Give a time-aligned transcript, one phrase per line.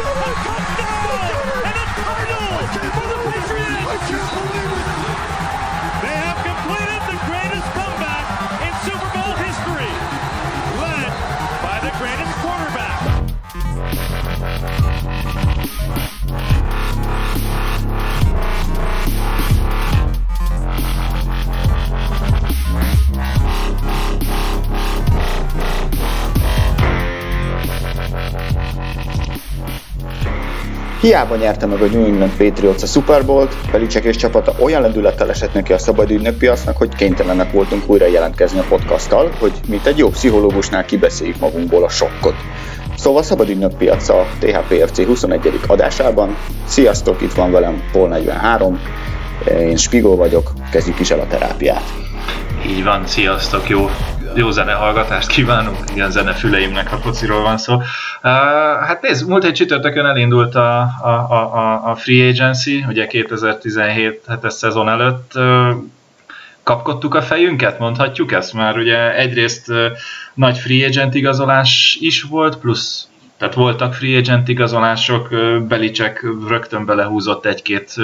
[0.00, 0.47] Oh, my God.
[31.00, 35.30] Hiába nyerte meg a New England Patriots a Super Bowl-t, Belicek és csapata olyan lendülettel
[35.30, 39.98] esett neki a szabad piacnak, hogy kénytelenek voltunk újra jelentkezni a podcasttal, hogy mint egy
[39.98, 42.34] jó pszichológusnál kibeszéljük magunkból a sokkot.
[42.96, 45.60] Szóval szabad piac a THPFC 21.
[45.66, 46.36] adásában.
[46.66, 48.80] Sziasztok, itt van velem Paul 43,
[49.58, 51.82] én Spigó vagyok, kezdjük is el a terápiát.
[52.66, 53.88] Így van, sziasztok, jó
[54.34, 57.74] jó zenehallgatást kívánunk, igen, zenefüleimnek, ha fociról van szó.
[57.74, 57.82] Uh,
[58.86, 64.52] hát nézd, múlt egy csütörtökön elindult a, a, a, a Free Agency, ugye 2017 hetes
[64.52, 65.32] szezon előtt.
[65.34, 65.68] Uh,
[66.62, 69.86] kapkodtuk a fejünket, mondhatjuk ezt, már ugye egyrészt uh,
[70.34, 75.28] nagy free agent igazolás is volt, plusz tehát voltak free agent igazolások,
[75.68, 77.94] Belicek rögtön belehúzott egy-két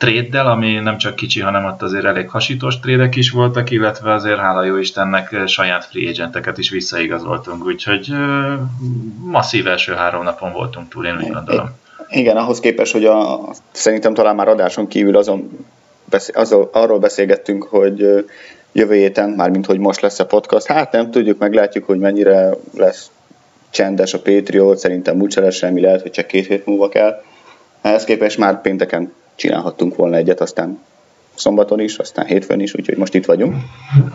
[0.00, 4.38] tréddel, ami nem csak kicsi, hanem ott azért elég hasítós trédek is voltak, illetve azért
[4.38, 8.12] hála jó Istennek saját free agenteket is visszaigazoltunk, úgyhogy
[9.24, 11.70] masszív első három napon voltunk túl, én úgy gondolom.
[12.08, 13.40] Igen, ahhoz képest, hogy a,
[13.70, 15.66] szerintem talán már adáson kívül azon,
[16.32, 18.26] azon, arról beszélgettünk, hogy
[18.72, 23.10] jövő héten, mármint hogy most lesz a podcast, hát nem tudjuk, meglátjuk, hogy mennyire lesz
[23.70, 27.22] csendes a Patriot, szerintem úgy semmi lehet, hogy csak két hét múlva kell.
[27.80, 30.80] Ehhez képest már pénteken csinálhattunk volna egyet, aztán
[31.34, 33.54] szombaton is, aztán hétfőn is, úgyhogy most itt vagyunk.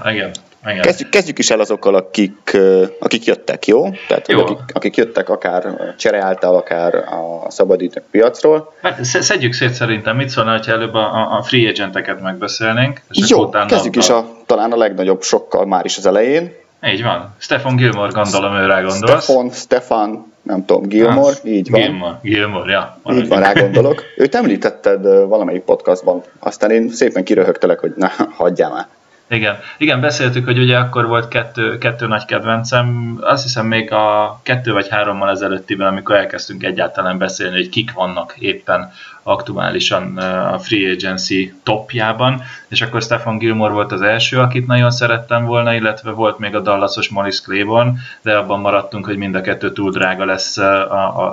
[0.06, 0.31] Igen.
[0.66, 0.81] Igen.
[0.81, 2.58] Kezdjük, kezdjük is el azokkal, akik,
[3.00, 3.90] akik jöttek, jó?
[4.08, 4.40] Tehát, jó.
[4.40, 8.73] Akik, akik jöttek akár csere által, akár a szabadítők piacról.
[8.81, 13.02] Hát, szedjük szét szerintem, mit szólna, ha előbb a, a free agenteket megbeszélnénk.
[13.09, 14.00] És jó, kezdjük a...
[14.00, 16.53] is a, talán a legnagyobb sokkal már is az elején.
[16.85, 17.35] Így van.
[17.38, 19.24] Stefan Gilmore, gondolom őre gondolsz.
[19.24, 21.81] Stefan, Stefan, nem tudom, Gilmore, hát, így van.
[21.81, 22.97] Gilmore, Gilmore, ja.
[23.11, 24.03] Így van, rá gondolok.
[24.17, 28.88] Őt említetted valamelyik podcastban, aztán én szépen kiröhögtelek, hogy na, hagyjál már.
[29.30, 34.40] Igen, igen, beszéltük, hogy ugye akkor volt kettő, kettő nagy kedvencem, azt hiszem még a
[34.44, 38.91] kettő vagy hárommal ezelőttiben, amikor elkezdtünk egyáltalán beszélni, hogy kik vannak éppen
[39.24, 45.46] aktuálisan a Free Agency topjában, és akkor Stefan Gilmore volt az első, akit nagyon szerettem
[45.46, 49.72] volna, illetve volt még a Dallasos Morris Claiborne, de abban maradtunk, hogy mind a kettő
[49.72, 50.58] túl drága lesz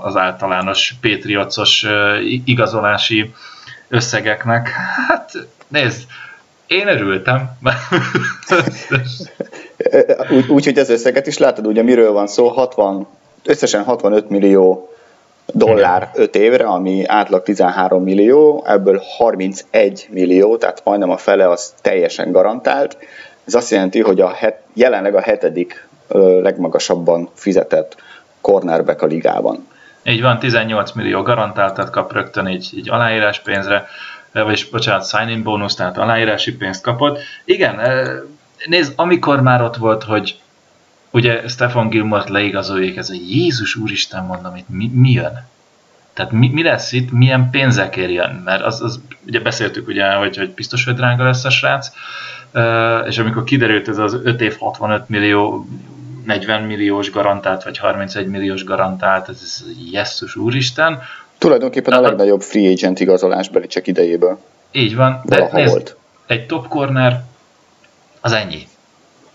[0.03, 1.87] az általános Patriotsos
[2.45, 3.35] igazolási
[3.89, 4.69] összegeknek.
[5.09, 5.33] Hát
[5.69, 6.09] nézd,
[6.73, 7.51] én örültem.
[10.31, 13.07] úgy, úgy, hogy az összeget is látod, ugye miről van szó, 60,
[13.45, 14.93] összesen 65 millió
[15.47, 21.75] dollár 5 évre, ami átlag 13 millió, ebből 31 millió, tehát majdnem a fele az
[21.81, 22.97] teljesen garantált.
[23.45, 25.89] Ez azt jelenti, hogy a het, jelenleg a hetedik
[26.43, 27.97] legmagasabban fizetett
[28.41, 29.69] cornerback a ligában.
[30.05, 33.87] Így van, 18 millió garantáltat kap rögtön így, így aláírás pénzre,
[34.33, 37.19] vagyis bocsánat, sign-in bónusz, tehát aláírási pénzt kapott.
[37.45, 37.81] Igen,
[38.67, 40.41] nézd, amikor már ott volt, hogy
[41.11, 45.51] ugye Stefan Gilmort leigazolják, ez a Jézus úristen mondom, itt mi, mi jön?
[46.13, 48.43] Tehát mi, mi lesz itt, milyen pénzekért jön?
[48.45, 51.91] Mert az, az ugye beszéltük ugye, hogy, hogy biztos, hogy drága lesz a srác,
[53.07, 55.67] és amikor kiderült ez az 5 év 65 millió
[56.25, 61.03] 40 milliós garantált, vagy 31 milliós garantált, ez, ez Jesszus úristen.
[61.43, 64.39] Tulajdonképpen a, a legnagyobb free agent igazolás csak idejéből.
[64.73, 65.97] Így van, de nézd, volt.
[66.27, 67.23] egy top corner
[68.21, 68.67] az ennyi.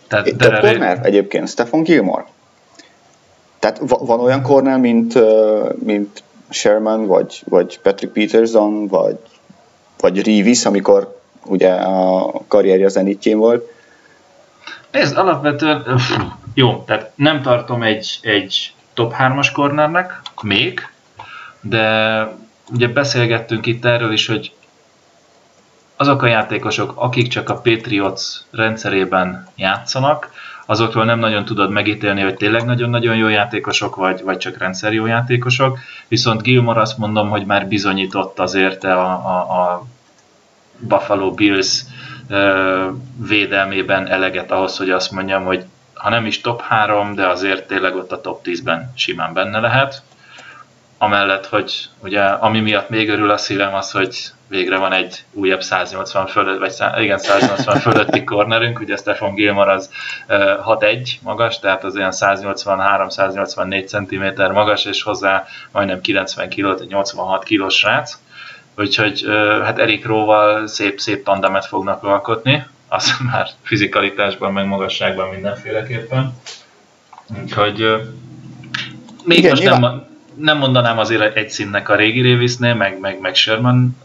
[0.08, 0.62] Tehát Top Derek...
[0.62, 2.26] corner egyébként, Stefan Gilmore.
[3.60, 5.14] Tehát van olyan corner, mint,
[5.86, 9.18] mint Sherman, vagy, vagy Patrick Peterson, vagy,
[10.00, 13.72] vagy Reeves, amikor ugye a karrierje zenitjén volt.
[14.92, 16.00] Ez alapvetően,
[16.54, 20.82] jó, tehát nem tartom egy, egy top 3-as cornernek, még,
[21.62, 22.28] de
[22.72, 24.52] ugye beszélgettünk itt erről is, hogy
[25.96, 28.22] azok a játékosok, akik csak a Patriots
[28.52, 30.30] rendszerében játszanak,
[30.70, 35.80] azokról nem nagyon tudod megítélni, hogy tényleg nagyon-nagyon jó játékosok, vagy, vagy csak rendszer játékosok.
[36.08, 39.86] Viszont Gilmore azt mondom, hogy már bizonyított azért a, a, a
[40.80, 41.82] Buffalo Bills
[43.28, 47.96] védelmében eleget ahhoz, hogy azt mondjam, hogy ha nem is top 3, de azért tényleg
[47.96, 50.02] ott a top 10-ben simán benne lehet.
[50.98, 54.18] Amellett, hogy ugye ami miatt még örül a szívem az, hogy
[54.48, 56.74] végre van egy újabb 180 fölött, vagy
[57.04, 59.90] igen, 180 fölötti cornerünk, ugye Stefan Gilmar az
[60.28, 67.44] 6-1 magas, tehát az olyan 183-184 cm magas, és hozzá majdnem 90 kg, egy 86
[67.44, 68.18] kg srác.
[68.78, 69.26] Úgyhogy
[69.64, 76.34] hát Erik Róval szép-szép tandemet fognak alkotni, az már fizikalitásban, meg magasságban mindenféleképpen.
[77.42, 77.86] Úgyhogy
[79.24, 79.82] még Igen, most nyilván...
[79.82, 80.07] nem,
[80.40, 83.98] nem mondanám azért egy színnek a régi Révisznél, meg, meg, meg Sherman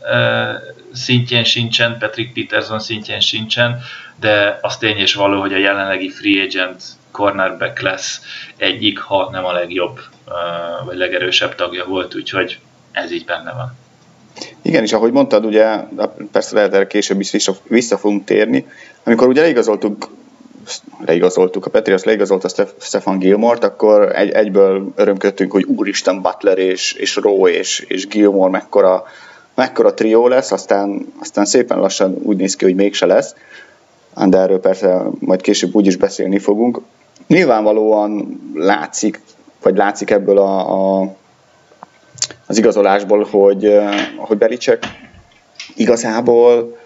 [0.93, 3.81] szintjén sincsen, Patrick Peterson szintjén sincsen,
[4.21, 8.21] de az tény és való, hogy a jelenlegi free agent cornerback lesz
[8.57, 10.01] egyik, ha nem a legjobb,
[10.85, 12.59] vagy legerősebb tagja volt, úgyhogy
[12.93, 13.77] ez így benne van.
[14.63, 15.77] Igen, és ahogy mondtad, ugye,
[16.33, 18.67] persze lehet erre később is vissza, vissza fogunk térni,
[19.05, 20.11] amikor ugye leigazoltuk
[21.07, 27.17] leigazoltuk, a Patriots leigazolta Stefan Gilmort, akkor egy, egyből örömködtünk, hogy úristen Butler és, és
[27.17, 29.05] Rowe és, és Gilmore mekkora,
[29.55, 33.35] mekkora trió lesz, aztán, aztán szépen lassan úgy néz ki, hogy mégse lesz,
[34.27, 36.81] de erről persze majd később úgy is beszélni fogunk.
[37.27, 39.21] Nyilvánvalóan látszik,
[39.63, 41.15] vagy látszik ebből a, a
[42.47, 43.79] az igazolásból, hogy,
[44.17, 44.85] hogy Belicek
[45.75, 46.77] igazából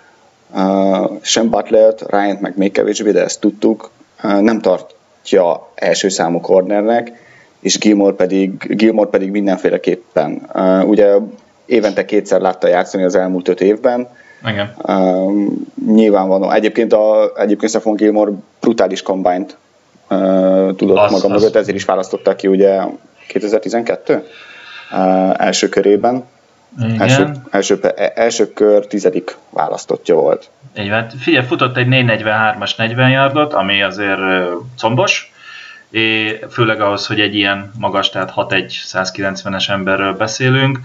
[1.20, 3.90] sem butler Ryan meg még kevésbé, de ezt tudtuk,
[4.22, 7.12] nem tartja első számú cornernek,
[7.60, 10.50] és Gilmore pedig, Gilmore pedig mindenféleképpen.
[10.86, 11.14] Ugye
[11.66, 14.08] évente kétszer látta játszani az elmúlt öt évben.
[14.50, 14.74] Igen.
[14.82, 15.52] Uh,
[15.86, 16.50] nyilvánvaló.
[16.50, 19.56] Egyébként, a, egyébként Stephon Gilmore brutális combine-t
[20.10, 21.40] uh, tudott az, maga az.
[21.40, 22.80] mögött, ezért is választották ki ugye
[23.28, 24.26] 2012
[24.92, 26.24] uh, első körében.
[26.78, 27.00] Igen.
[27.00, 27.78] Első, első,
[28.14, 30.50] első kör tizedik választottja volt.
[30.78, 31.08] Így van.
[31.08, 34.20] Figyelj, futott egy 443-as 40 yardot, ami azért
[34.76, 35.32] combos,
[35.90, 40.78] és főleg ahhoz, hogy egy ilyen magas, tehát 6-1-190-es emberről beszélünk,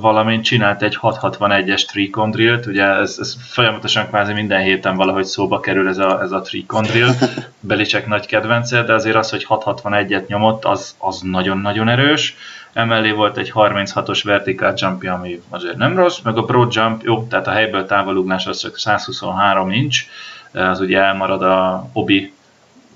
[0.00, 5.60] valamint csinált egy 661-es tricon drill-t, ugye ez, ez folyamatosan kvázi minden héten valahogy szóba
[5.60, 7.10] kerül ez a, ez a tricon drill,
[7.60, 12.36] Belicek nagy kedvence, de azért az, hogy 661-et nyomott, az, az nagyon-nagyon erős
[12.72, 17.26] emellé volt egy 36-os vertical jump ami azért nem rossz, meg a broad jump, jó,
[17.30, 20.04] tehát a helyből távolugrás az csak 123 inch,
[20.52, 22.32] az ugye elmarad a obi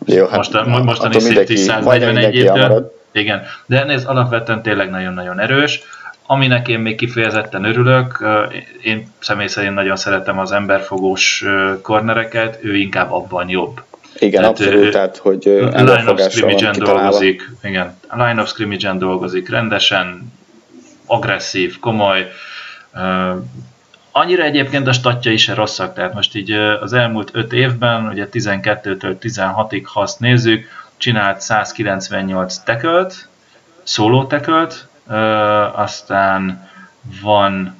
[0.04, 2.52] jó, hát most, mostani safety 141
[3.12, 5.80] Igen, de nézd, alapvetően tényleg nagyon-nagyon erős.
[6.26, 8.24] Aminek én még kifejezetten örülök,
[8.82, 11.44] én személy szerint nagyon szeretem az emberfogós
[11.82, 13.82] kornereket, ő inkább abban jobb.
[14.18, 20.32] Igen, tehát, abszolút, tehát, hogy line of scrimmage dolgozik, igen, line of scrimmage dolgozik rendesen,
[21.06, 22.30] agresszív, komoly,
[22.94, 23.42] uh,
[24.12, 29.16] annyira egyébként a statja is rosszak, tehát most így az elmúlt 5 évben, ugye 12-től
[29.20, 30.66] 16-ig, ha azt nézzük,
[30.96, 33.28] csinált 198 tekölt,
[33.82, 36.68] szóló tekölt, uh, aztán
[37.22, 37.76] van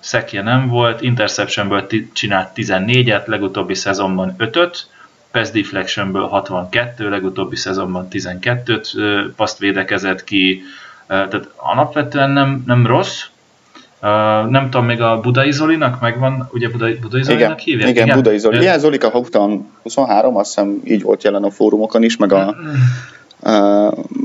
[0.00, 4.88] szekje nem volt, interceptionből csinált 14-et, legutóbbi szezonban 5-öt,
[5.34, 10.62] pass deflectionből 62, legutóbbi szezonban 12-t paszt védekezett ki,
[11.06, 13.22] tehát alapvetően nem, nem rossz,
[14.00, 17.88] Uh, nem tudom, még a Budai Zolinak megvan, ugye Budai, Budai Zolinak igen, hívják?
[17.88, 18.56] Igen, igen, Budai Zoli.
[18.56, 22.56] Igen, Zolika Hauptan 23, azt hiszem így volt jelen a fórumokon is, meg a,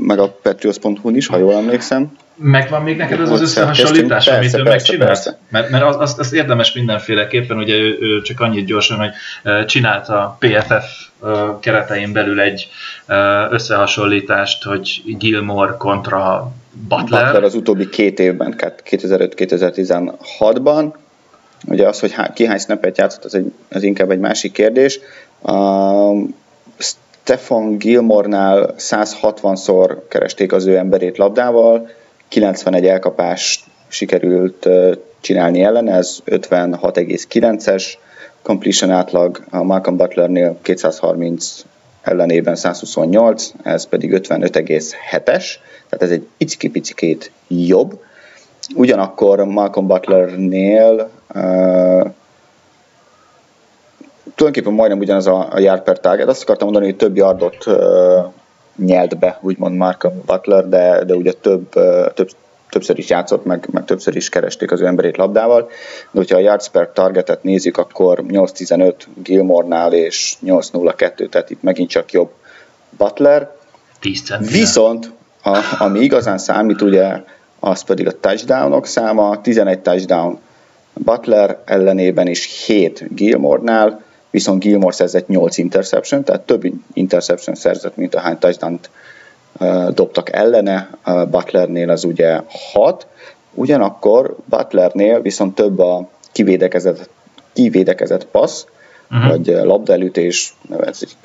[0.06, 2.16] meg a patriots.hu-n is, ha jól emlékszem.
[2.34, 5.38] Megvan még neked az az összehasonlítás, persze, amit ő megcsinált?
[5.48, 9.10] Mert, mert az, az, az érdemes mindenféleképpen, ugye ő, ő csak annyit gyorsan, hogy
[9.66, 11.08] csinált a PFF
[11.60, 12.68] keretein belül egy
[13.50, 16.52] összehasonlítást, hogy Gilmore kontra
[16.88, 17.24] Butler.
[17.24, 18.54] Butler az utóbbi két évben,
[18.90, 20.92] 2005-2016-ban.
[21.66, 24.98] Ugye az, hogy ki hány snappet játszott, az, egy, az inkább egy másik kérdés.
[25.40, 26.28] Uh,
[27.22, 31.88] Stefan Gilmore-nál 160-szor keresték az ő emberét labdával,
[32.28, 34.68] 91 elkapást sikerült
[35.20, 37.84] csinálni ellen, ez 56,9-es
[38.42, 41.64] completion átlag, a Malcolm Butlernél 230
[42.02, 45.44] ellenében 128, ez pedig 55,7-es,
[45.88, 48.00] tehát ez egy iciki-picikét jobb.
[48.74, 52.10] Ugyanakkor Malcolm Butlernél uh,
[54.40, 56.28] tulajdonképpen majdnem ugyanaz a, a yard per target.
[56.28, 57.74] Azt akartam mondani, hogy több yardot uh,
[58.76, 62.30] nyelt be, úgymond Malcolm Butler, de, de ugye több, uh, több
[62.70, 65.68] többször is játszott, meg, meg többször is keresték az ő emberét labdával,
[66.10, 71.88] de hogyha a yards per targetet nézzük, akkor 8-15 Gilmore-nál és 8-0-2, tehát itt megint
[71.88, 72.30] csak jobb
[72.96, 73.50] Butler.
[74.00, 75.10] 10 Viszont,
[75.42, 77.22] a, ami igazán számít, ugye,
[77.60, 80.38] az pedig a touchdownok száma, 11 touchdown
[80.92, 88.14] Butler ellenében is 7 Gilmore-nál, viszont Gilmore szerzett 8 interception, tehát több interception szerzett, mint
[88.14, 88.80] a hány touchdown
[89.94, 92.40] dobtak ellene, Butlernél az ugye
[92.72, 93.06] 6,
[93.54, 97.08] ugyanakkor Butlernél viszont több a kivédekezett,
[97.52, 98.64] kivédekezett passz,
[99.10, 99.28] uh-huh.
[99.28, 101.16] vagy labdaelütés, nevezik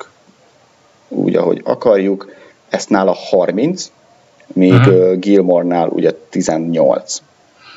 [1.08, 2.34] úgy, ahogy akarjuk,
[2.68, 3.92] ezt nála 30,
[4.46, 5.18] míg uh-huh.
[5.18, 7.22] Gilmore-nál ugye 18.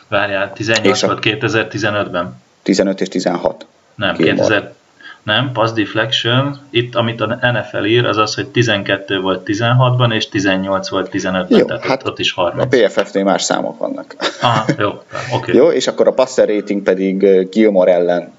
[0.07, 2.35] Várjál, 18 és volt 2015-ben?
[2.63, 3.65] 15 és 16.
[3.95, 4.73] Nem, 2000,
[5.23, 10.29] nem, pass deflection, itt amit a NFL ír, az az, hogy 12 volt 16-ban, és
[10.29, 12.63] 18 volt 15-ben, jó, tehát hát ott, is 30.
[12.63, 14.15] A PFF-nél más számok vannak.
[14.41, 15.03] Aha, jó, oké.
[15.31, 15.55] Okay.
[15.55, 18.33] jó, és akkor a passer rating pedig Gilmore ellen,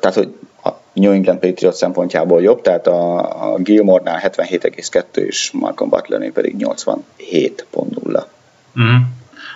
[0.00, 0.34] tehát hogy
[0.64, 3.18] a New England Patriots szempontjából jobb, tehát a,
[3.52, 8.22] a Gilmore-nál 77,2 és Malcolm Butlernél pedig 87.0.
[8.80, 8.96] Mm.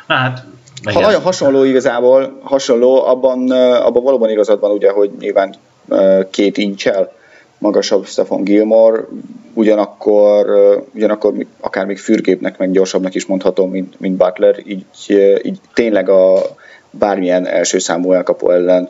[0.06, 0.44] Na hát
[0.84, 5.54] ha nagyon hasonló igazából, hasonló, abban, abban valóban igazad van ugye, hogy nyilván
[6.30, 7.12] két incsel
[7.58, 9.00] magasabb Stefan Gilmore,
[9.54, 10.46] ugyanakkor,
[10.94, 14.84] ugyanakkor akár még fürgépnek, meg gyorsabbnak is mondhatom, mint, mint Butler, így,
[15.42, 16.42] így tényleg a
[16.90, 18.88] bármilyen első számú elkapó ellen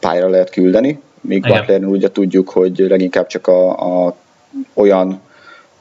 [0.00, 4.14] pályára lehet küldeni, míg Butlernél ugye tudjuk, hogy leginkább csak a, a
[4.74, 5.20] olyan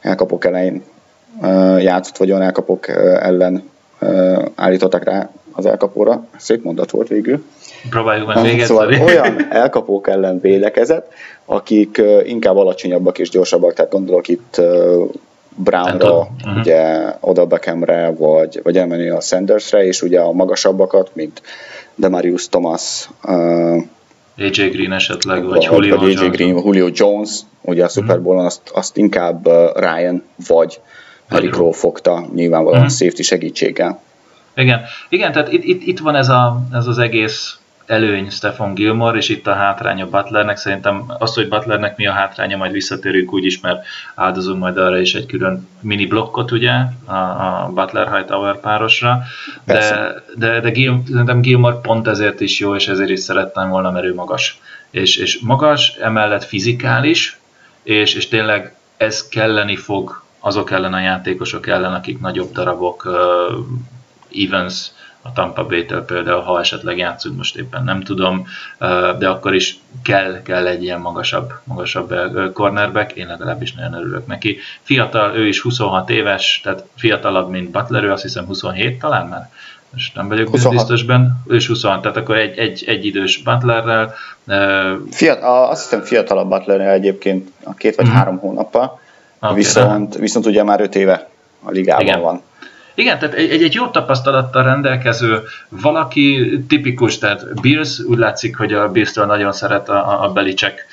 [0.01, 0.83] elkapok ellen
[1.79, 2.87] játszott, vagy olyan elkapok
[3.19, 3.69] ellen
[4.55, 6.25] állítottak rá az elkapóra.
[6.37, 7.43] Szép mondat volt végül.
[7.89, 11.11] Próbáljuk meg még szóval olyan elkapók ellen védekezett,
[11.45, 14.61] akik inkább alacsonyabbak és gyorsabbak, tehát gondolok itt
[15.55, 16.57] Brownra, uh-huh.
[16.57, 21.41] ugye Oda Beckhamre, vagy, vagy Emmanuel Sandersre, és ugye a magasabbakat, mint
[21.95, 23.83] Demarius Thomas, uh,
[24.37, 26.35] AJ Green esetleg, vagy, vagy Julio vagy AJ Jones.
[26.35, 30.79] Green, Julio Jones, ugye a Super Bowl-on azt, azt inkább Ryan vagy
[31.27, 32.95] Eric Rowe fogta, nyilvánvalóan uh-huh.
[32.95, 34.01] safety segítséggel.
[34.55, 39.17] Igen, igen tehát itt, itt, itt van ez, a, ez az egész előny Stefan Gilmore,
[39.17, 40.57] és itt a hátránya Butlernek.
[40.57, 43.85] Szerintem azt, hogy Butlernek mi a hátránya, majd visszatérünk úgyis, mert
[44.15, 46.71] áldozunk majd arra is egy külön mini blokkot, ugye,
[47.05, 49.21] a, a Butler Hightower párosra.
[49.63, 53.91] De, de, de Gil, szerintem Gilmore pont ezért is jó, és ezért is szerettem volna,
[53.91, 54.59] mert ő magas.
[54.91, 57.37] És, és magas, emellett fizikális,
[57.83, 64.45] és, és tényleg ez kelleni fog azok ellen a játékosok ellen, akik nagyobb darabok, uh,
[64.45, 64.91] Evans,
[65.25, 68.47] a Tampa bay például, ha esetleg játszunk most éppen nem tudom,
[69.19, 72.13] de akkor is kell, kell egy ilyen magasabb, magasabb
[72.53, 74.57] cornerback, én legalábbis nagyon örülök neki.
[74.81, 79.49] Fiatal, ő is 26 éves, tehát fiatalabb, mint Butler, ő azt hiszem 27 talán már,
[79.93, 80.73] most nem vagyok 26.
[80.73, 84.13] biztos benne, ő is 26, tehát akkor egy, egy, egy idős Butlerrel.
[85.11, 88.11] Fiat, azt hiszem fiatalabb Butlerrel egyébként a két vagy mm.
[88.11, 88.99] három hónappal,
[89.39, 91.29] okay, viszont, viszont ugye már öt éve
[91.63, 92.21] a ligában Igen.
[92.21, 92.41] van.
[92.95, 98.91] Igen, tehát egy, egy jó tapasztalattal rendelkező valaki tipikus, tehát Bills, úgy látszik, hogy a
[98.91, 100.85] bills nagyon szeret a, a Belicek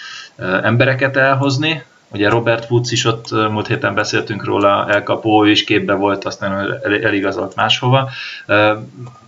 [0.62, 6.24] embereket elhozni, Ugye Robert Woods is ott múlt héten beszéltünk róla, elkapó is képbe volt,
[6.24, 8.10] aztán eligazolt máshova.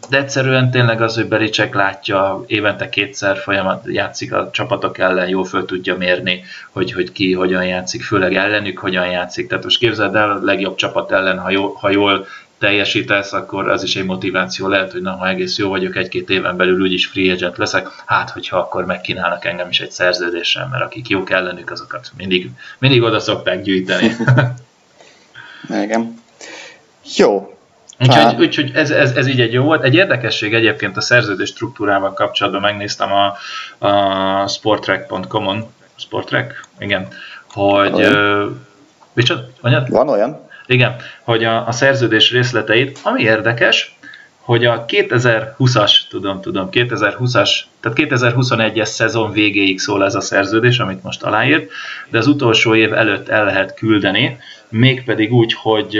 [0.08, 5.44] De egyszerűen tényleg az, hogy Bericek látja, évente kétszer folyamat játszik a csapatok ellen, jól
[5.44, 9.48] föl tudja mérni, hogy, hogy ki hogyan játszik, főleg ellenük hogyan játszik.
[9.48, 12.26] Tehát most képzeld el, a legjobb csapat ellen, ha, jól, ha jól
[12.62, 16.56] teljesítesz, akkor az is egy motiváció lehet, hogy na, ha egész jó vagyok, egy-két éven
[16.56, 21.08] belül úgyis free agent leszek, hát hogyha akkor megkínálnak engem is egy szerződéssel, mert akik
[21.08, 24.16] jók ellenük, azokat mindig, mindig oda szokták gyűjteni.
[25.84, 26.14] Igen.
[27.16, 27.56] Jó.
[28.00, 29.82] Úgyhogy, úgyhogy ez, ez, ez így egy jó volt.
[29.82, 33.36] Egy érdekesség egyébként a szerződés struktúrával kapcsolatban megnéztem a,
[33.86, 35.66] a sporttrack.com-on,
[35.96, 36.64] Sporttrack?
[36.78, 37.08] Igen,
[37.52, 38.04] hogy...
[38.04, 38.50] Uh,
[39.12, 39.46] micsoda?
[39.88, 40.50] Van olyan?
[40.66, 43.96] Igen, hogy a, a szerződés részleteit, ami érdekes,
[44.42, 47.50] hogy a 2020-as, tudom, tudom, 2020-as,
[47.80, 51.70] tehát 2021-es szezon végéig szól ez a szerződés, amit most aláírt,
[52.08, 54.38] de az utolsó év előtt el lehet küldeni,
[54.68, 55.98] mégpedig úgy, hogy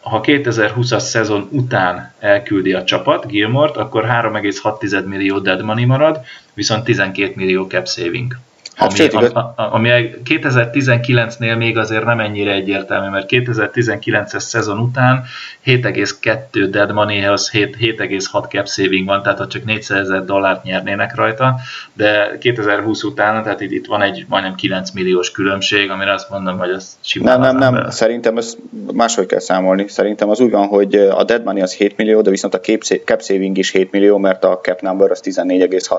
[0.00, 6.20] ha 2020-as szezon után elküldi a csapat Gilmort, akkor 3,6 millió dead money marad,
[6.54, 8.36] viszont 12 millió cap saving.
[8.78, 9.88] Hát ami, sőt, a, a, ami
[10.24, 15.24] 2019-nél még azért nem ennyire egyértelmű, mert 2019-es szezon után
[15.66, 21.54] 7,2 dead moneyhez 7,6 cap saving van, tehát ott csak 400 ezer dollárt nyernének rajta,
[21.92, 26.58] de 2020 után, tehát itt, itt van egy majdnem 9 milliós különbség, amire azt mondom,
[26.58, 28.56] hogy ez simán Nem, nem, nem, szerintem ez
[28.92, 29.88] máshogy kell számolni.
[29.88, 32.60] Szerintem az úgy van, hogy a dead money az 7 millió, de viszont a
[33.04, 35.98] cap saving is 7 millió, mert a cap number az 14,6.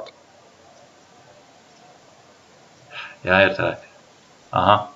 [3.21, 3.87] Ja, értelek.
[4.49, 4.91] Aha.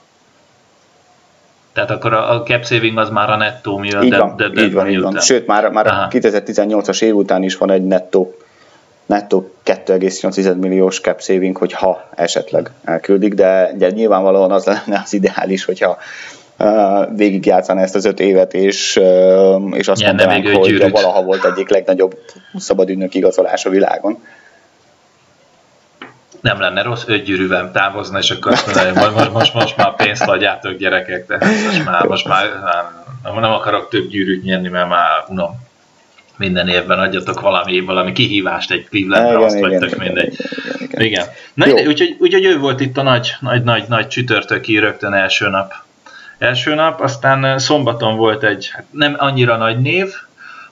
[1.74, 4.04] Tehát akkor a, a cap saving az már a nettó miatt.
[4.04, 5.20] Így van, de, de, így van, így van.
[5.20, 8.38] Sőt, már, már a 2018-as év után is van egy nettó,
[9.06, 15.66] nettó 2,8 milliós cap saving, hogyha esetleg elküldik, de ugye nyilvánvalóan az lenne az ideális,
[15.66, 15.98] hogyha
[17.16, 19.02] végigjátszani ezt az öt évet, és,
[19.72, 22.18] és azt Nyerne mondanánk, hogy valaha volt egyik legnagyobb
[22.58, 24.24] szabadügynök igazolás a világon.
[26.44, 29.96] Nem lenne rossz, öt gyűrűvel távozna, és akkor azt mondani, hogy most, most, most már
[29.96, 32.46] pénzt adjátok gyerekek, de most már, most már
[33.24, 35.62] nem, nem akarok több gyűrűt nyerni, mert már unom.
[36.38, 40.34] Minden évben adjatok valami, valami kihívást egy Clevelandra, azt vagy tök mindegy.
[40.80, 41.02] igen, igen.
[41.02, 41.26] Igen.
[41.54, 45.50] Na, ide, úgyhogy, úgyhogy ő volt itt a nagy, nagy, nagy, nagy csütörtöki rögtön első
[45.50, 45.74] nap.
[46.38, 50.14] Első nap, aztán eh, szombaton volt egy hát nem annyira nagy név,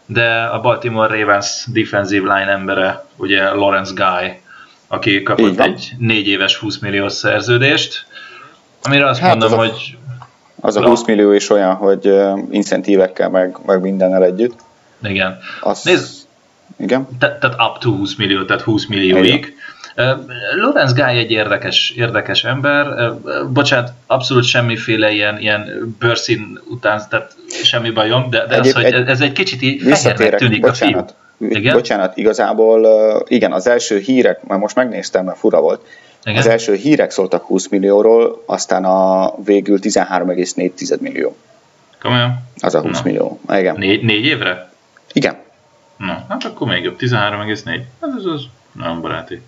[0.06, 4.41] de a Baltimore Ravens defensive line embere, ugye Lawrence Guy,
[4.92, 8.06] aki kapott egy négy éves 20 milliós szerződést,
[8.84, 9.98] amire azt Hát mondom, az a- hogy
[10.64, 10.88] Az a Na.
[10.88, 14.60] 20 millió is olyan, hogy ö, incentívekkel, meg, meg mindennel együtt.
[15.04, 15.38] igen.
[15.62, 16.20] Az, Nézd.
[16.80, 17.08] Igen?
[17.20, 19.56] Te- tehát up to 20 millió, tehát 20 millióig.
[19.98, 20.06] Uh,
[20.56, 27.36] Lorenz Guy egy érdekes, érdekes ember, uh, bocsánat, abszolút semmiféle ilyen, ilyen bőrszín után, tehát
[27.64, 30.74] semmi bajom, de, de az, Egyéb- hogy egy- ez egy kicsit így Visszatérek, tűnik a
[30.74, 31.06] fiú.
[31.50, 31.74] Igen?
[31.74, 32.88] Bocsánat, igazából
[33.28, 35.86] igen, az első hírek, mert most megnéztem, mert fura volt.
[36.24, 36.40] Igen?
[36.40, 41.36] Az első hírek szóltak 20 millióról, aztán a végül 13,4 millió.
[42.02, 42.48] Komolyan?
[42.60, 43.04] Az a 20 Na.
[43.04, 43.40] millió.
[43.50, 43.76] Igen.
[43.78, 44.72] Négy, négy évre?
[45.14, 45.38] Igen.
[45.98, 46.96] Na, hát akkor még jobb.
[47.00, 47.82] 13,4.
[48.02, 49.42] Ez az, az nagyon baráti.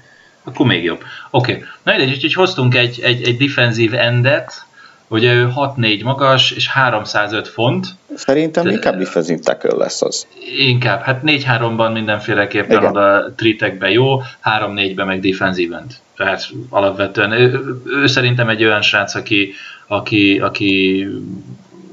[0.44, 1.04] Akkor még jobb.
[1.30, 1.52] Oké.
[1.52, 1.66] Okay.
[1.84, 4.66] Na mindegy, úgyhogy hoztunk egy, egy, egy defensív endet,
[5.14, 7.86] ugye ő 6-4 magas és 305 font.
[8.16, 10.28] Szerintem De- inkább defensive tackle lesz az.
[10.58, 12.90] Inkább, hát 4-3-ban mindenféleképpen Igen.
[12.90, 15.92] oda tritekbe jó, 3-4-ben meg defensive end.
[16.18, 19.54] Tehát alapvetően ő, ő, szerintem egy olyan srác, aki,
[19.88, 21.08] aki, aki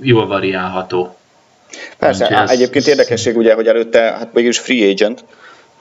[0.00, 1.16] jól variálható.
[1.98, 5.24] Persze, Úgyhogy ez- egyébként érdekesség ugye, hogy előtte hát mégis free agent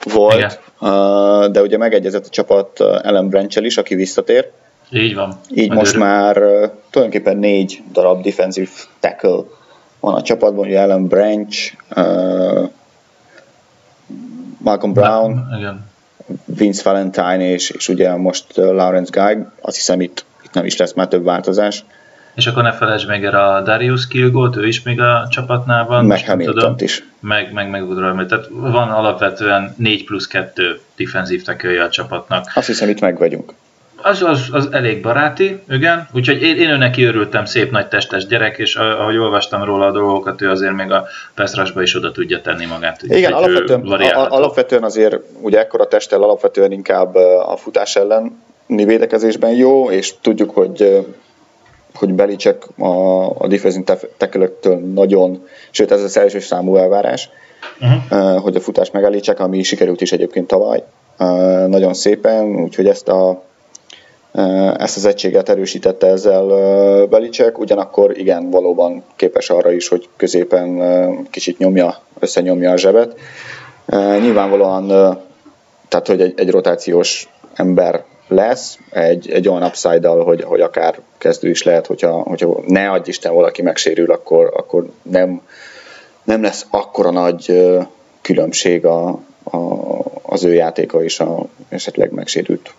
[0.02, 1.52] volt, Igen.
[1.52, 4.50] de ugye megegyezett a csapat Ellen branch is, aki visszatér.
[4.90, 5.40] Így van.
[5.54, 6.34] Így Majd most már
[6.90, 8.70] tulajdonképpen négy darab defensive
[9.00, 9.42] tackle
[10.00, 12.70] van a csapatban, ugye Ellen Branch, uh,
[14.58, 15.88] Malcolm Brown, Igen.
[16.44, 20.92] Vince Valentine és, és ugye most Lawrence Guy, azt hiszem itt, itt nem is lesz
[20.92, 21.84] már több változás,
[22.34, 26.04] És akkor ne felejtsd meg erre a Darius Kilgót, ő is még a csapatnál van.
[26.04, 27.04] meg hamilton is.
[27.20, 32.52] Meg, meg, meg Woodrow, tehát van alapvetően 4 plusz 2 defensív tekője a csapatnak.
[32.54, 33.52] Azt hiszem itt meg vagyunk.
[34.02, 36.08] Az, az, az elég baráti, igen.
[36.14, 40.42] Úgyhogy én, én neki örültem, szép nagy testes gyerek, és ahogy olvastam róla a dolgokat,
[40.42, 43.02] ő azért még a Pestrasba is oda tudja tenni magát.
[43.02, 43.80] Igen, alapvetően,
[44.12, 47.14] a- alapvetően azért ugye ekkora testtel alapvetően inkább
[47.46, 51.06] a futás elleni védekezésben jó, és tudjuk, hogy
[51.94, 54.48] hogy Belicek a, a defensive tackle
[54.94, 57.28] nagyon, sőt ez az első számú elvárás,
[57.80, 58.34] Uh-huh.
[58.34, 60.82] uh, hogy a futás megállítsák, ami sikerült is egyébként tavaly
[61.66, 63.42] nagyon szépen, úgyhogy ezt a
[64.76, 66.46] ezt az egységet erősítette ezzel
[67.06, 73.18] Belicek, ugyanakkor igen, valóban képes arra is, hogy középen kicsit nyomja, összenyomja a zsebet.
[74.20, 74.86] Nyilvánvalóan,
[75.88, 81.48] tehát hogy egy, egy rotációs ember lesz, egy, egy olyan upside hogy, hogy akár kezdő
[81.48, 85.42] is lehet, hogyha, hogyha ne adj Isten valaki megsérül, akkor, akkor nem,
[86.24, 87.68] nem lesz akkora nagy
[88.20, 89.08] különbség a,
[89.42, 89.58] a,
[90.22, 92.74] az ő játéka és a esetleg megsérült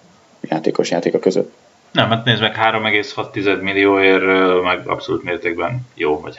[0.49, 1.53] játékos játéka között.
[1.91, 4.23] Nem, hát nézd meg 3,6 millióért
[4.63, 6.35] meg abszolút mértékben jó, vagy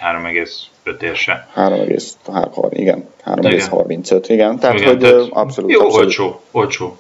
[0.85, 1.49] 3,5 ér se.
[1.57, 6.05] 3,3, igen, 3,35, igen, tehát Igen, hogy tehát abszolút, Jó, abszolút.
[6.05, 6.97] olcsó, olcsó.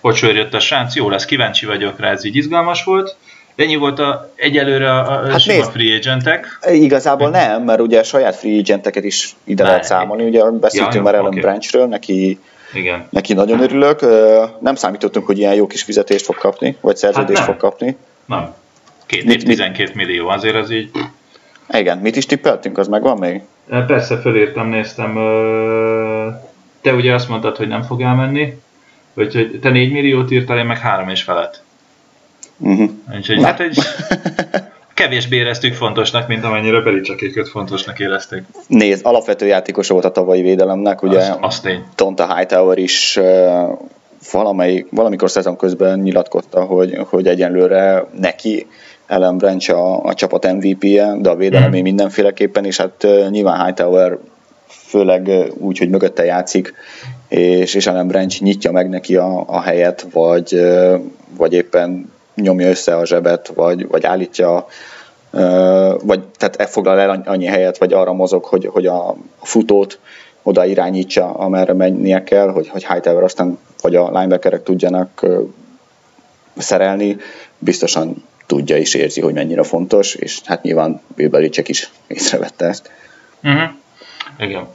[0.00, 3.16] Olcsó jött a srác, jó lesz, kíváncsi vagyok rá, ez így izgalmas volt.
[3.56, 5.70] Ennyi volt a, egyelőre a, a Hát sima nézd.
[5.70, 6.58] free agentek.
[6.70, 9.68] Igazából nem, mert ugye saját free agenteket is ide Ne.
[9.68, 11.40] lehet számolni, ugye beszéltünk Ja, már Ellen oké.
[11.40, 12.38] Branchről, neki,
[12.76, 13.06] Igen.
[13.10, 14.00] neki nagyon örülök,
[14.60, 17.56] nem számítottunk, hogy ilyen jó kis fizetést fog kapni, vagy szerződést Hát nem.
[17.56, 17.96] fog kapni.
[18.26, 18.54] Nem.
[19.06, 20.90] Két Mit- év, 12 millió, azért az így...
[21.70, 23.42] Igen, mit is tippeltünk, az megvan még?
[23.86, 25.14] Persze, fölírtam, néztem.
[26.80, 28.58] Te ugye azt mondtad, hogy nem fog elmenni.
[29.14, 31.62] Úgyhogy te 4 milliót írtál, én meg 3 és felett.
[32.58, 32.90] Uh-huh.
[33.16, 33.46] Úgyhogy Na.
[33.46, 33.78] hát egy
[34.96, 38.42] kevésbé éreztük fontosnak, mint amennyire Belicsakéket fontosnak érezték.
[38.66, 41.84] Nézd, alapvető játékos volt a tavalyi védelemnek, ugye Az, az tény.
[41.94, 43.18] Tonta Hightower is
[44.32, 48.66] valamelyik, valamikor szezon közben nyilatkozta, hogy, hogy egyenlőre neki
[49.06, 51.84] Ellen Branch a, a csapat MVP-je, de a védelemé Mhm.
[51.84, 54.18] mindenféleképpen, és hát nyilván Hightower
[54.68, 56.74] főleg úgy, hogy mögötte játszik,
[57.28, 60.60] és, és Ellen Branch nyitja meg neki a, a helyet, vagy,
[61.36, 64.66] vagy éppen nyomja össze a zsebet, vagy, vagy állítja
[66.02, 69.98] vagy tehát e foglal el annyi helyet, vagy arra mozog, hogy, hogy a, futót
[70.42, 75.26] oda irányítsa, amerre mennie kell, hogy, hogy Hightower aztán, vagy a linebackerek tudjanak
[76.56, 77.16] szerelni,
[77.58, 82.90] biztosan tudja és érzi, hogy mennyire fontos, és hát nyilván Bill Belichick is észrevette ezt.
[83.42, 83.70] Uh-huh.
[84.38, 84.66] Igen.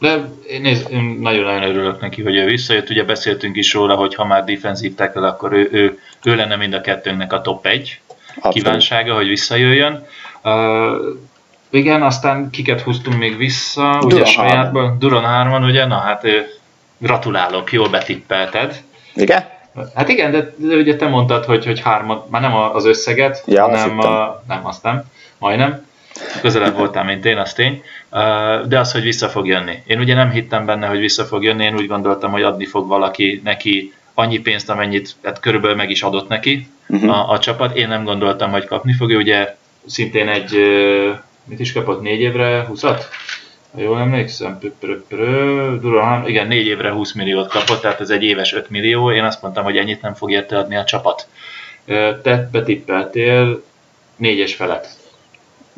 [0.00, 2.90] De én, néz, én nagyon-nagyon örülök neki, hogy ő visszajött.
[2.90, 6.72] Ugye beszéltünk is róla, hogy ha már defensív tackle, akkor ő, ő, ő lenne mind
[6.72, 8.00] a kettőnknek a top 1
[8.34, 8.52] Abszolút.
[8.56, 10.06] kívánsága, hogy visszajöjjön.
[10.42, 10.96] Uh,
[11.70, 16.26] igen, aztán kiket húztunk még vissza, Duron ugye sajátban, Duron 3 ugye, na hát
[16.98, 18.82] gratulálok, jól betippelted.
[19.14, 19.44] Igen?
[19.94, 23.62] Hát igen, de, de ugye te mondtad, hogy, hogy hármat, már nem az összeget, ja,
[23.62, 25.04] hanem a, nem, azt nem,
[25.38, 25.86] majdnem,
[26.40, 27.82] közelebb voltál, mint én, az tény,
[28.68, 29.82] de az, hogy vissza fog jönni.
[29.86, 32.86] Én ugye nem hittem benne, hogy vissza fog jönni, én úgy gondoltam, hogy adni fog
[32.86, 37.10] valaki neki annyi pénzt, amennyit hát körülbelül meg is adott neki uh-huh.
[37.10, 37.76] a, a csapat.
[37.76, 39.56] Én nem gondoltam, hogy kapni fogja, ugye
[39.86, 40.56] szintén egy,
[41.44, 43.02] mit is kapott, négy évre, 20-at?
[43.72, 44.58] Ha jól emlékszem,
[45.80, 49.12] Durán, igen, négy évre 20 milliót kapott, tehát ez egy éves 5 millió.
[49.12, 51.28] Én azt mondtam, hogy ennyit nem fog érte adni a csapat.
[52.22, 53.62] Te betippeltél
[54.16, 54.88] négyes felett.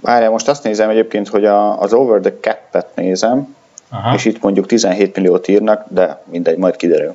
[0.02, 3.56] Várjál, most azt nézem egyébként, hogy a, az over the cap-et nézem,
[3.90, 4.14] Aha.
[4.14, 7.14] és itt mondjuk 17 milliót írnak, de mindegy, majd kiderül.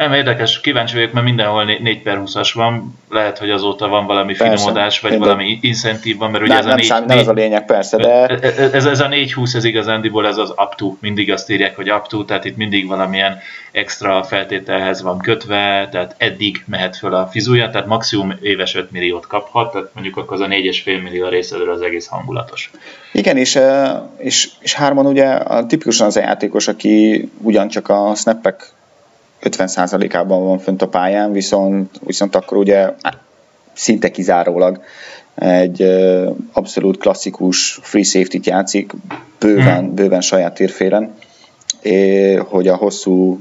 [0.00, 4.34] Nem érdekes, kíváncsi vagyok, mert mindenhol 4 per 20-as van, lehet, hogy azóta van valami
[4.34, 5.28] persze, finomodás, vagy minden.
[5.28, 7.96] valami incentív van, mert ugye nem, ez a 4, nem, nem ez a lényeg, persze,
[7.96, 8.26] de...
[8.72, 12.06] Ez, ez a 4-20, ez igazándiból ez az up to, mindig azt írják, hogy up
[12.06, 13.38] to, tehát itt mindig valamilyen
[13.72, 19.26] extra feltételhez van kötve, tehát eddig mehet föl a fizúja, tehát maximum éves 5 milliót
[19.26, 22.70] kaphat, tehát mondjuk akkor az a 4,5 millió részedről az egész hangulatos.
[23.12, 23.58] Igen, és,
[24.18, 28.78] és, és Hárman ugye a, tipikusan az a játékos, aki ugyancsak a snappek
[29.42, 32.92] 50%-ában van fönt a pályán, viszont, viszont akkor ugye
[33.72, 34.80] szinte kizárólag
[35.34, 35.82] egy
[36.52, 38.92] abszolút klasszikus free safety-t játszik,
[39.38, 39.94] bőven, hmm.
[39.94, 41.14] bőven saját térfélen,
[42.38, 43.40] hogy a hosszú,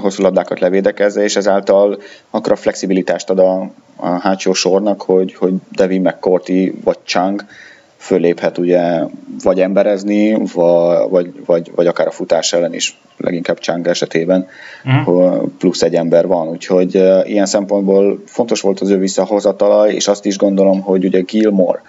[0.00, 1.98] hosszú labdákat levédekezze, és ezáltal
[2.30, 7.44] akkor a flexibilitást ad a, a hátsó sornak, hogy, hogy Devin McCourty vagy Chang
[8.04, 9.02] föléphet ugye
[9.42, 10.34] vagy emberezni,
[11.08, 14.46] vagy, vagy, vagy, akár a futás ellen is, leginkább Chang esetében
[14.84, 15.42] uh-huh.
[15.58, 20.38] plusz egy ember van, úgyhogy ilyen szempontból fontos volt az ő visszahozatala, és azt is
[20.38, 21.82] gondolom, hogy ugye Gilmore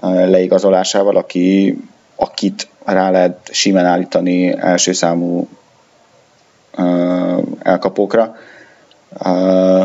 [0.00, 1.78] leigazolásával, aki,
[2.16, 5.48] akit rá lehet simán állítani első számú
[7.62, 8.34] elkapókra,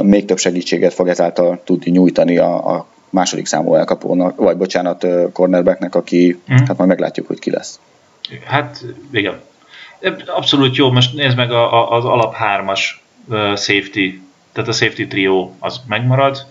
[0.01, 5.95] még több segítséget fog ezáltal tudni nyújtani a, a második számú elkapónak, vagy bocsánat, cornerbacknek,
[5.95, 6.55] aki, mm.
[6.55, 7.79] hát majd meglátjuk, hogy ki lesz.
[8.45, 9.41] Hát igen.
[10.25, 13.03] Abszolút jó, most nézd meg a, a, az alap hármas
[13.55, 14.19] safety,
[14.51, 16.45] tehát a safety trio az megmarad,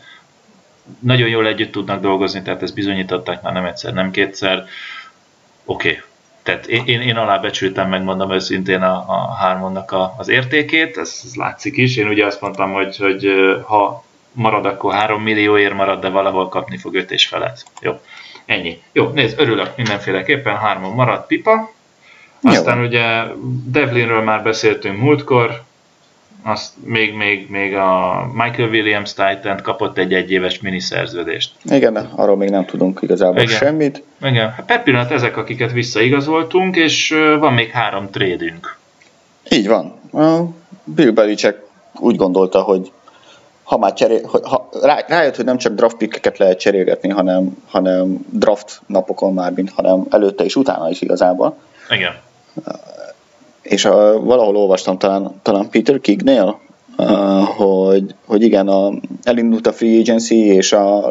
[0.99, 4.65] nagyon jól együtt tudnak dolgozni, tehát ezt bizonyították már nem egyszer, nem kétszer.
[5.65, 6.03] Oké, okay.
[6.43, 11.35] tehát én, én, én alábecsültem, megmondom őszintén a, a hármonnak a, az értékét, ez, ez
[11.35, 11.97] látszik is.
[11.97, 13.27] Én ugye azt mondtam, hogy, hogy
[13.67, 14.05] ha
[14.37, 17.65] marad, akkor 3 millióért marad, de valahol kapni fog 5 és felett.
[17.81, 18.01] Jó,
[18.47, 18.83] ennyi.
[18.93, 21.71] Jó, nézd, örülök mindenféleképpen, hárman marad pipa.
[22.43, 22.85] Aztán Jó.
[22.85, 23.23] ugye
[23.65, 25.65] Devlinről már beszéltünk múltkor,
[26.43, 31.53] azt még, még, még a Michael Williams Titan kapott egy egyéves miniszerződést.
[31.65, 33.57] Igen, arról még nem tudunk igazából Igen.
[33.57, 34.03] semmit.
[34.23, 38.79] Igen, hát per pillanat ezek, akiket visszaigazoltunk, és van még három trédünk.
[39.51, 39.95] Így van.
[40.85, 41.59] Bill Belichick
[41.99, 42.93] úgy gondolta, hogy
[43.67, 48.27] ha már cserél, ha rá, rájött, hogy nem csak draft pickeket lehet cserélgetni, hanem, hanem
[48.31, 51.57] draft napokon már, mint hanem előtte és utána is igazából.
[51.91, 52.15] Igen.
[53.63, 56.61] És a, valahol olvastam talán, talán Peter Kignél,
[57.57, 61.09] hogy, hogy igen, a, elindult a free agency, és a,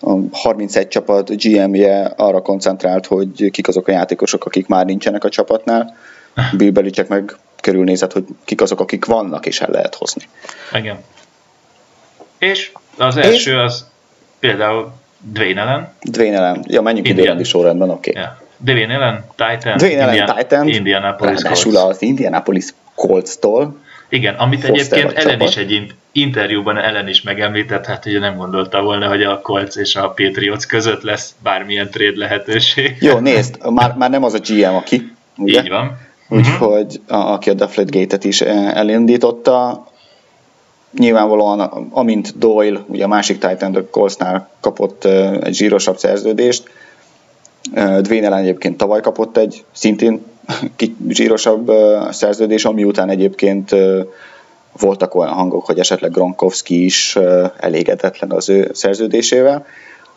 [0.00, 5.28] a 31 csapat GM-je arra koncentrált, hogy kik azok a játékosok, akik már nincsenek a
[5.28, 5.96] csapatnál.
[6.56, 10.22] Bill Belichick meg körülnézett, hogy kik azok, akik vannak, és el lehet hozni.
[10.72, 10.98] Igen.
[12.38, 13.56] És az első és?
[13.56, 13.86] az
[14.38, 15.92] például Dwayne Allen.
[16.02, 16.64] Dwayne Allen.
[16.66, 18.10] Ja, menjünk időrendi sorrendben, oké.
[18.10, 18.22] Okay.
[18.22, 18.36] Yeah.
[18.56, 21.64] Dwayne Allen, Titan, Dwayne Allen, Indian, Titan, Indianapolis Colts.
[21.64, 23.76] az Indianapolis Colts-tól.
[24.08, 28.82] Igen, amit Foster egyébként Ellen is egy interjúban Ellen is megemlített, hát ugye nem gondolta
[28.82, 32.96] volna, hogy a Colts és a Patriots között lesz bármilyen trade lehetőség.
[33.00, 35.60] Jó, nézd, már, már nem az a GM, aki, ugye?
[35.60, 35.98] Így van.
[36.28, 37.32] Úgyhogy uh-huh.
[37.32, 39.86] aki a Deflate Gate-et is eh, elindította,
[40.98, 45.04] nyilvánvalóan amint Doyle, ugye a másik Titan a Coltsnál kapott
[45.42, 46.70] egy zsírosabb szerződést,
[48.00, 50.22] Dwayne Allen egyébként tavaly kapott egy szintén
[51.08, 51.72] zsírosabb
[52.10, 53.74] szerződés, ami után egyébként
[54.80, 57.18] voltak olyan hangok, hogy esetleg Gronkowski is
[57.58, 59.66] elégedetlen az ő szerződésével.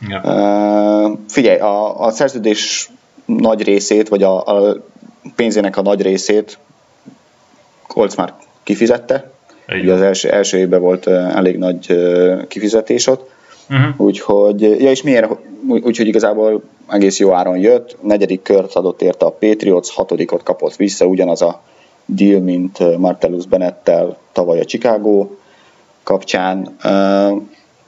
[0.07, 1.17] Ja.
[1.27, 2.89] Figyelj, a, a szerződés
[3.25, 4.77] nagy részét, vagy a, a
[5.35, 6.57] pénzének a nagy részét
[7.87, 9.31] Colts már kifizette,
[9.67, 11.97] Ugye az első, első évben volt elég nagy
[12.47, 13.29] kifizetés ott.
[13.69, 13.99] Uh-huh.
[14.05, 15.27] Úgyhogy, ja és miért,
[15.67, 21.05] úgyhogy igazából egész jó áron jött, negyedik kört adott érte a Patriots, hatodikot kapott vissza,
[21.05, 21.61] ugyanaz a
[22.05, 25.27] deal, mint Martellus Bennettel tavaly a Chicago
[26.03, 26.77] kapcsán.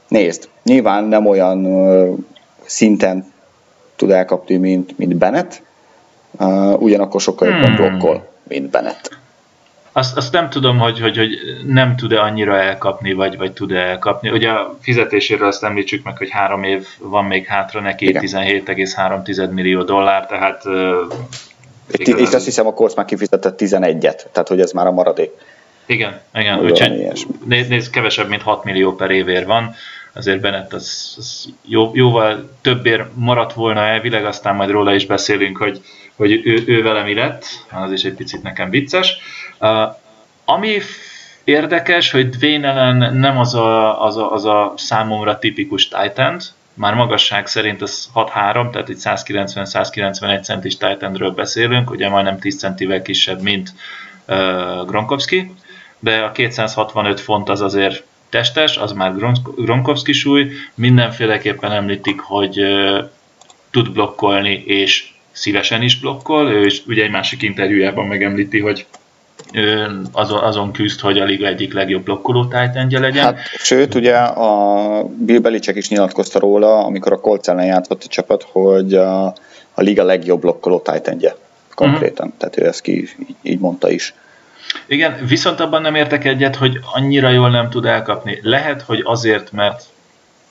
[0.07, 1.67] Nézd, nyilván nem olyan
[2.65, 3.31] szinten
[3.95, 5.61] tud elkapni, mint, mint Bennett,
[6.77, 7.75] ugyanakkor sokkal jobban hmm.
[7.75, 9.12] blokkol, mint Bennett.
[9.95, 14.29] Azt, azt nem tudom, hogy, hogy, hogy nem tud-e annyira elkapni, vagy, vagy tud-e elkapni.
[14.29, 19.83] Ugye a fizetéséről azt említsük meg, hogy három év van még hátra neki, 17,3 millió
[19.83, 20.63] dollár, tehát...
[21.91, 25.31] Itt, itt azt hiszem a Colts már kifizetett 11-et, tehát hogy ez már a maradék.
[25.85, 27.07] Igen, igen, úgyhogy
[27.45, 29.75] nézd, nézd, kevesebb, mint 6 millió per évér van,
[30.13, 35.57] azért Bennett az, az jó, jóval többért maradt volna elvileg, aztán majd róla is beszélünk,
[35.57, 35.81] hogy,
[36.15, 39.11] hogy ő, ő vele mi lett, az is egy picit nekem vicces.
[39.11, 39.42] Uh,
[40.45, 40.79] ami
[41.43, 46.39] érdekes, hogy Dwayne Allen nem az a, az a, az a számomra tipikus titan
[46.73, 53.01] már magasság szerint az 6-3, tehát egy 190-191 centis titan beszélünk, ugye majdnem 10 centivel
[53.01, 53.73] kisebb, mint
[54.27, 55.51] uh, Gronkowski,
[55.99, 59.15] de a 265 font az azért testes, az már
[59.55, 63.09] Gronkowski súly, mindenféleképpen említik, hogy uh,
[63.71, 68.85] tud blokkolni, és szívesen is blokkol, ő is ugye egy másik interjújában megemlíti, hogy
[70.11, 73.23] azon, azon küzd, hogy a liga egyik legjobb blokkoló tájtendje legyen.
[73.23, 78.07] Hát, sőt, ugye a Bill Belichick is nyilatkozta róla, amikor a Colts ellen játszott a
[78.07, 79.25] csapat, hogy a,
[79.73, 81.35] a liga legjobb blokkoló tájtendje
[81.75, 82.25] konkrétan.
[82.25, 82.39] Uh-huh.
[82.39, 84.13] Tehát ő ezt ki így, így mondta is.
[84.85, 88.39] Igen, viszont abban nem értek egyet, hogy annyira jól nem tud elkapni.
[88.41, 89.83] Lehet, hogy azért, mert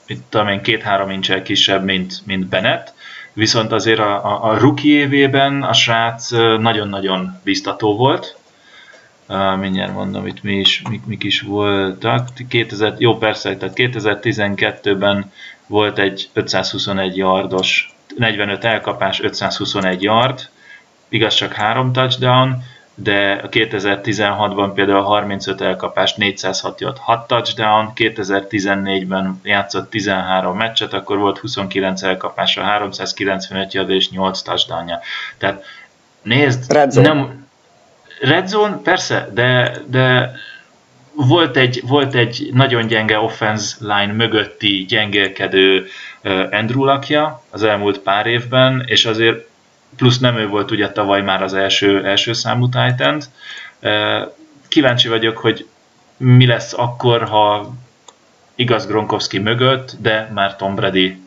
[0.07, 2.95] itt tudom én, két-három incsel kisebb, mint, mint Bennett,
[3.33, 8.37] viszont azért a, a, a rookie évében a srác nagyon-nagyon biztató volt,
[9.33, 12.29] Uh, mindjárt mondom, itt mi is, mik, mik is voltak.
[12.49, 15.33] 2000, jó, persze, tehát 2012-ben
[15.67, 20.49] volt egy 521 yardos, 45 elkapás, 521 yard,
[21.09, 22.63] igaz csak három touchdown,
[22.95, 31.19] de a 2016-ban például 35 elkapás, 406 yard, 6 touchdown, 2014-ben játszott 13 meccset, akkor
[31.19, 35.01] volt 29 elkapása, 395 yard és 8 touchdownja.
[35.39, 35.65] Tehát
[36.23, 37.42] nézd, nem,
[38.23, 40.35] Red Zone, persze, de, de
[41.15, 45.87] volt egy, volt egy nagyon gyenge offense line mögötti gyengélkedő
[46.51, 49.47] Andrew lakja az elmúlt pár évben, és azért
[49.97, 53.21] plusz nem ő volt ugye tavaly már az első, első számú titan
[54.69, 55.67] Kíváncsi vagyok, hogy
[56.17, 57.75] mi lesz akkor, ha
[58.55, 61.22] igaz Gronkowski mögött, de már Tom Brady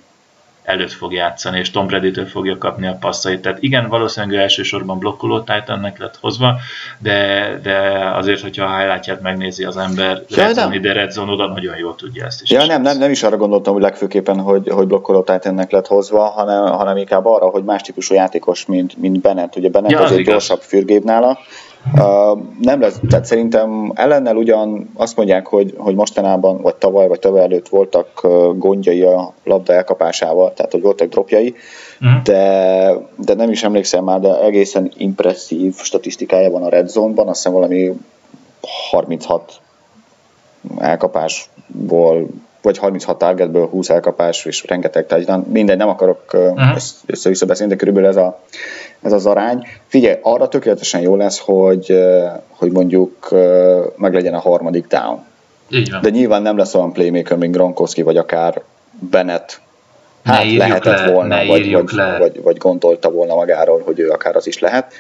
[0.66, 3.42] előtt fog játszani, és Tom Brady-től fogja kapni a passzait.
[3.42, 6.56] Tehát igen, valószínűleg elsősorban blokkoló Titannek lett hozva,
[7.00, 7.78] de, de
[8.14, 11.78] azért, hogyha a highlightját megnézi az ember, ja, Red Zone, ide Red Zone oda nagyon
[11.78, 12.50] jól tudja ezt is.
[12.50, 16.24] Ja, nem, nem, nem is arra gondoltam, hogy legfőképpen, hogy, hogy blokkoló Titannek lett hozva,
[16.24, 19.56] hanem, hanem inkább arra, hogy más típusú játékos, mint, mint Bennett.
[19.56, 21.40] Ugye Bennett ja, az, az egy gyorsabb fürgébb nála,
[21.94, 27.20] Uh, nem lesz, tehát szerintem ellennel ugyan azt mondják, hogy, hogy mostanában, vagy tavaly, vagy
[27.20, 31.56] tavaly előtt voltak gondjai a labda elkapásával, tehát hogy voltak dropjai,
[32.02, 32.22] uh-huh.
[32.22, 37.36] de, de nem is emlékszem már, de egészen impresszív statisztikája van a Red Zone-ban, azt
[37.36, 37.94] hiszem valami
[38.92, 39.60] 36
[40.78, 42.28] elkapásból
[42.66, 45.46] vagy 36 targetből 20 elkapás, és rengeteg touchdown.
[45.52, 46.78] Minden, nem akarok uh-huh.
[47.06, 48.40] össze-vissza beszélni, de körülbelül ez, a,
[49.06, 49.68] ez az arány.
[49.88, 51.98] Figyelj, arra tökéletesen jó lesz, hogy,
[52.48, 53.30] hogy mondjuk
[53.96, 55.24] meglegyen a harmadik down.
[55.70, 56.02] Így van.
[56.02, 58.62] De nyilván nem lesz olyan playmaker, mint Gronkowski, vagy akár
[59.00, 59.62] Bennett.
[60.24, 62.18] Hát ne lehetett le, volna, vagy, vagy, le.
[62.18, 64.94] vagy, vagy, gondolta volna magáról, hogy ő akár az is lehet.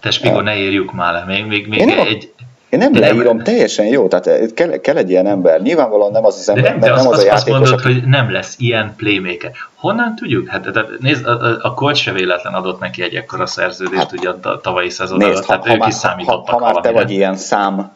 [0.00, 1.24] Te Spigo, uh, ne írjuk már le.
[1.26, 2.32] Még, még, még egy,
[2.72, 5.60] én nem leírom, nem, teljesen jó, tehát kell, kell egy ilyen ember.
[5.60, 7.48] Nyilvánvalóan nem az az ember, de nem, de nem az, az, az a játékos, azt
[7.48, 7.92] mondod, aki...
[7.92, 9.50] hogy nem lesz ilyen playmaker.
[9.74, 10.48] Honnan tudjuk?
[10.48, 14.12] Hát, tehát nézd, a, a, a Colts se véletlen adott neki egy ekkora szerződést hát,
[14.12, 16.82] ugye a tavalyi szezon nézd, alatt, tehát ha, ők ha, is számítottak Ha, ha már
[16.82, 17.92] te vagy ilyen szám,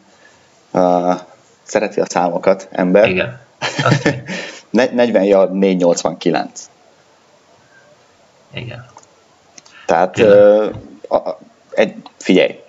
[0.71, 1.13] uh,
[1.63, 3.09] szereti a számokat ember.
[3.09, 3.39] Igen.
[4.71, 6.69] 40 yard 489.
[8.53, 8.85] Igen.
[9.85, 10.65] Tehát uh,
[11.71, 12.59] egy, figyelj,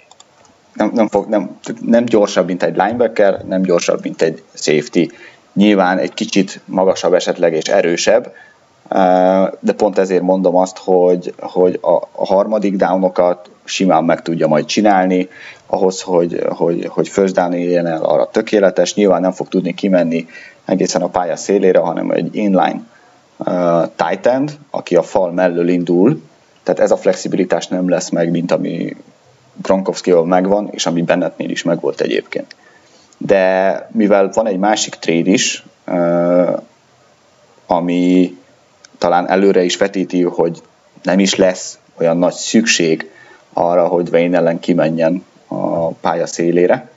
[0.78, 5.10] nem, nem, fog, nem, nem gyorsabb, mint egy linebacker, nem gyorsabb, mint egy safety.
[5.52, 8.32] Nyilván egy kicsit magasabb esetleg és erősebb,
[9.60, 11.78] de pont ezért mondom azt, hogy, hogy
[12.12, 15.28] a harmadik downokat simán meg tudja majd csinálni,
[15.66, 20.26] ahhoz, hogy, hogy, hogy first down éljen el, arra tökéletes, nyilván nem fog tudni kimenni
[20.64, 22.80] egészen a pálya szélére, hanem egy inline
[23.36, 26.22] uh, tight end, aki a fal mellől indul,
[26.62, 28.96] tehát ez a flexibilitás nem lesz meg, mint ami
[29.62, 32.56] Gronkowski-val megvan, és ami Bennettnél is megvolt egyébként.
[33.18, 35.64] De mivel van egy másik trade is,
[37.66, 38.36] ami
[38.98, 40.62] talán előre is vetíti, hogy
[41.02, 43.10] nem is lesz olyan nagy szükség
[43.52, 46.90] arra, hogy Wayne ellen kimenjen a pálya szélére.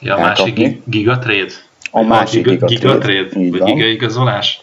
[0.00, 1.52] Ja, a másik gigatrade?
[1.90, 2.74] A másik gigatrade.
[2.74, 4.60] gigatrade vagy gigaigazolás?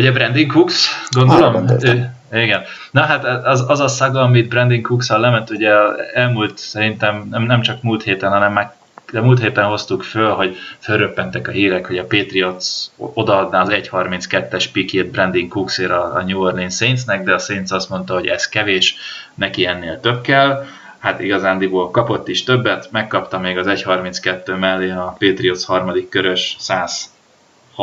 [0.00, 1.66] Ugye Brandon Cooks, gondolom?
[1.80, 2.62] Ő, igen.
[2.90, 5.72] Na hát az, az a szaga, amit Brandon cooks lement, ugye
[6.14, 8.72] elmúlt, szerintem nem, nem csak múlt héten, hanem meg
[9.12, 12.64] de múlt héten hoztuk föl, hogy fölröppentek a hírek, hogy a Patriots
[12.96, 18.14] odaadná az 1.32-es pikét Brandon Cooksért a New Orleans Saintsnek, de a Saints azt mondta,
[18.14, 18.96] hogy ez kevés,
[19.34, 20.64] neki ennél több kell.
[20.98, 27.10] Hát igazándiból kapott is többet, megkapta még az 1.32 mellé a Patriots harmadik körös 100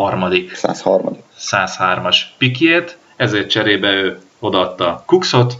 [0.02, 1.18] harmadik 103.
[1.40, 5.58] 103-as pikjét, ezért cserébe ő odaadta Cooksot,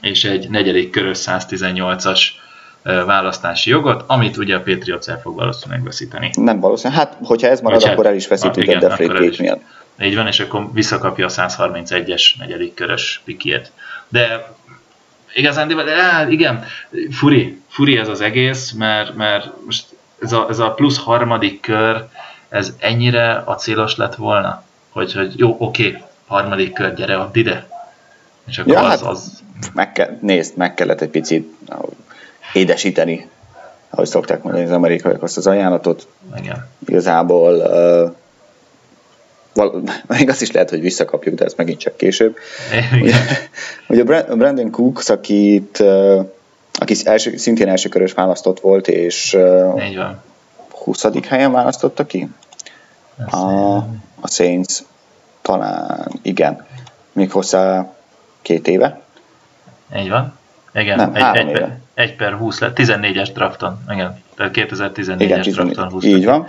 [0.00, 2.20] és egy negyedik körös 118-as
[2.82, 6.30] választási jogot, amit ugye a Patriots el fog valószínűleg veszíteni.
[6.34, 9.60] Nem valószínűleg, hát hogyha ez marad, Vagy akkor el is veszítjük a deflate miatt.
[10.02, 13.72] Így van, és akkor visszakapja a 131-es negyedik körös pikét.
[14.08, 14.54] De
[15.34, 16.64] igazán, de, de igen,
[17.10, 19.84] furi, furi ez az egész, mert, mert most
[20.22, 22.08] ez a, ez a plusz harmadik kör,
[22.56, 27.66] ez ennyire a célos lett volna, hogy, hogy jó, oké, harmadik kör, gyere, add ide.
[28.46, 29.42] És akkor ja, az, hát az...
[29.74, 31.54] Meg kell, nézd, meg kellett egy picit
[32.52, 33.28] édesíteni,
[33.90, 36.08] ahogy szokták mondani az amerikaiak azt az ajánlatot.
[36.36, 36.68] Igen.
[36.86, 38.12] Igazából uh,
[39.54, 42.36] val- még azt is lehet, hogy visszakapjuk, de ez megint csak később.
[42.92, 43.00] Igen.
[43.88, 46.26] Ugye, ugye Brandon Cooks, akit, uh,
[46.72, 50.16] aki első, szintén első körös választott volt, és uh,
[50.84, 51.04] 20.
[51.28, 52.28] helyen választotta ki?
[53.24, 53.76] A,
[54.20, 54.78] a Saints
[55.42, 56.66] talán, igen,
[57.12, 57.92] még hozzá
[58.42, 59.00] két éve.
[59.96, 60.34] Így van.
[60.74, 65.40] Igen, Nem, egy, egy, per, egy per 20 lett, 14-es drafton, igen, tehát 2014-es igen,
[65.40, 66.48] drafton 20 Így van.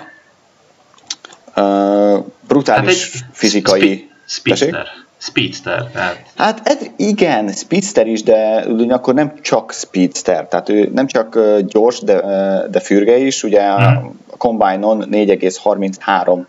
[1.55, 4.09] Uh, brutális hát fizikai...
[4.25, 4.87] speedster.
[5.17, 5.91] Speedster.
[5.91, 6.23] Tehát.
[6.35, 11.99] Hát ez, igen, speedster is, de akkor nem csak speedster, tehát ő nem csak gyors,
[11.99, 12.21] de,
[12.69, 14.15] de fürge is, ugye hmm.
[14.31, 16.45] a Combine-on 4,33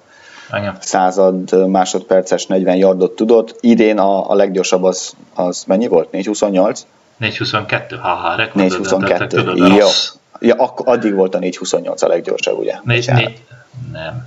[0.80, 3.56] század másodperces 40 yardot tudott.
[3.60, 6.10] Idén a, a leggyorsabb az, az mennyi volt?
[6.10, 6.86] 428?
[7.16, 9.86] 422, haha, rekordot 422, tudod, jó.
[10.40, 12.78] Ja, ak- addig volt a 428 a leggyorsabb, ugye?
[12.82, 13.42] 4, 4,
[13.92, 14.26] nem.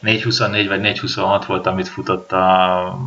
[0.00, 2.98] 424 vagy 426 volt, amit futott a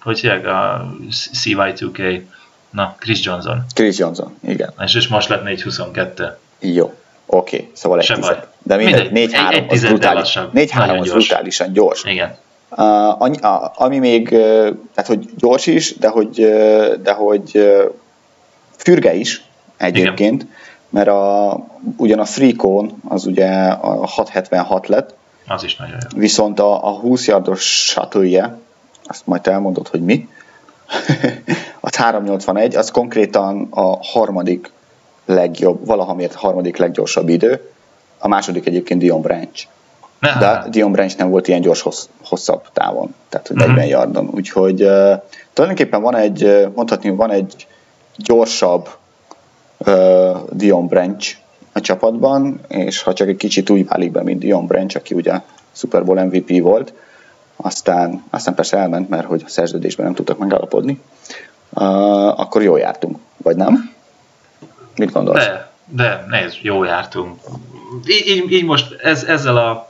[0.00, 0.86] hogy hívják, a
[1.32, 2.22] CY2K,
[2.70, 3.64] na, Chris Johnson.
[3.74, 4.72] Chris Johnson, igen.
[4.80, 6.36] És, és most lett 422.
[6.60, 6.94] Jó.
[7.26, 8.46] Oké, okay, szóval egy tized.
[8.62, 12.04] De mindegy, 4-3 az, brutális, 4-3 az brutálisan gyors.
[12.04, 12.36] Igen.
[12.70, 14.38] Uh, annyi, a, ami még, uh,
[14.94, 17.92] tehát hogy gyors is, de hogy, uh, de hogy uh,
[18.76, 19.44] fürge is
[19.76, 20.54] egyébként, Igen.
[20.88, 21.58] mert a,
[21.96, 25.14] ugyan a Freecon az ugye a 676 lett,
[25.48, 26.18] az is nagyon jó.
[26.18, 28.58] Viszont a, a 20 yardos shuttle
[29.04, 30.28] azt majd elmondod, hogy mi,
[31.80, 34.70] az 381, az konkrétan a harmadik
[35.26, 37.70] legjobb, valaha miért harmadik leggyorsabb idő,
[38.18, 39.66] a második egyébként Dion Branch.
[40.20, 43.90] De Dion Branch nem volt ilyen gyors hossz, hosszabb távon, tehát hogy 40 uh-huh.
[43.90, 44.30] yardon.
[44.34, 45.12] Úgyhogy uh,
[45.52, 47.66] tulajdonképpen van egy, mondhatni, van egy
[48.16, 48.88] gyorsabb
[49.78, 51.36] uh, Dion Branch
[51.72, 55.40] a csapatban, és ha csak egy kicsit úgy válik be, mint Dion Branch, aki ugye
[55.72, 56.92] Super Bowl MVP volt,
[57.56, 61.00] aztán, aztán persze elment, mert hogy a szerződésben nem tudtak megállapodni,
[61.70, 63.95] uh, akkor jól jártunk, vagy nem?
[64.96, 65.44] Mit gondolsz?
[65.44, 67.40] De, de nézd, jól jártunk.
[68.06, 69.86] Így, így, így most ez, ezzel a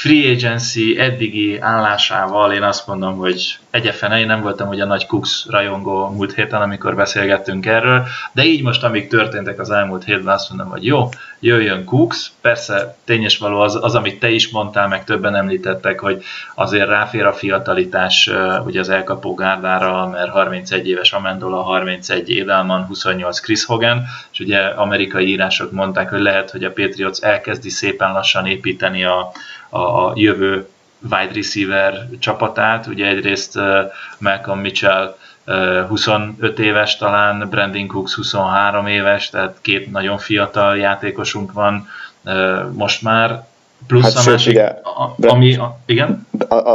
[0.00, 5.46] free agency eddigi állásával én azt mondom, hogy egyefene, én nem voltam ugye nagy Cooks
[5.48, 10.48] rajongó múlt héten, amikor beszélgettünk erről, de így most, amik történtek az elmúlt hétben, azt
[10.48, 11.08] mondom, hogy jó,
[11.40, 16.22] jöjjön Cooks, persze tényes való az, az, amit te is mondtál, meg többen említettek, hogy
[16.54, 18.30] azért ráfér a fiatalitás
[18.64, 24.58] ugye az elkapó gárdára, mert 31 éves Amendola, 31 Edelman, 28 Chris Hogan, és ugye
[24.58, 29.32] amerikai írások mondták, hogy lehet, hogy a Patriots elkezdi szépen lassan építeni a,
[29.70, 30.68] a jövő
[31.02, 32.86] wide receiver csapatát.
[32.86, 33.58] Ugye egyrészt
[34.18, 35.16] Malcolm Mitchell
[35.88, 41.88] 25 éves talán, Brandon Cooks 23 éves, tehát két nagyon fiatal játékosunk van
[42.72, 43.48] most már.
[43.86, 46.26] Plusz hát a másik, ugye, a, ami, a, igen?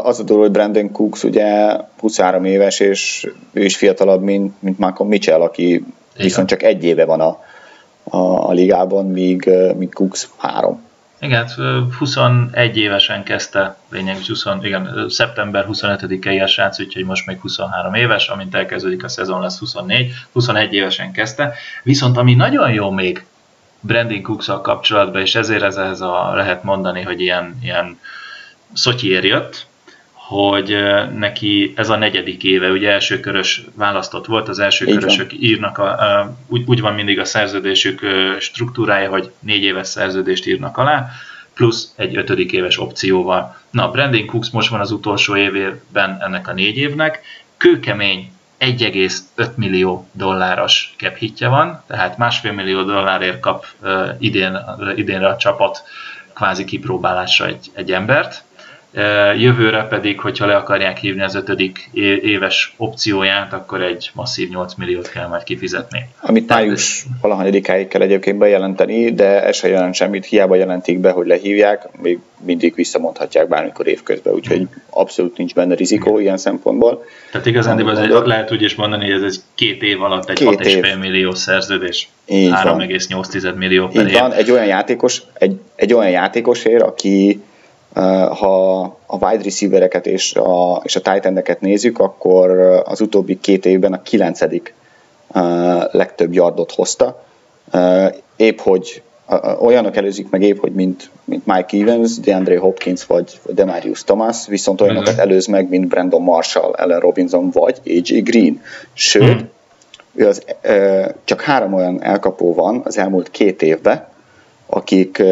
[0.03, 4.79] Az a dolog, hogy Brandon Cooks ugye 23 éves, és ő is fiatalabb, mint, mint
[4.79, 5.85] Malcolm Mitchell, aki igen.
[6.13, 7.43] viszont csak egy éve van a,
[8.03, 10.84] a, a ligában, míg, míg Cooks három.
[11.19, 11.49] Igen,
[11.97, 17.93] 21 hát, évesen kezdte, lényegében 20, igen, szeptember 25-i a srác, úgyhogy most még 23
[17.93, 21.53] éves, amint elkezdődik a szezon lesz 24, 21 évesen kezdte.
[21.83, 23.25] Viszont ami nagyon jó még
[23.79, 27.99] Brandon cooks kapcsolatban, és ezért ez, ez a, lehet mondani, hogy ilyen, ilyen
[28.73, 29.67] szotyiér jött,
[30.27, 30.75] hogy
[31.15, 35.41] neki ez a negyedik éve, ugye első körös választott volt, az első Így körösök van.
[35.41, 38.01] írnak, a, a, úgy, úgy van mindig a szerződésük
[38.39, 41.07] struktúrája, hogy négy éves szerződést írnak alá,
[41.53, 43.57] plusz egy ötödik éves opcióval.
[43.69, 47.21] Na, Brandon Cooks most van az utolsó évében ennek a négy évnek,
[47.57, 54.57] kőkemény 1,5 millió dolláros cap hitje van, tehát másfél millió dollárért kap uh, idén,
[54.95, 55.83] idénre a csapat
[56.33, 58.43] kvázi kipróbálásra egy, egy embert,
[59.37, 61.89] Jövőre pedig, hogyha le akarják hívni az ötödik
[62.21, 66.09] éves opcióját, akkor egy masszív 8 milliót kell majd kifizetni.
[66.21, 71.27] Amit május valahanyadikáig kell egyébként bejelenteni, de ez se jelent semmit, hiába jelentik be, hogy
[71.27, 77.05] lehívják, még mindig visszamondhatják bármikor évközben, úgyhogy abszolút nincs benne rizikó ilyen szempontból.
[77.31, 80.41] Tehát igazán az egy, lehet úgy is mondani, hogy ez egy két év alatt egy
[80.41, 82.09] 6,5 millió szerződés.
[82.27, 84.19] 3,8 millió per Így év.
[84.19, 87.41] van, egy olyan játékos, egy, egy olyan játékosért, aki
[88.29, 92.49] ha a wide receivereket és a, és a tight endeket nézzük, akkor
[92.85, 94.73] az utóbbi két évben a kilencedik
[95.91, 97.23] legtöbb yardot hozta.
[98.35, 99.01] Épp hogy
[99.59, 104.81] olyanok előzik meg épp, hogy mint, mint Mike Evans, DeAndre Hopkins vagy Demarius Thomas, viszont
[104.81, 105.23] olyanokat uh-huh.
[105.23, 108.61] előz meg, mint Brandon Marshall, Allen Robinson vagy AJ Green.
[108.93, 109.47] Sőt, uh-huh.
[110.13, 110.43] ő az,
[111.23, 114.07] csak három olyan elkapó van az elmúlt két évben,
[114.65, 115.23] akik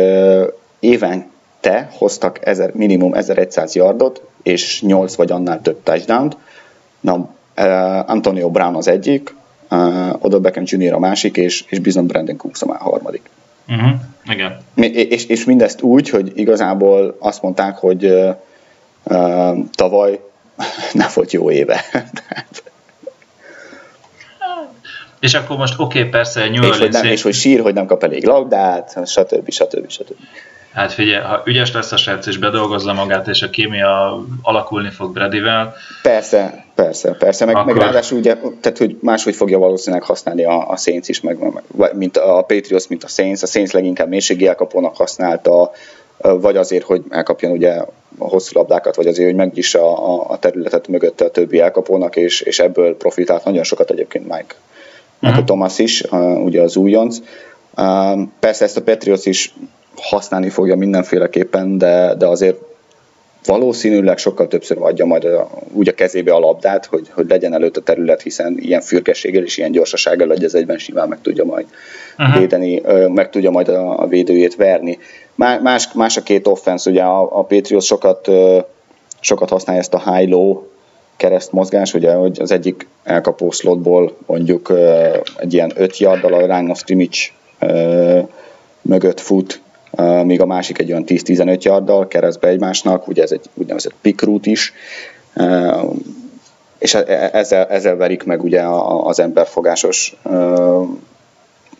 [0.79, 1.31] éven
[1.63, 6.37] te hoztak ezer, minimum 1100 yardot, és 8 vagy annál több touchdown-t.
[6.99, 9.35] Na, uh, Antonio Brown az egyik,
[9.69, 10.93] uh, Odell Beckham Jr.
[10.93, 13.29] a másik, és, és bizony Brandon Cooks a harmadik.
[13.67, 13.91] Uh-huh.
[14.25, 14.57] Igen.
[14.93, 18.35] És, és mindezt úgy, hogy igazából azt mondták, hogy uh,
[19.03, 20.19] uh, tavaly
[20.93, 21.85] nem volt jó éve.
[25.19, 27.85] és akkor most oké, okay, persze, New és hogy, nem, és hogy sír, hogy nem
[27.85, 29.51] kap elég labdát, stb.
[29.51, 29.89] stb.
[29.89, 30.15] stb.
[30.73, 35.13] Hát figyelj, ha ügyes lesz a srác és bedolgozza magát, és a kémia alakulni fog
[35.13, 35.73] Bradyvel.
[36.01, 37.73] Persze, persze, persze, meg, akkor...
[37.73, 41.37] meg ráadásul ugye, tehát hogy máshogy fogja valószínűleg használni a, a Saints is, meg,
[41.75, 43.41] meg, mint a Patriots, mint a Saints.
[43.43, 45.71] A Saints leginkább mélységi elkapónak használta,
[46.17, 47.71] vagy azért, hogy elkapjon ugye
[48.17, 52.41] a hosszú labdákat, vagy azért, hogy megnyissa a, a területet mögötte a többi elkapónak, és,
[52.41, 54.55] és ebből profitált nagyon sokat egyébként Mike,
[55.19, 55.45] Mike uh-huh.
[55.45, 56.03] Thomas is,
[56.43, 57.17] ugye az újonc.
[58.39, 59.53] Persze ezt a Patriots is
[59.95, 62.57] használni fogja mindenféleképpen, de, de azért
[63.45, 67.77] valószínűleg sokkal többször adja majd a, úgy a kezébe a labdát, hogy, hogy legyen előtt
[67.77, 71.65] a terület, hiszen ilyen fürgességgel és ilyen gyorsasággal hogy ez egyben simán meg tudja majd
[72.17, 72.39] uh-huh.
[72.39, 74.97] védeni, meg tudja majd a, a védőjét verni.
[75.35, 78.29] Más, más a két offense, ugye a, a Patriots sokat,
[79.19, 80.61] sokat használja ezt a high-low
[81.17, 84.73] kereszt mozgás, ugye, hogy az egyik elkapó slotból mondjuk
[85.37, 87.17] egy ilyen 5 yarddal a line of scrimmage
[88.81, 89.61] mögött fut,
[90.23, 94.49] míg a másik egy olyan 10-15 yarddal keresztbe egymásnak, ugye ez egy úgynevezett pick route
[94.49, 94.73] is,
[96.79, 98.61] és e, e, ezzel, ezzel verik meg ugye
[99.03, 100.15] az emberfogásos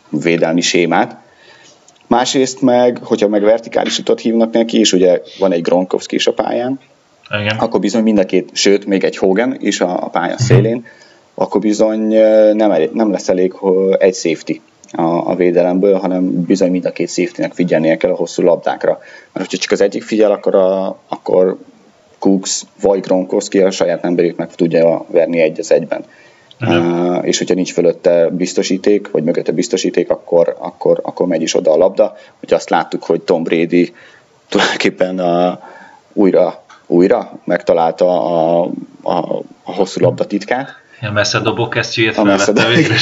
[0.10, 1.18] védelmi sémát.
[2.08, 6.34] Másrészt meg, hogyha meg vertikális utat hívnak neki, és ugye van egy Gronkowski is a
[6.34, 6.80] pályán,
[7.40, 7.58] Igen.
[7.58, 10.86] akkor bizony mind a két, sőt, még egy Hogan is a, a pálya szélén,
[11.34, 12.00] akkor bizony
[12.54, 13.54] nem, elég, nem lesz elég
[13.98, 14.60] egy safety
[14.96, 19.00] a, a védelemből, hanem bizony mind a két safety figyelnie kell a hosszú labdákra.
[19.32, 21.58] Mert hogyha csak az egyik figyel, akkor, a, akkor
[22.20, 26.04] Cooks vagy Gronkowski a saját emberét meg tudja verni egy az egyben.
[26.62, 31.72] Uh, és hogyha nincs fölötte biztosíték, vagy mögötte biztosíték, akkor, akkor, akkor megy is oda
[31.72, 32.16] a labda.
[32.40, 33.94] Hogy azt láttuk, hogy Tom Brady
[34.50, 35.60] tulajdonképpen a,
[36.14, 38.62] újra, újra megtalálta a,
[39.02, 39.18] a,
[39.64, 42.98] a hosszú labda titkát, a messze dobó kesztyűjét felvette végre,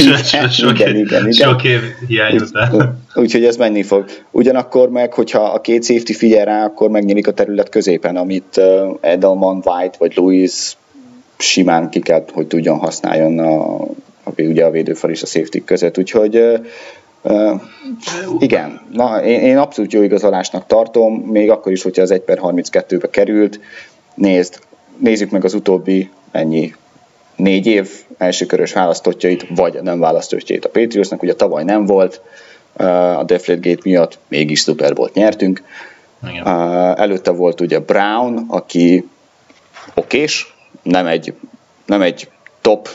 [0.50, 1.32] sok, igen, igen, igen.
[1.32, 3.00] sok év hiány után.
[3.14, 4.06] Úgyhogy ez menni fog.
[4.32, 8.62] Ugyanakkor meg, hogyha a két safety figyel rá, akkor megnyílik a terület középen, amit
[9.02, 10.78] Edelman, White vagy Louis
[11.38, 13.82] simán ki kell, hogy tudjon használjon a,
[14.24, 15.98] a, ugye a védőfal és a safety között.
[15.98, 16.60] Úgyhogy
[17.24, 17.62] Uh,
[18.40, 22.40] igen, na, én, én abszolút jó igazolásnak tartom, még akkor is, hogyha az 1 per
[22.42, 23.60] 32-be került.
[24.14, 24.60] Nézd,
[24.98, 26.74] nézzük meg az utóbbi ennyi
[27.42, 32.22] négy év elsőkörös választottjait, vagy nem választottjait a Patriotsnak, ugye tavaly nem volt,
[33.18, 35.64] a Deflategate miatt mégis Super Bowl nyertünk.
[36.30, 36.48] Igen.
[36.98, 39.10] Előtte volt ugye Brown, aki
[39.94, 41.34] okés, nem egy,
[41.86, 42.30] nem egy
[42.62, 42.90] top,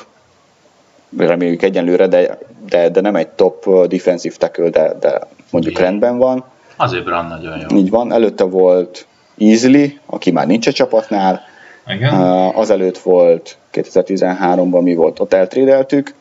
[1.17, 2.39] reméljük egyenlőre, de,
[2.69, 5.21] de, de nem egy top defensive tackle, de, de
[5.51, 5.87] mondjuk Igen.
[5.87, 6.45] rendben van.
[6.77, 7.77] Azért Brown nagyon jó.
[7.77, 9.07] Így van, előtte volt
[9.39, 11.41] Easily, aki már nincs a csapatnál,
[11.87, 12.15] igen.
[12.55, 16.15] Azelőtt volt 2013-ban mi volt, ott eltrédeltük,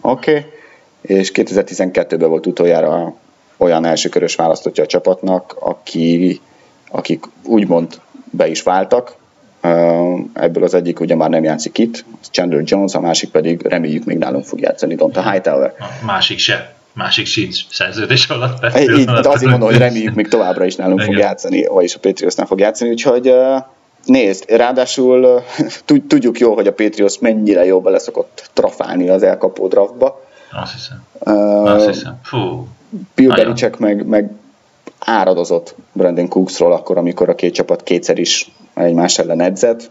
[0.00, 0.50] oké, okay.
[1.00, 3.14] és 2012-ben volt utoljára
[3.56, 6.40] olyan elsőkörös választottja a csapatnak, aki,
[6.90, 8.00] akik úgymond
[8.30, 9.20] be is váltak,
[10.32, 14.18] Ebből az egyik ugye már nem játszik itt, Chandler Jones, a másik pedig reméljük még
[14.18, 15.74] nálunk fog játszani, Donta Hightower.
[15.78, 18.78] A másik se másik sincs szerződés alatt.
[18.78, 21.12] Így, de azért mondom, hogy reméljük még továbbra is nálunk Igen.
[21.12, 23.34] fog játszani, vagyis a Patriots nem fog játszani, úgyhogy
[24.04, 25.42] nézd, ráadásul
[26.08, 30.20] tudjuk jó, hogy a Patriots mennyire jó bele szokott trafálni az elkapó draftba.
[30.52, 31.02] Azt hiszem.
[31.18, 32.18] Uh, Azt hiszem.
[32.22, 32.66] Fú.
[33.14, 34.30] Bill Belichick meg, meg
[34.98, 39.90] áradozott Brandon Cooksról akkor, amikor a két csapat kétszer is egymás ellen edzett.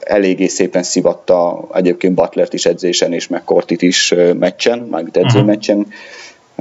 [0.00, 5.78] Eléggé szépen szivatta egyébként Butlert is edzésen, és meg Kortit is meccsen, mármint edzőmeccsen.
[5.78, 5.92] Uh-huh.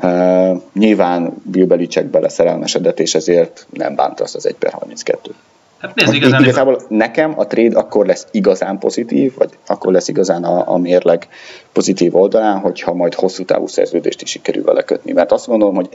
[0.04, 5.36] Uh, nyilván Bill Belichick beleszerelmesedett, és ezért nem bánta azt az 1 per 32
[5.82, 10.44] Hát nézd, igazán igazából nekem a trade akkor lesz igazán pozitív, vagy akkor lesz igazán
[10.44, 11.28] a, a mérleg
[11.72, 15.12] pozitív oldalán, hogyha majd hosszú távú szerződést is sikerül vele kötni.
[15.12, 15.90] Mert azt gondolom, hogy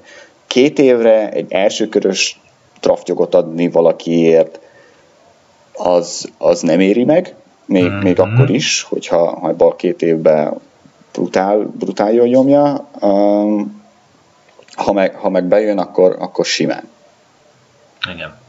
[0.46, 2.40] két évre egy elsőkörös
[2.80, 4.60] draftjogot adni valakiért,
[5.72, 7.34] az, az nem éri meg,
[7.64, 7.98] még, mm-hmm.
[7.98, 10.54] még akkor is, hogyha ha bal két évben
[11.12, 12.88] brutál, brutál jól nyomja.
[13.00, 13.84] Um,
[14.74, 16.88] ha, meg, ha meg bejön, akkor, akkor simán.
[18.14, 18.44] Igen.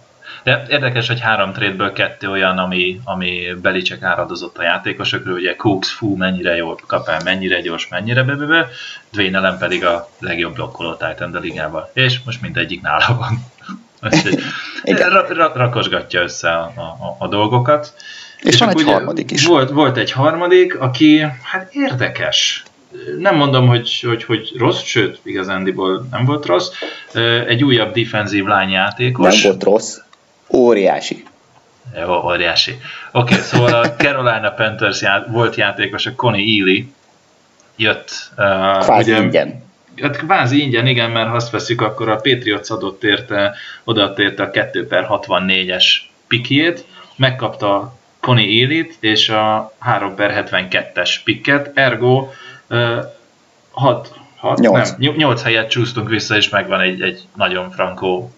[0.47, 5.91] De érdekes, hogy három trade kettő olyan, ami, ami Belicek áradozott a játékosokról, ugye Cooks,
[5.91, 8.69] fú, mennyire jól kap el, mennyire gyors, mennyire bebebe,
[9.11, 11.87] Dwayne Allen pedig a legjobb blokkoló Titan a ligában.
[11.93, 13.45] És most mindegyik nála van.
[15.13, 17.93] ra- ra- rakosgatja össze a, a, a dolgokat.
[18.41, 19.45] És, és van egy harmadik is.
[19.45, 22.63] Volt, volt egy harmadik, aki hát érdekes.
[23.19, 26.69] Nem mondom, hogy, hogy, hogy rossz, sőt, igazándiból nem volt rossz.
[27.47, 29.41] Egy újabb defensív lányjátékos.
[29.41, 29.97] Nem volt rossz.
[30.53, 31.23] Óriási.
[31.95, 32.71] Jó, óriási.
[33.11, 36.85] Oké, okay, szóval a Carolina Panthers já- volt játékos, a Connie Ely
[37.75, 38.11] jött.
[38.37, 39.65] Uh, kvázi ugye, ingyen.
[40.01, 44.43] Hát kvázi ingyen, igen, mert ha azt veszük, akkor a Patriots adott érte, odaadta érte
[44.43, 45.85] a 2 per 64-es
[46.27, 46.85] pikjét,
[47.15, 52.29] megkapta Connie Ely-t és a 3 per 72-es pikket, ergo
[52.69, 52.97] uh,
[53.71, 54.89] 6, 6 8.
[54.97, 58.31] nem, 8 helyet csúsztunk vissza, és megvan egy, egy nagyon frankó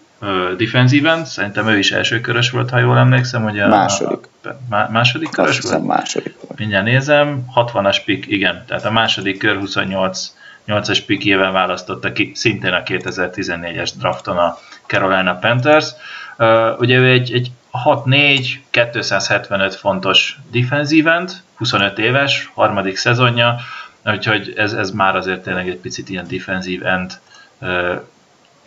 [0.56, 4.28] defensíven, szerintem ő is első körös volt, ha jól emlékszem, ugye második.
[4.42, 5.86] A, a, második körös Azt volt?
[5.86, 6.58] második volt.
[6.58, 10.32] Mindjárt nézem, 60-as pick, igen, tehát a második kör 28
[10.66, 15.90] 8-as pikjével választotta ki szintén a 2014-es drafton a Carolina Panthers.
[16.38, 17.50] Uh, ugye ő egy, egy
[17.84, 23.56] 6-4, 275 fontos defensívent, 25 éves, harmadik szezonja,
[24.04, 27.12] úgyhogy ez, ez már azért tényleg egy picit ilyen defensív end
[27.58, 28.00] uh,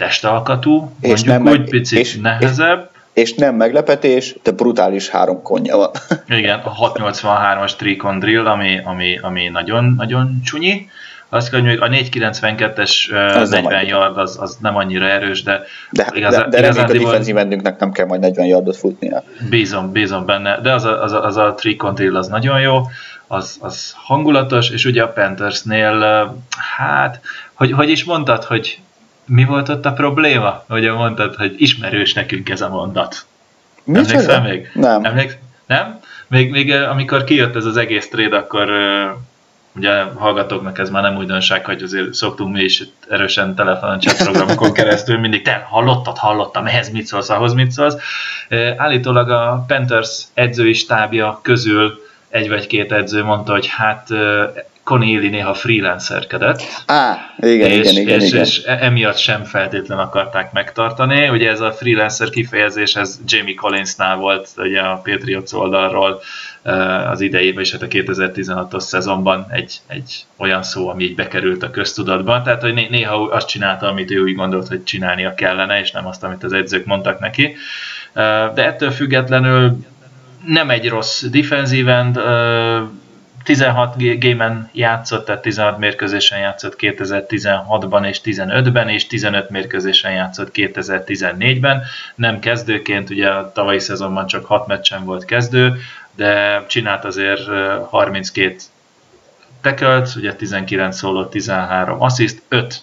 [0.04, 2.90] testalkatú, és mondjuk nem úgy meg, picit és, nehezebb.
[3.14, 5.90] És, és nem meglepetés, de brutális három konja van.
[6.40, 10.90] Igen, a 683-as Tricon Drill, ami, ami, ami nagyon, nagyon csúnyi.
[11.30, 16.08] Azt kell, hogy a 492-es az 40 yard az, az nem annyira erős, de de,
[16.14, 19.24] igaz, de, de reméljük a defensív endünknek nem kell majd 40 yardot futnia.
[19.50, 22.82] Bízom, bízom benne, de az a, az a, az a Tricon Drill az nagyon jó,
[23.28, 26.36] az, az hangulatos, és ugye a Panthersnél,
[26.78, 27.20] hát,
[27.54, 28.80] hogy, hogy is mondtad, hogy
[29.26, 30.64] mi volt ott a probléma?
[30.70, 33.26] Ugye mondtad, hogy ismerős nekünk ez a mondat.
[33.84, 34.72] Mi Emlékszel még?
[34.74, 35.06] Nem.
[35.06, 35.36] Emléksz?
[35.66, 36.00] Nem?
[36.28, 39.12] Még, még eh, amikor kijött ez az egész trade, akkor uh,
[39.76, 45.18] ugye hallgatóknak ez már nem újdonság, hogy azért szoktunk mi is erősen telefonon chatprogramokon keresztül
[45.18, 47.96] mindig, te hallottad, hallottam, ehhez mit szólsz, ahhoz mit szólsz.
[48.50, 54.08] Uh, állítólag a Panthers edzői stábja közül egy vagy két edző mondta, hogy hát
[54.84, 56.62] Connie néha freelancerkedett.
[56.86, 58.42] Á, igen, és, igen, igen, és, igen.
[58.42, 61.30] és emiatt sem feltétlen akarták megtartani.
[61.30, 66.22] Ugye ez a freelancer kifejezés, ez Jamie Collinsnál volt ugye a Patriots oldalról
[66.62, 71.64] eh, az idejében, és hát a 2016-os szezonban egy, egy olyan szó, ami így bekerült
[71.64, 72.44] a köztudatban.
[72.44, 76.24] Tehát, hogy néha azt csinálta, amit ő úgy gondolt, hogy csinálnia kellene, és nem azt,
[76.24, 77.56] amit az edzők mondtak neki.
[78.14, 79.78] Eh, de ettől függetlenül
[80.46, 82.18] nem egy rossz defensíven,
[83.44, 91.84] 16 gémen játszott, tehát 16 mérkőzésen játszott 2016-ban és 15-ben, és 15 mérkőzésen játszott 2014-ben.
[92.16, 95.80] Nem kezdőként, ugye a tavalyi szezonban csak 6 meccsen volt kezdő,
[96.16, 97.42] de csinált azért
[97.90, 98.56] 32
[99.62, 102.82] tekölt, ugye 19 szóló, 13 assziszt, 5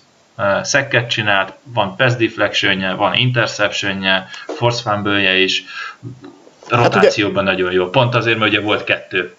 [0.63, 5.65] szekket csinált, van pass deflectionje, van interceptionje, force fumble is,
[6.69, 7.63] rotációban hát ugye...
[7.63, 7.91] nagyon jó.
[7.91, 9.35] Pont azért, mert ugye volt kettő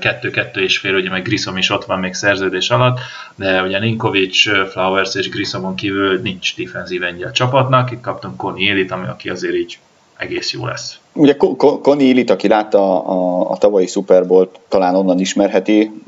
[0.00, 2.98] kettő-kettő és fél, ugye meg Grissom is ott van még szerződés alatt,
[3.34, 8.70] de ugye Ninkovic, Flowers és Grissomon kívül nincs defenzív ennyi a csapatnak, itt kaptunk Connie
[8.70, 9.78] Elit, ami aki azért így
[10.16, 10.98] egész jó lesz.
[11.12, 16.02] Ugye Connie Elit, aki látta a, a tavalyi Super Bowl, talán onnan ismerheti,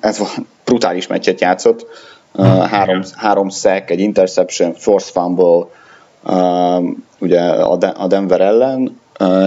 [0.00, 0.22] ez
[0.64, 1.86] brutális meccset játszott,
[2.32, 5.66] uh, három, három sack, egy interception, force fumble,
[6.22, 6.88] uh,
[7.18, 9.00] ugye a, De- a Denver ellen,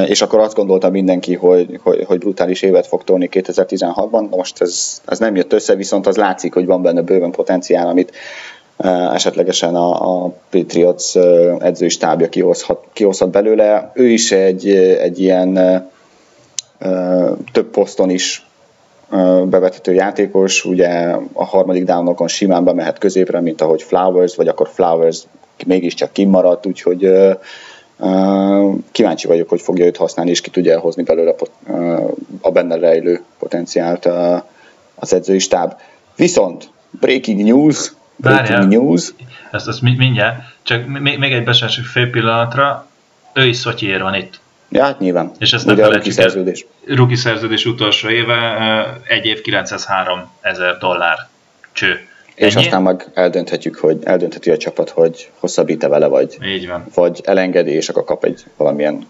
[0.07, 5.01] és akkor azt gondolta mindenki, hogy, hogy, hogy brutális évet fog tolni 2016-ban, most ez,
[5.05, 8.11] ez nem jött össze, viszont az látszik, hogy van benne bőven potenciál, amit
[9.13, 11.15] esetlegesen a, a Patriots
[11.59, 13.91] edzői stábja kihozhat, kihozhat belőle.
[13.93, 15.53] Ő is egy, egy ilyen
[17.51, 18.45] több poszton is
[19.43, 25.23] bevethető játékos, ugye a harmadik downokon simán bemehet középre, mint ahogy Flowers, vagy akkor Flowers
[25.65, 27.09] mégiscsak kimaradt, úgyhogy
[28.91, 31.35] kíváncsi vagyok, hogy fogja őt használni, és ki tudja hozni belőle
[32.41, 34.09] a benne rejlő potenciált
[34.95, 35.73] az edzői stáb.
[36.15, 36.69] Viszont
[36.99, 39.13] breaking news, breaking Várjál, news.
[39.51, 42.87] Ezt, ezt mindjárt, csak még, még egy besássuk fél pillanatra,
[43.33, 44.39] ő is Szotyiér van itt.
[44.69, 45.31] Ja, hát nyilván.
[45.37, 46.65] És ezt nem felejtjük szerződés.
[46.87, 51.27] Ruki szerződés utolsó éve, egy év 903 ezer dollár
[51.71, 52.07] cső.
[52.35, 52.65] És Ennyi?
[52.65, 56.85] aztán meg eldönthetjük, hogy eldöntheti a csapat, hogy hosszabbít-e vele, vagy, Így van.
[56.93, 59.07] vagy elengedi, és akkor kap egy valamilyen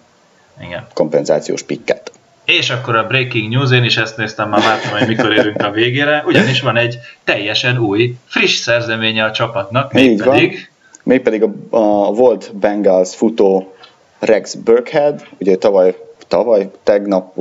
[0.62, 0.88] Igen.
[0.94, 2.12] kompenzációs pikket.
[2.46, 5.72] És akkor a Breaking News, én is ezt néztem, már vártam, hogy mikor érünk a
[5.72, 10.50] végére, ugyanis van egy teljesen új, friss szerzeménye a csapatnak, mégpedig...
[10.50, 10.70] Még
[11.06, 13.76] mégpedig a, a volt Bengals futó
[14.20, 15.96] Rex Burkhead, ugye tavaly,
[16.28, 17.36] tavaly tegnap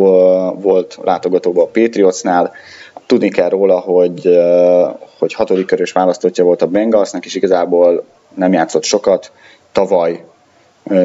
[0.62, 2.52] volt látogatóban a Patriotsnál,
[3.14, 4.38] tudni kell róla, hogy,
[5.18, 8.04] hogy hatodik körös választottja volt a Bengalsnak, és igazából
[8.34, 9.32] nem játszott sokat.
[9.72, 10.24] Tavaly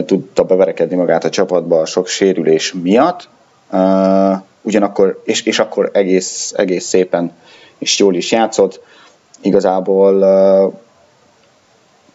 [0.05, 3.29] tudta beverekedni magát a csapatba a sok sérülés miatt,
[4.61, 7.31] ugyanakkor, és, és akkor egész, egész szépen
[7.77, 8.81] és jól is játszott.
[9.41, 10.23] Igazából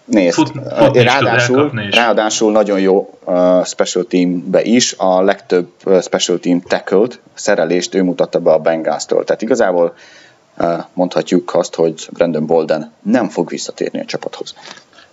[0.05, 0.53] Nézd, Fut,
[0.95, 7.95] ráadásul, ráadásul nagyon jó uh, special teambe is, a legtöbb uh, special team tackle szerelést
[7.95, 9.25] ő mutatta be a Bengals-tól.
[9.25, 9.95] Tehát igazából
[10.57, 14.55] uh, mondhatjuk azt, hogy Brandon Bolden nem fog visszatérni a csapathoz.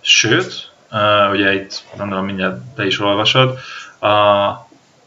[0.00, 3.58] Sőt, uh, ugye itt gondolom mindjárt te is olvasod,
[4.00, 4.08] a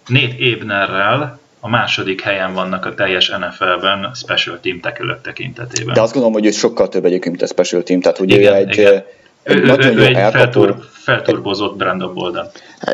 [0.08, 5.94] Nate Ebnerrel a második helyen vannak a teljes NFL-ben special team tackle tekintetében.
[5.94, 8.54] De azt gondolom, hogy ő sokkal több egyébként, mint a special team, tehát hogy igen,
[8.54, 9.04] ő egy, igen
[9.46, 12.50] egy ő, nagyon ő, jó egy elkapó, feltur, felturbozott Brandon Bolden.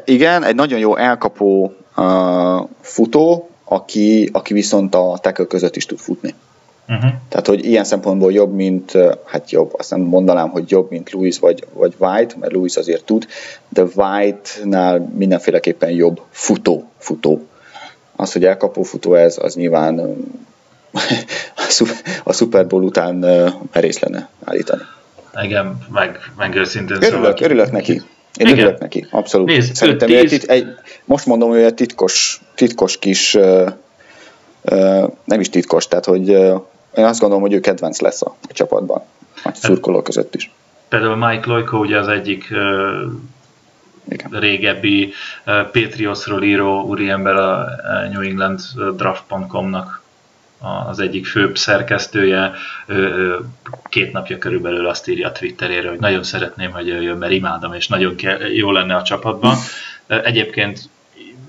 [0.05, 5.99] Igen, egy nagyon jó elkapó uh, futó, aki, aki viszont a tackle között is tud
[5.99, 6.33] futni.
[6.87, 7.11] Uh-huh.
[7.29, 11.39] Tehát, hogy ilyen szempontból jobb, mint, hát jobb, azt nem mondanám, hogy jobb, mint Louis
[11.39, 13.27] vagy, vagy White, mert Louis azért tud,
[13.69, 17.47] de White-nál mindenféleképpen jobb futó, futó.
[18.15, 19.99] Az, hogy elkapó futó ez, az nyilván
[22.23, 23.15] a Super Bowl után
[23.71, 24.81] merész lenne állítani.
[25.41, 27.35] Igen, meg, meg őszintén örülök, szóval...
[27.39, 27.91] Örülök neki.
[27.91, 28.59] Én Igen.
[28.59, 29.47] örülök neki, abszolút.
[29.47, 30.67] Nézd, Szerintem 5, egy, egy,
[31.05, 33.71] most mondom, hogy egy titkos, titkos kis, uh,
[34.61, 36.61] uh, nem is titkos, tehát hogy uh,
[36.95, 40.51] én azt gondolom, hogy ő kedvenc lesz a, a csapatban, a hát- szurkolók között is.
[40.89, 43.11] Például Mike Loiko ugye az egyik uh,
[44.09, 44.39] Igen.
[44.39, 45.13] régebbi
[45.45, 47.65] uh, Patriotsról író úriember a
[48.11, 48.59] New England
[48.95, 50.00] Draft.com-nak
[50.85, 52.51] az egyik főbb szerkesztője,
[53.89, 57.87] két napja körülbelül azt írja a Twitterére, hogy nagyon szeretném, hogy jöjjön, mert imádom, és
[57.87, 58.15] nagyon
[58.53, 59.55] jó lenne a csapatban.
[60.07, 60.79] Egyébként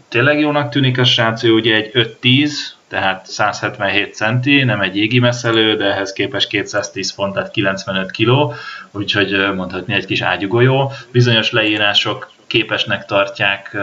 [0.08, 1.90] tényleg jónak tűnik a srác, ő ugye egy
[2.22, 2.50] 5-10,
[2.88, 8.54] tehát 177 centi, nem egy égi meszelő, de ehhez képest 210 font, tehát 95 kiló,
[8.90, 10.92] úgyhogy mondhatni egy kis ágyugolyó.
[11.12, 13.76] Bizonyos leírások képesnek tartják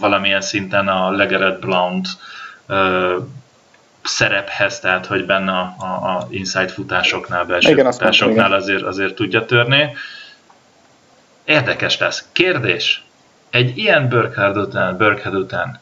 [0.00, 2.08] valamilyen szinten a Legered Blount
[4.06, 9.14] szerephez, tehát hogy benne a, a, a inside futásoknál, belső igen, futásoknál mondtam, azért, azért
[9.14, 9.92] tudja törni.
[11.44, 12.28] Érdekes lesz.
[12.32, 13.04] Kérdés.
[13.50, 15.80] Egy ilyen Burkhead után, Burkhead után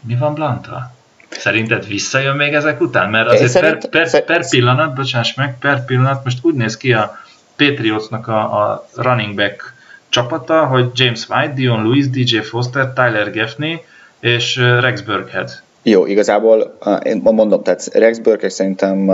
[0.00, 0.94] mi van Blanta?
[1.28, 3.10] Szerinted visszajön még ezek után?
[3.10, 6.76] Mert azért szerint, per, per, per, per pillanat, bocsáss meg, per pillanat, most úgy néz
[6.76, 7.18] ki a
[7.56, 9.74] Patriotsnak a, a running back
[10.08, 13.84] csapata, hogy James White, Dion Lewis, DJ Foster, Tyler Gaffney
[14.20, 15.62] és Rex Burkhead.
[15.82, 19.06] Jó, igazából én mondom, tehát Rex Burke szerintem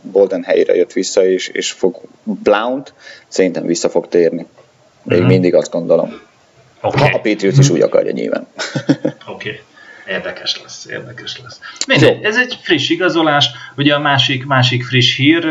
[0.00, 2.94] Bolden helyére jött vissza, és, és fog Blount
[3.28, 4.46] szerintem vissza fog térni.
[5.02, 5.32] Még uh-huh.
[5.32, 6.20] mindig azt gondolom.
[6.80, 7.00] Okay.
[7.00, 8.46] Ha a Patriots is úgy akarja nyilván.
[8.54, 9.48] Oké.
[9.48, 9.60] Okay.
[10.06, 11.60] Érdekes lesz, érdekes lesz.
[11.86, 15.44] Mindegy, ez egy friss igazolás, ugye a másik, másik friss hír,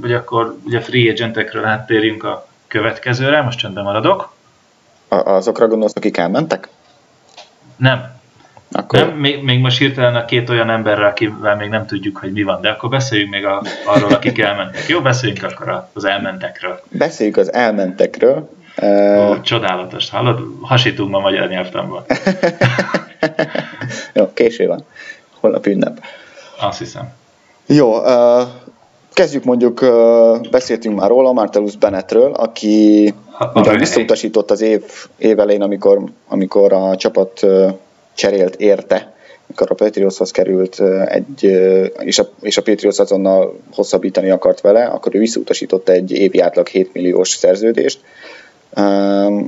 [0.00, 4.34] hogy akkor ugye free agentekről áttérjünk a következőre, most csendben maradok.
[5.08, 6.68] A, azokra gondolsz, akik elmentek?
[7.76, 8.20] Nem,
[8.72, 8.98] akkor...
[8.98, 12.42] Nem, még, még most hirtelen a két olyan emberrel, akivel még nem tudjuk, hogy mi
[12.42, 14.86] van, de akkor beszéljünk még a, arról, akik elmentek.
[14.88, 16.80] Jó, beszéljünk akkor az elmentekről.
[16.88, 18.50] Beszéljük az elmentekről.
[19.16, 20.40] Ó, csodálatos, hallod?
[20.60, 22.04] Hasítunk ma magyar nyelvtanban.
[24.14, 24.84] Jó, késő van.
[25.40, 26.04] Holnap ünnep.
[26.60, 27.12] Azt hiszem.
[27.66, 28.42] Jó, uh,
[29.12, 33.14] kezdjük mondjuk, uh, beszéltünk már róla, Martellus Bennettről, aki
[33.54, 34.82] ugyan visszautasított az év,
[35.16, 37.72] év elején, amikor, amikor a csapat uh,
[38.14, 39.12] cserélt érte,
[39.46, 41.44] mikor a Patriotshoz került egy,
[41.98, 46.68] és a, és a Patriots azonnal hosszabbítani akart vele, akkor ő visszautasította egy évi átlag
[46.68, 48.00] 7 milliós szerződést,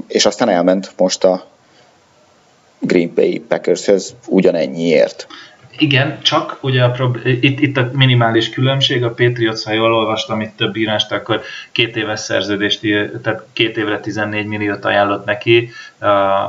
[0.08, 1.46] és aztán elment most a
[2.78, 5.26] Green Bay Packershez ugyanennyiért.
[5.78, 10.40] Igen, csak ugye a prob- itt, itt a minimális különbség, a Patriots, ha jól olvastam
[10.40, 11.40] itt több írást, akkor
[11.72, 12.80] két éves szerződést,
[13.22, 15.70] tehát két évre 14 milliót ajánlott neki,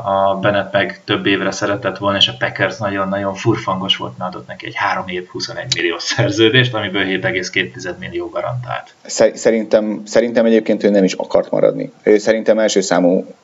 [0.03, 4.47] a Bennett meg több évre szeretett volna, és a Packers nagyon-nagyon furfangos volt, mert adott
[4.47, 8.93] neki egy 3 év 21 millió szerződést, amiből 7,2 millió garantált.
[9.33, 11.91] Szerintem, szerintem egyébként ő nem is akart maradni.
[12.03, 13.35] Ő szerintem első számú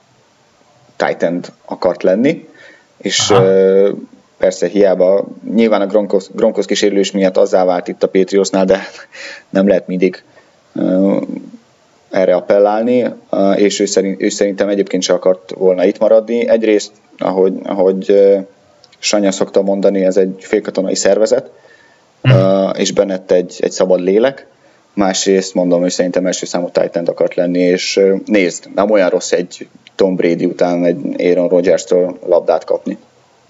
[0.96, 2.50] Titan akart lenni,
[2.98, 4.10] és Aha
[4.42, 8.80] persze hiába, nyilván a Gronkos, Gronkos kísérlés miatt azzá vált itt a Patriotsnál, de
[9.50, 10.24] nem lehet mindig
[12.10, 13.06] erre appellálni,
[13.56, 16.48] és ő, szerint, ő szerintem egyébként se akart volna itt maradni.
[16.48, 18.16] Egyrészt, ahogy, ahogy
[19.00, 21.52] Sanya szokta mondani, ez egy félkatonai szervezet,
[22.30, 22.70] mm.
[22.78, 24.48] és Bennett egy, egy szabad lélek,
[24.94, 29.68] másrészt mondom, hogy szerintem első számú titan akart lenni, és nézd, nem olyan rossz egy
[29.96, 32.98] Tom Brady után egy Aaron Rodgers-től labdát kapni.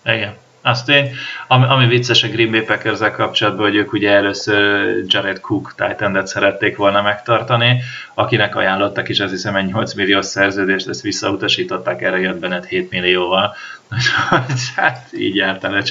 [0.06, 0.34] Igen.
[0.62, 1.14] Azt én,
[1.48, 6.26] ami, ami vicces a Green Bay packers kapcsolatban, hogy ők ugye először Jared Cook titan
[6.26, 7.82] szerették volna megtartani,
[8.14, 12.90] akinek ajánlottak is azt hiszem egy 8 milliós szerződést, ezt visszautasították, erre jött Bennett 7
[12.92, 13.56] millióval.
[14.76, 15.84] hát így járt el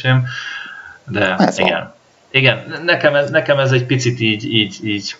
[1.06, 1.78] De ez igen.
[1.78, 1.94] Van.
[2.30, 5.16] Igen, nekem ez, nekem ez egy picit így, így, így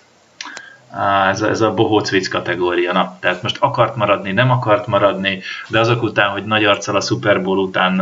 [1.31, 2.93] ez, ez a bohóc vicc kategória.
[2.93, 7.01] Na, tehát most akart maradni, nem akart maradni, de azok után, hogy nagy arccal a
[7.01, 8.01] Super Bowl után,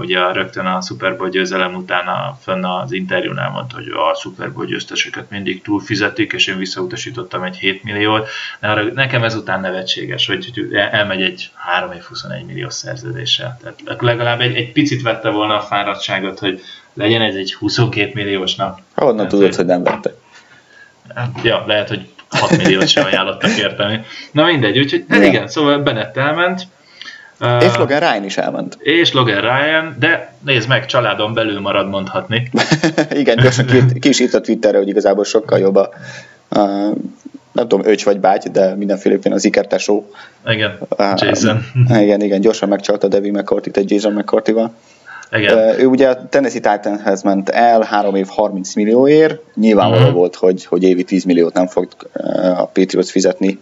[0.00, 4.52] ugye rögtön a Super Bowl győzelem után a, fönn az interjún elmondta, hogy a Super
[4.52, 8.28] Bowl győzteseket mindig túlfizetik, és én visszautasítottam egy 7 milliót.
[8.94, 13.58] Nekem ezután nevetséges, hogy elmegy egy 3 év 21 millió szerződéssel.
[13.62, 16.60] Tehát legalább egy, egy picit vette volna a fáradtságot, hogy
[16.94, 18.80] legyen ez egy 22 milliós nap.
[18.94, 20.14] Honnan tudod, hogy nem vette?
[21.42, 24.00] Ja, lehet, hogy 6 milliót sem ajánlottak érteni.
[24.32, 26.66] Na mindegy, úgyhogy hát igen, szóval Bennett elment.
[27.60, 28.78] És Logan Ryan is elment.
[28.80, 32.50] És Logan Ryan, de nézd meg, családon belül marad mondhatni.
[33.10, 35.90] igen, gyorsan ki, ki is írt a Twitterre, hogy igazából sokkal jobb a,
[36.48, 36.60] a
[37.52, 40.10] nem tudom, öcs vagy báty, de mindenféleképpen az ikertesó.
[40.46, 40.78] Igen,
[41.14, 41.64] Jason.
[41.88, 44.74] Uh, igen, igen, gyorsan megcsalta Devi McCourty-t egy Jason McCourty-val.
[45.32, 45.80] Igen.
[45.80, 50.16] Ő ugye a Tennessee Titanhez ment el 3 év 30 millióért, nyilvánvaló uh-huh.
[50.16, 51.88] volt, hogy, hogy évi 10 milliót nem fog
[52.56, 53.58] a Patriots fizetni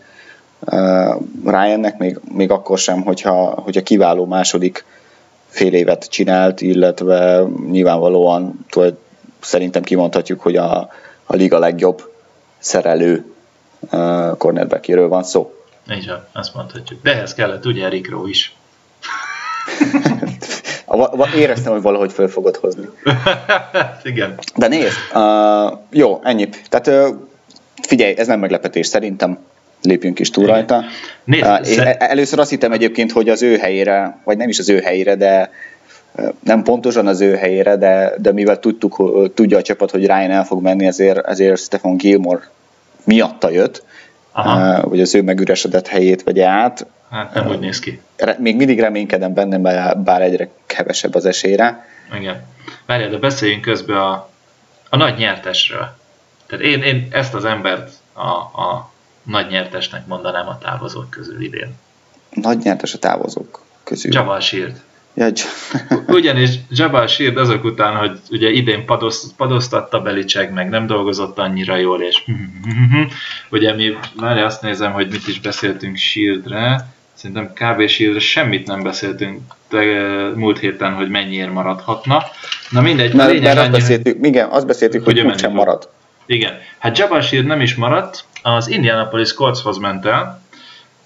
[1.44, 4.84] Ryannek, még, még akkor sem, hogyha, hogyha kiváló második
[5.48, 8.96] fél évet csinált, illetve nyilvánvalóan tudod,
[9.40, 10.90] szerintem kimondhatjuk, hogy a,
[11.24, 12.10] a liga legjobb
[12.58, 13.24] szerelő
[13.80, 15.54] uh, cornerbackéről van szó.
[15.90, 17.02] Így van, azt mondhatjuk.
[17.02, 18.30] De ehhez kellett ugye Rick Rowe
[21.26, 21.34] is.
[21.40, 22.88] Éreztem, hogy valahogy föl fogod hozni.
[24.02, 24.34] Igen.
[24.56, 26.48] De nézd, uh, jó, ennyi.
[26.68, 27.16] Tehát uh,
[27.82, 29.38] figyelj, ez nem meglepetés szerintem.
[29.82, 30.84] Lépjünk is túl rajta.
[31.24, 34.68] Nézd, uh, szer- először azt hittem egyébként, hogy az ő helyére, vagy nem is az
[34.68, 35.50] ő helyére, de
[36.40, 39.02] nem pontosan az ő helyére, de, de mivel tudtuk,
[39.34, 42.48] tudja a csapat, hogy Ryan el fog menni, ezért, ezért Stefan Gilmore
[43.04, 43.84] miatta jött,
[44.42, 44.88] Aha.
[44.88, 46.86] vagy az ő megüresedett helyét vegye át.
[47.10, 48.00] Hát nem úgy néz ki.
[48.38, 51.86] Még mindig reménykedem benne, bár egyre kevesebb az esélyre.
[52.18, 52.44] Igen.
[52.86, 54.28] Várjál, de beszéljünk közben a,
[54.88, 55.96] a nagy nyertesről.
[56.46, 58.28] Tehát én, én ezt az embert a,
[58.60, 58.90] a
[59.22, 61.74] nagy nyertesnek mondanám a távozók közül idén.
[62.30, 64.12] Nagy nyertes a távozók közül.
[64.12, 64.80] Jabal Shield.
[65.16, 65.28] Ja,
[66.06, 71.76] Ugyanis Jabal Shield azok után, hogy ugye idén padosz, padoztatta Belicek, meg nem dolgozott annyira
[71.76, 72.22] jól, és
[73.50, 77.86] ugye mi már azt nézem, hogy mit is beszéltünk Shieldre, szerintem kb.
[77.86, 79.40] Shieldre semmit nem beszéltünk
[79.70, 79.78] de,
[80.34, 82.22] múlt héten, hogy mennyiért maradhatna.
[82.70, 85.88] Na mindegy, mert, lényeg annyi, azt beszéltük, igen, azt beszéltük, hogy, hogy sem marad.
[86.26, 90.42] Igen, hát Jabal Shield nem is maradt, az Indianapolis Coltshoz ment el,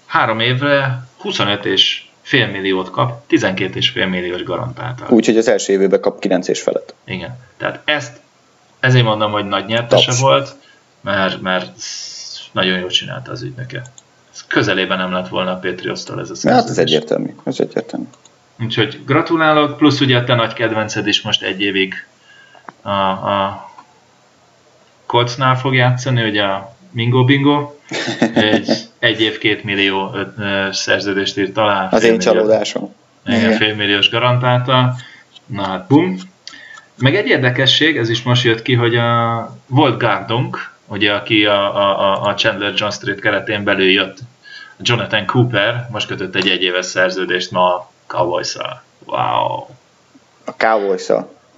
[0.05, 5.07] három évre 25 és fél milliót kap, 12 és fél milliós garantáltal.
[5.09, 6.93] Úgyhogy az első évben kap 9 és felett.
[7.05, 7.39] Igen.
[7.57, 8.21] Tehát ezt,
[8.79, 10.19] ezért mondom, hogy nagy nyertese Taps.
[10.19, 10.55] volt,
[11.01, 11.71] mert, mert
[12.51, 13.81] nagyon jól csinálta az ügynöke.
[14.33, 16.61] Ez közelében nem lett volna a Patriots-tól ez a szerződés.
[16.61, 18.05] Hát ez egyértelmű, ez egyértelmű.
[18.59, 21.93] Úgyhogy gratulálok, plusz ugye a te nagy kedvenced is most egy évig
[22.81, 23.69] a, a
[25.05, 27.71] Coltsnál fog játszani, ugye a Mingo Bingo.
[28.33, 30.15] Egy egy év két millió
[30.71, 31.87] szerződést írt alá.
[31.91, 32.95] Az én csalódásom.
[33.25, 34.95] Igen, félmilliós garantálta.
[35.45, 36.17] Na hát, bum.
[36.97, 41.75] Meg egy érdekesség, ez is most jött ki, hogy a, volt Gardonk, ugye, aki a,
[41.75, 44.17] a, a Chandler John Street keretén belül jött,
[44.79, 48.83] Jonathan Cooper, most kötött egy egyéves szerződést ma a cowboys -szal.
[49.05, 49.65] Wow!
[50.45, 51.09] a cowboys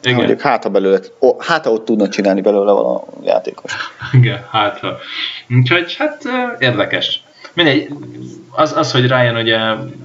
[0.03, 0.17] igen.
[0.17, 3.73] Mondjuk hát, ha belőle, ó, hát, ha ott tudna csinálni belőle a játékos.
[4.11, 4.97] Igen, hát ha.
[5.49, 6.23] Úgyhogy hát
[6.59, 7.23] érdekes.
[7.53, 7.89] Mindegy,
[8.55, 9.57] az, az, hogy Ryan ugye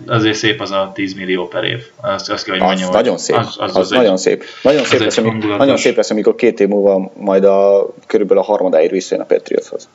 [0.06, 1.86] azért szép az a 10 millió per év.
[2.00, 3.36] Azt, azt kell, hogy mondjam, az nagyon szép.
[3.36, 4.44] Az, az, az, az nagyon egy, szép.
[4.62, 8.46] Nagyon szép, lesz, amikor, nagyon szép lesz, amikor két év múlva majd a, körülbelül a
[8.46, 9.88] harmadáért visszajön a Patriotshoz.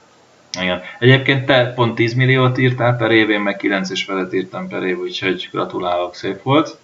[0.62, 0.82] Igen.
[1.00, 4.84] Egyébként te pont 10 milliót írtál per év, én meg 9 és felet írtam per
[4.84, 6.78] év, úgyhogy gratulálok, szép volt.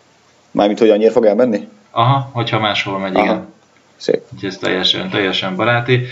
[0.51, 1.67] Mármint, hogy annyira fog elmenni?
[1.91, 3.23] Aha, hogyha máshol megy, Aha.
[3.25, 3.53] igen.
[3.97, 4.21] Szép.
[4.33, 6.05] Úgyhogy ez teljesen, teljesen baráti.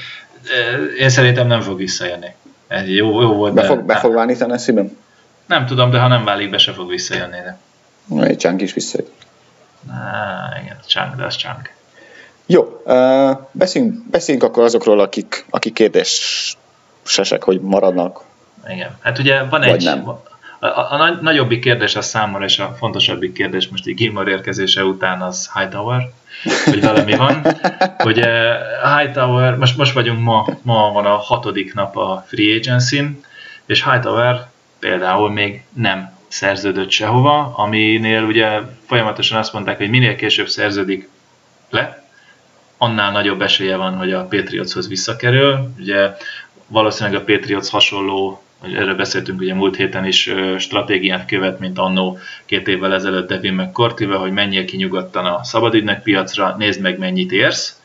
[1.00, 2.28] Én szerintem nem fog visszajönni.
[2.68, 4.98] Egy jó, jó volt, be fog, be fog válni Tennessee-ben?
[5.46, 7.38] Nem tudom, de ha nem válik be, se fog visszajönni.
[8.06, 8.26] De.
[8.26, 9.08] Egy csánk is visszajön.
[9.92, 11.76] Á, igen, csánk, de az csánk.
[12.46, 18.22] Jó, uh, beszéljünk, beszéljünk akkor azokról, akik, akik kérdésesek, hogy maradnak.
[18.68, 20.06] Igen, hát ugye van egy, nem.
[20.60, 24.84] A, a, a nagyobbik kérdés a számomra, és a fontosabbik kérdés most így Gilmore érkezése
[24.84, 26.02] után az Hightower,
[26.66, 27.46] hogy valami van.
[28.04, 28.54] Ugye
[28.98, 33.24] Hightower, most, most vagyunk ma, ma van a hatodik nap a Free Agency-n,
[33.66, 34.48] és Hightower
[34.80, 41.10] például még nem szerződött sehova, aminél ugye folyamatosan azt mondták, hogy minél később szerződik
[41.70, 42.06] le,
[42.78, 45.74] annál nagyobb esélye van, hogy a Patriotshoz visszakerül.
[45.80, 46.12] Ugye
[46.68, 52.68] valószínűleg a Patriots hasonló erről beszéltünk ugye múlt héten is stratégiát követ, mint annó két
[52.68, 57.82] évvel ezelőtt Devin McCourtivel, hogy menjél ki nyugodtan a szabadügynek piacra, nézd meg mennyit érsz,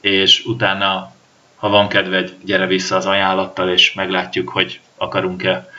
[0.00, 1.12] és utána,
[1.56, 5.72] ha van kedved, gyere vissza az ajánlattal, és meglátjuk, hogy akarunk-e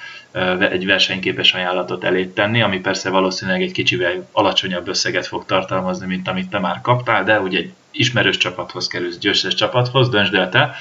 [0.59, 6.27] egy versenyképes ajánlatot elét tenni, ami persze valószínűleg egy kicsivel alacsonyabb összeget fog tartalmazni, mint
[6.27, 10.75] amit te már kaptál, de ugye egy ismerős csapathoz kerülsz, győztes csapathoz, döntsd el te.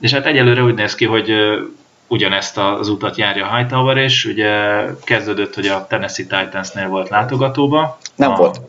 [0.00, 1.32] És hát egyelőre úgy néz ki, hogy
[2.08, 7.98] ugyanezt az utat járja Hightower, és ugye kezdődött, hogy a Tennessee Titansnél volt látogatóba.
[8.14, 8.60] Nem a, volt.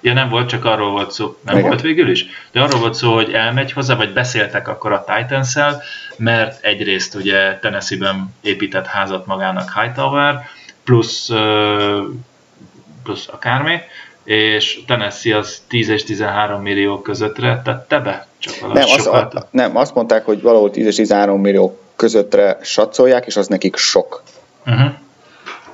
[0.00, 1.36] Ja, nem volt, csak arról volt szó.
[1.44, 1.68] Nem Igen.
[1.68, 2.26] volt végül is?
[2.52, 5.54] De arról volt szó, hogy elmegy hozzá, vagy beszéltek akkor a titans
[6.16, 10.40] mert egyrészt ugye Tennessee-ben épített házat magának Hightower,
[10.84, 11.30] plusz,
[13.02, 13.80] plusz akármi,
[14.24, 18.26] és Tennessee az 10 és 13 millió közöttre tette be?
[18.38, 23.36] Csak nem, azt, nem, azt mondták, hogy valahol 10 és 13 millió közöttre satszolják, és
[23.36, 24.22] az nekik sok.
[24.66, 24.90] Uh-huh.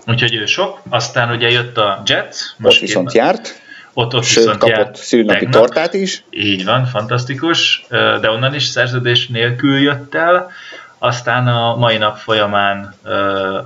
[0.06, 2.36] Úgyhogy ő sok, aztán ugye jött a Jets.
[2.56, 3.60] Most ott viszont járt.
[3.94, 5.60] Ott, ott Sőt, kapott járt szülnapi tegnap.
[5.60, 6.24] tortát is.
[6.30, 7.86] Így van, fantasztikus,
[8.20, 10.50] de onnan is szerződés nélkül jött el.
[10.98, 12.94] Aztán a mai nap folyamán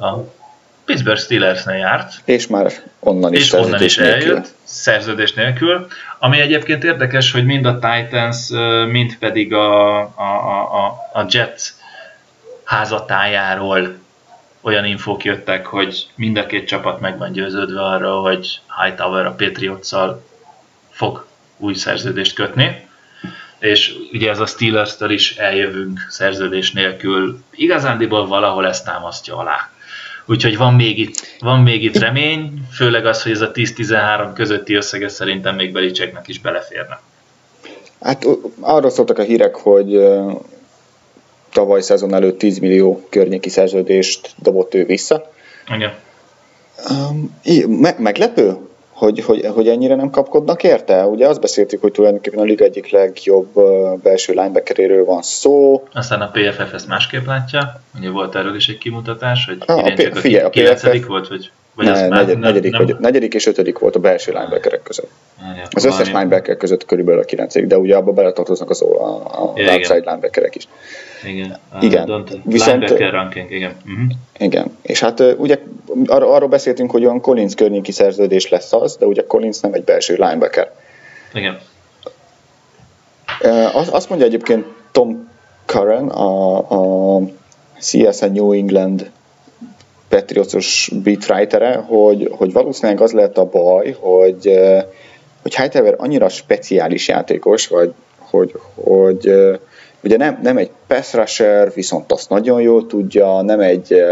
[0.00, 0.24] a
[0.84, 2.12] Pittsburgh Steelersnél járt.
[2.24, 4.42] És már onnan is, és onnan is eljött, nélkül.
[4.64, 5.86] szerződés nélkül.
[6.18, 8.48] Ami egyébként érdekes, hogy mind a Titans,
[8.90, 11.72] mind pedig a, a, a, a Jets
[12.66, 13.96] házatájáról
[14.60, 19.34] olyan infók jöttek, hogy mind a két csapat meg van győződve arra, hogy Hightower a
[19.34, 19.88] patriots
[20.90, 22.88] fog új szerződést kötni,
[23.58, 27.38] és ugye ez a Steelers-től is eljövünk szerződés nélkül.
[27.50, 29.70] Igazándiból valahol ezt támasztja alá.
[30.24, 34.74] Úgyhogy van még itt, van még itt remény, főleg az, hogy ez a 10-13 közötti
[34.74, 37.00] összege szerintem még Belicseknek is beleférne.
[38.00, 38.26] Hát
[38.60, 39.94] arról szóltak a hírek, hogy
[41.56, 45.30] tavaly szezon előtt 10 millió környéki szerződést dobott ő vissza.
[45.74, 45.92] Igen.
[46.90, 47.40] Um,
[47.80, 48.56] me- meglepő,
[48.90, 51.04] hogy, hogy, hogy ennyire nem kapkodnak érte?
[51.04, 53.48] Ugye azt beszéltük, hogy tulajdonképpen a liga egyik legjobb
[54.02, 55.84] belső linebackeréről van szó.
[55.92, 57.80] Aztán a PFF ezt másképp látja.
[57.98, 61.06] Ugye volt erről is egy kimutatás, hogy ah, a, P- csak figyelj, a 9 PFF...
[61.06, 64.82] volt, vagy vagy ne, negy, negyedik, nem, vagy, negyedik és ötödik volt a belső linebackerek
[64.82, 65.10] között.
[65.38, 69.52] Ja, az összes linebacker között körülbelül a kilencedik, de ugye abba beletartoznak az, a, a
[69.56, 70.68] ja, outside linebackerek is.
[71.24, 71.58] Igen.
[71.80, 72.24] igen.
[72.44, 73.72] Viszont, ranking, igen.
[73.86, 74.10] Uh-huh.
[74.38, 74.76] Igen.
[74.82, 75.58] És hát ugye
[76.06, 79.84] ar- arról beszéltünk, hogy olyan Collins környéki szerződés lesz az, de ugye Collins nem egy
[79.84, 80.70] belső linebacker.
[81.34, 81.58] Igen.
[83.72, 85.28] Az, azt mondja egyébként Tom
[85.64, 86.56] Curran, a,
[87.16, 87.20] a
[87.78, 89.10] CSN New England
[90.08, 94.58] Patriotsos beatwritere, hogy, hogy valószínűleg az lehet a baj, hogy,
[95.42, 99.30] hogy Hightower annyira speciális játékos, vagy hogy, hogy
[100.04, 104.02] ugye nem, nem egy pass rusher, viszont azt nagyon jól tudja, nem egy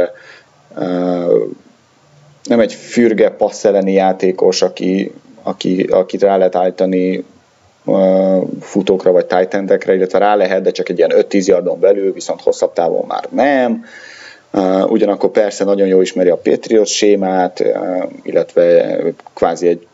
[2.44, 7.24] nem egy fürge passz elleni játékos, aki, aki, akit rá lehet állítani
[8.60, 12.72] futókra vagy tight illetve rá lehet, de csak egy ilyen 5-10 yardon belül, viszont hosszabb
[12.72, 13.84] távon már nem.
[14.86, 17.64] Ugyanakkor persze nagyon jól ismeri a Patriot sémát,
[18.22, 18.96] illetve
[19.34, 19.86] kvázi egy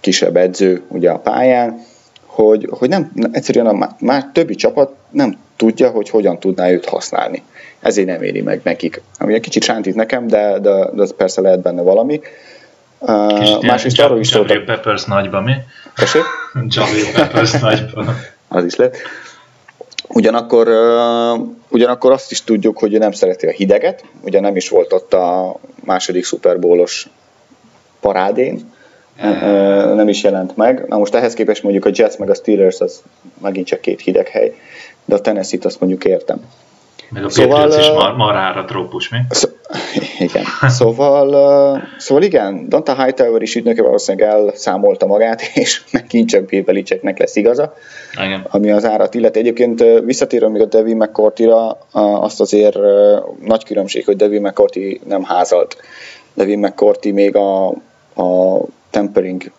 [0.00, 1.80] kisebb edző ugye a pályán,
[2.26, 7.42] hogy, hogy nem, egyszerűen a már többi csapat nem tudja, hogy hogyan tudná őt használni.
[7.80, 9.02] Ezért nem éri meg nekik.
[9.18, 12.20] Ami egy kicsit sántít nekem, de, de, de persze lehet benne valami.
[12.98, 14.64] Uh, másrészt arról is szóltak...
[14.64, 15.52] Peppers nagyba, mi?
[15.94, 16.22] Tessék?
[16.74, 18.16] Javi Peppers nagyban.
[18.48, 18.96] Az is lett.
[20.08, 20.68] Ugyanakkor,
[21.68, 25.14] ugyanakkor azt is tudjuk, hogy ő nem szereti a hideget, ugye nem is volt ott
[25.14, 27.08] a második szuperbólos
[28.00, 28.72] parádén,
[29.94, 30.84] nem is jelent meg.
[30.88, 33.02] Na most ehhez képest mondjuk a Jets meg a Steelers az
[33.40, 34.54] megint csak két hideg hely,
[35.04, 36.40] de a Tennessee-t azt mondjuk értem.
[37.10, 39.18] Meg a szóval, Patriots is mar- marára trópus, mi?
[39.30, 39.48] Szó,
[40.18, 40.44] igen.
[40.78, 47.18] Szóval, szóval igen, Danta Hightower is ügynöke valószínűleg elszámolta magát, és megint csak Bill Belichicknek
[47.18, 47.74] lesz igaza,
[48.24, 48.46] Igen.
[48.50, 49.38] ami az árat illeti.
[49.38, 52.78] Egyébként visszatérve még a Devin McCourty-ra, uh, azt azért
[53.44, 55.76] nagy különbség, hogy Devin McCourty nem házalt.
[56.34, 57.66] Devin McCourty még a,
[58.14, 59.50] a tempering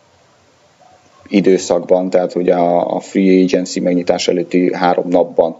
[1.27, 5.57] időszakban, tehát ugye a, a free agency megnyitás előtti három napban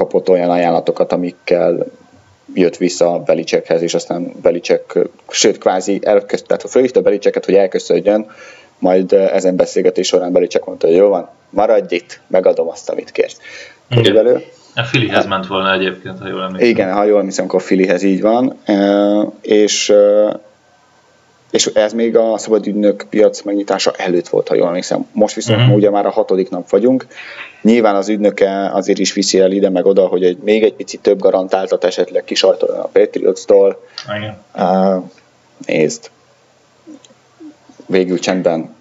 [0.00, 1.86] kapott olyan ajánlatokat, amikkel
[2.54, 4.98] jött vissza Belicsekhez, és aztán Belicek,
[5.28, 8.30] sőt kvázi elközt, tehát fölhívta Belicseket, hogy elköszönjön,
[8.78, 13.40] majd ezen beszélgetés során Belicek mondta, hogy jó van, maradj itt, megadom azt, amit kérsz.
[13.88, 14.42] Körülbelül.
[14.74, 16.68] A Filihez ment volna egyébként, ha jól emlékszem.
[16.68, 18.56] Igen, ha jól emlékszem, akkor Filihez így van.
[19.40, 19.92] És
[21.50, 25.06] és ez még a szabadügynök piac megnyitása előtt volt, ha jól emlékszem.
[25.12, 25.76] Most viszont uh-huh.
[25.76, 27.06] ugye már a hatodik nap vagyunk.
[27.62, 31.00] Nyilván az ügynöke azért is viszi el ide meg oda, hogy egy, még egy picit
[31.00, 33.86] több garantáltat esetleg kisajtoljon a Patriots-tól.
[34.54, 35.04] Uh,
[35.66, 36.10] nézd.
[37.86, 38.74] Végül csendben.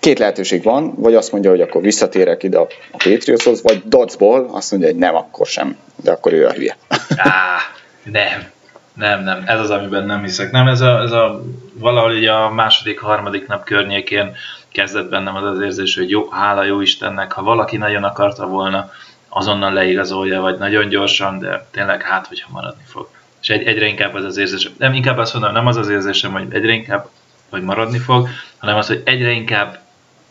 [0.00, 4.70] Két lehetőség van, vagy azt mondja, hogy akkor visszatérek ide a Patriotshoz, vagy Dotsból azt
[4.70, 6.76] mondja, hogy nem, akkor sem, de akkor ő a hülye.
[7.16, 7.58] Á,
[8.02, 8.52] nem.
[8.94, 10.50] Nem, nem, ez az, amiben nem hiszek.
[10.50, 11.42] Nem, ez a, ez a
[11.74, 14.36] valahol így a második, harmadik nap környékén
[14.72, 18.90] kezdett bennem az az érzés, hogy jó, hála jó Istennek, ha valaki nagyon akarta volna,
[19.28, 23.08] azonnal leigazolja, vagy nagyon gyorsan, de tényleg hát, hogyha maradni fog.
[23.42, 26.32] És egy, egyre inkább az az érzés, nem inkább azt mondom, nem az az érzésem,
[26.32, 27.08] hogy egyre inkább,
[27.50, 28.28] hogy maradni fog,
[28.58, 29.78] hanem az, hogy egyre inkább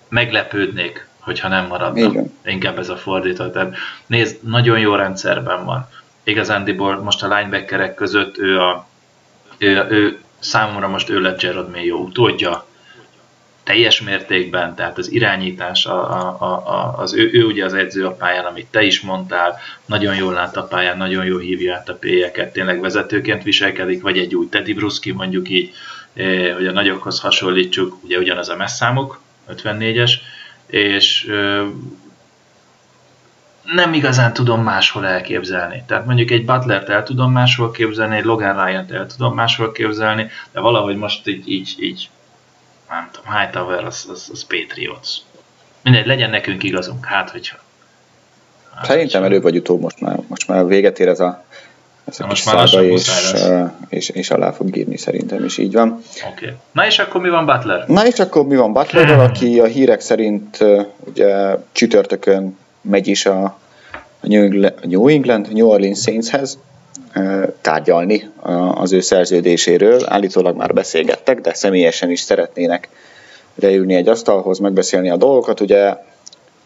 [0.09, 1.99] meglepődnék, hogyha nem maradna.
[1.99, 2.33] Igen.
[2.45, 3.53] Inkább ez a fordított.
[3.53, 5.87] Tehát nézd, nagyon jó rendszerben van
[6.23, 8.87] igazándiból most a linebackerek között ő, a,
[9.57, 12.65] ő, ő számomra most ő lett Gerard jó utódja,
[13.63, 16.11] teljes mértékben, tehát az irányítás, a,
[16.41, 20.15] a, a, az ő, ő ugye az edző a pályán, amit te is mondtál, nagyon
[20.15, 24.35] jól lát a pályán, nagyon jól hívja át a pélyeket, tényleg vezetőként viselkedik, vagy egy
[24.35, 25.73] új Teddy Bruski mondjuk így,
[26.13, 29.19] eh, hogy a nagyokhoz hasonlítsuk, ugye ugyanaz a messzámuk,
[29.49, 30.11] 54-es,
[30.65, 31.31] és
[33.73, 35.83] nem igazán tudom máshol elképzelni.
[35.87, 40.29] Tehát mondjuk egy Butlert el tudom máshol képzelni, egy Logan Ryan-t el tudom máshol képzelni,
[40.51, 42.09] de valahogy most így, így, így
[42.89, 45.09] nem tudom, Hightower az, az, az Patriots.
[45.83, 47.57] Mindegy, legyen nekünk igazunk, hát hogyha.
[48.75, 51.43] Hát, Szerintem előbb vagy utóbb most már, most már véget ér ez a,
[52.05, 53.33] ez a most már és,
[53.89, 56.01] és, és, alá fog írni szerintem, és így van.
[56.31, 56.53] Okay.
[56.71, 57.87] Na és akkor mi van Butler?
[57.87, 60.57] Na és akkor mi van Butler, aki a hírek szerint
[60.97, 63.61] ugye csütörtökön megy is a
[64.23, 66.57] New England, New Orleans Saintshez
[67.61, 68.29] tárgyalni
[68.75, 70.01] az ő szerződéséről.
[70.05, 72.89] Állítólag már beszélgettek, de személyesen is szeretnének
[73.55, 75.59] leülni egy asztalhoz, megbeszélni a dolgokat.
[75.59, 75.97] Ugye,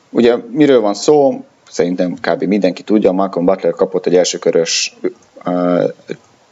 [0.10, 1.43] ugye miről van szó?
[1.70, 2.43] Szerintem kb.
[2.43, 4.97] mindenki tudja, Malcolm Butler kapott egy elsőkörös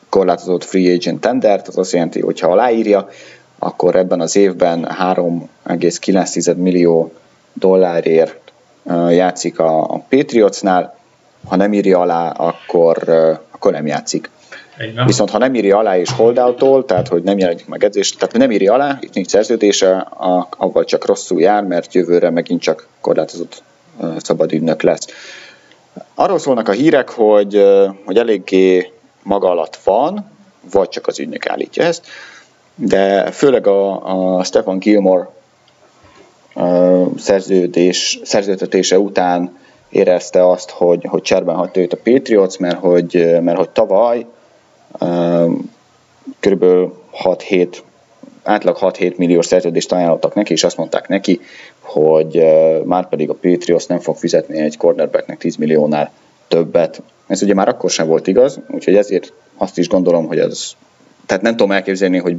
[0.10, 3.10] korlátozott free agent tendert, az azt jelenti, hogy ha aláírja,
[3.60, 7.12] akkor ebben az évben 3,9 millió
[7.54, 8.45] dollárért
[9.10, 10.98] játszik a, a Patriotsnál,
[11.48, 13.10] ha nem írja alá, akkor,
[13.52, 14.30] akkor nem játszik.
[14.80, 15.06] Igen.
[15.06, 18.52] Viszont ha nem írja alá és holdout tehát hogy nem jelenik meg edzés, tehát nem
[18.52, 20.08] írja alá, itt nincs szerződése,
[20.58, 23.64] avval csak rosszul jár, mert jövőre megint csak korlátozott
[24.18, 25.08] szabad ügynök lesz.
[26.14, 27.66] Arról szólnak a hírek, hogy,
[28.06, 28.92] hogy eléggé
[29.24, 30.32] maga alatt van,
[30.72, 32.06] vagy csak az ügynök állítja ezt,
[32.76, 35.30] de főleg a, a Stefan Gilmore
[37.18, 39.58] szerződés, szerződtetése után
[39.90, 44.26] érezte azt, hogy, hogy cserben hagyta őt a Patriots, mert hogy, mert hogy tavaly
[46.40, 46.66] kb.
[47.24, 47.78] 6-7
[48.44, 51.40] átlag 6-7 milliós szerződést ajánlottak neki, és azt mondták neki,
[51.80, 52.44] hogy
[52.84, 56.12] már pedig a Patriots nem fog fizetni egy cornerbacknek 10 milliónál
[56.48, 57.02] többet.
[57.28, 60.72] Ez ugye már akkor sem volt igaz, úgyhogy ezért azt is gondolom, hogy ez,
[61.26, 62.36] tehát nem tudom elképzelni, hogy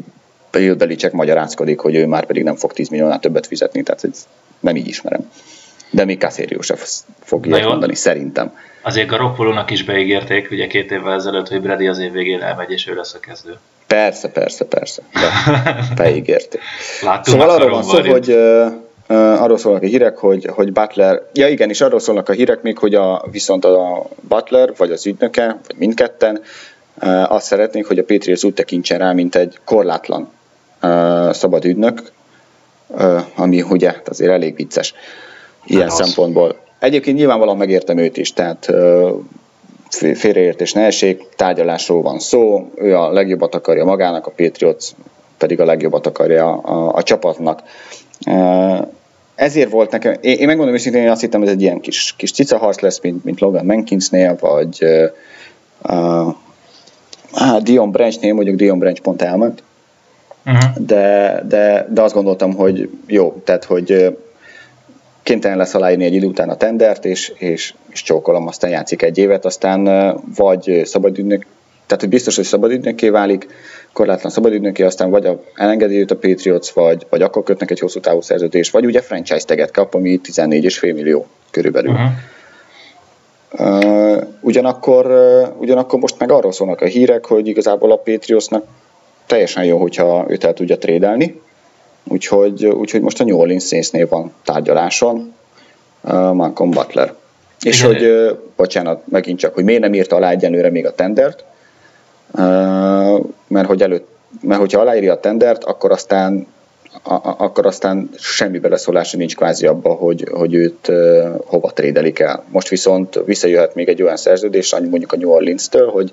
[0.56, 4.26] Bill Belichick magyarázkodik, hogy ő már pedig nem fog 10 milliónál többet fizetni, tehát ez
[4.60, 5.30] nem így ismerem.
[5.90, 6.76] De még Casario sem
[7.22, 8.56] fog ilyet mondani, szerintem.
[8.82, 12.86] Azért Garoppolónak is beígérték, ugye két évvel ezelőtt, hogy Brady az év végén elmegy, és
[12.88, 13.56] ő lesz a kezdő.
[13.86, 15.02] Persze, persze, persze.
[15.12, 15.30] De
[16.02, 16.60] beígérték.
[17.22, 21.68] szóval arról van szó, hogy uh, arról szólnak a hírek, hogy, hogy Butler, ja igen,
[21.68, 25.76] és arról szólnak a hírek még, hogy a, viszont a Butler, vagy az ügynöke, vagy
[25.76, 26.40] mindketten
[27.02, 30.34] uh, azt szeretnék, hogy a Patriots úgy tekintsen rá, mint egy korlátlan
[31.30, 32.02] szabad ügynök,
[33.36, 34.94] ami ugye azért elég vicces
[35.64, 35.94] ilyen az.
[35.94, 36.56] szempontból.
[36.78, 38.68] Egyébként nyilvánvalóan megértem őt is, tehát
[40.14, 44.86] félreértés ne essék, tárgyalásról van szó, ő a legjobbat akarja magának, a Patriots
[45.38, 47.62] pedig a legjobbat akarja a, a, a csapatnak.
[49.34, 52.14] Ezért volt nekem, én, én megmondom őszintén, én azt hittem, hogy ez egy ilyen kis,
[52.16, 54.84] kis cicaharc lesz, mint, mint Logan Menkinsnél, vagy
[55.82, 56.32] uh,
[57.62, 59.62] Dion Branchnél, mondjuk Dion Branch pont elment,
[60.46, 60.84] uh-huh.
[60.86, 64.16] de, de, de azt gondoltam, hogy jó, tehát hogy
[65.22, 69.18] kénytelen lesz aláírni egy idő után a tendert, és, és, és csókolom, aztán játszik egy
[69.18, 71.46] évet, aztán vagy szabadügynök,
[71.86, 73.46] tehát hogy biztos, hogy szabadügynökké válik,
[73.92, 78.00] korlátlan szabadügynöki, aztán vagy a, elengedi őt a Patriots, vagy, vagy akkor kötnek egy hosszú
[78.00, 81.92] távú szerződést, vagy ugye franchise teget kap, ami 14,5 millió körülbelül.
[81.92, 82.08] Uh-huh.
[83.58, 88.64] Uh, ugyanakkor, uh, ugyanakkor most meg arról szólnak a hírek, hogy igazából a Patriotsnak
[89.26, 91.40] teljesen jó, hogyha őt el tudja trédelni,
[92.04, 95.34] úgyhogy, úgyhogy most a New Orleans Saintsnél van tárgyaláson
[96.00, 97.14] uh, Malcolm Butler.
[97.60, 97.92] És Igen.
[97.92, 101.44] hogy, uh, bocsánat, megint csak, hogy miért nem írta alá egyenlőre még a tendert,
[102.30, 102.40] uh,
[103.46, 104.08] mert hogy előtt,
[104.40, 106.46] mert hogyha aláírja a tendert, akkor aztán
[107.02, 112.44] a, akkor aztán semmi beleszólása nincs kvázi abba, hogy, hogy őt uh, hova trédelik el.
[112.48, 116.12] Most viszont visszajöhet még egy olyan szerződés, mondjuk a New Orleans-től, hogy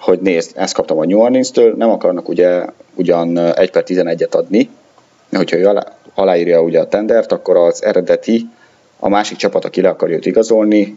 [0.00, 4.70] hogy nézd, ezt kaptam a New Orleans-től, nem akarnak ugye ugyan 1 per 11-et adni,
[5.32, 8.48] hogyha ő alá, aláírja ugye a tendert, akkor az eredeti,
[8.98, 10.96] a másik csapat, aki le akarja őt igazolni,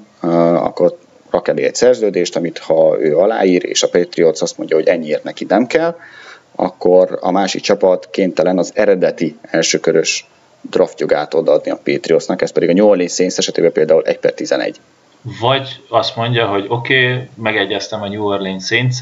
[0.54, 0.98] akkor
[1.30, 5.24] rak elé egy szerződést, amit ha ő aláír, és a Patriots azt mondja, hogy ennyiért
[5.24, 5.96] neki nem kell,
[6.56, 10.28] akkor a másik csapat kénytelen az eredeti elsőkörös
[10.70, 14.80] draftjogát odaadni a Patriotsnak, ez pedig a New Orleans Saints esetében például 1 per 11.
[15.40, 19.00] Vagy azt mondja, hogy oké, okay, megegyeztem a New Orleans saints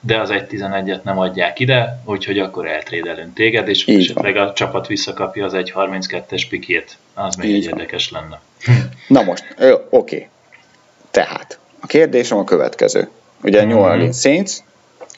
[0.00, 4.46] de az 1.11-et nem adják ide, úgyhogy akkor eltrédelünk téged, és Így esetleg van.
[4.46, 6.96] a csapat visszakapja az 1.32-es pikét.
[7.14, 7.78] Az még Így egy van.
[7.78, 8.40] érdekes lenne.
[9.08, 9.76] Na most, oké.
[9.90, 10.28] Okay.
[11.10, 13.08] Tehát, a kérdésem a következő.
[13.42, 13.86] Ugye a New mm-hmm.
[13.86, 14.52] Orleans Saints,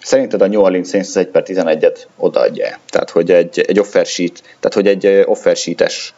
[0.00, 4.06] szerinted a New Orleans Saints az 1 per 11-et odaadja Tehát, hogy egy, egy offer
[4.06, 6.14] sheet, tehát, hogy egy offer sheet-es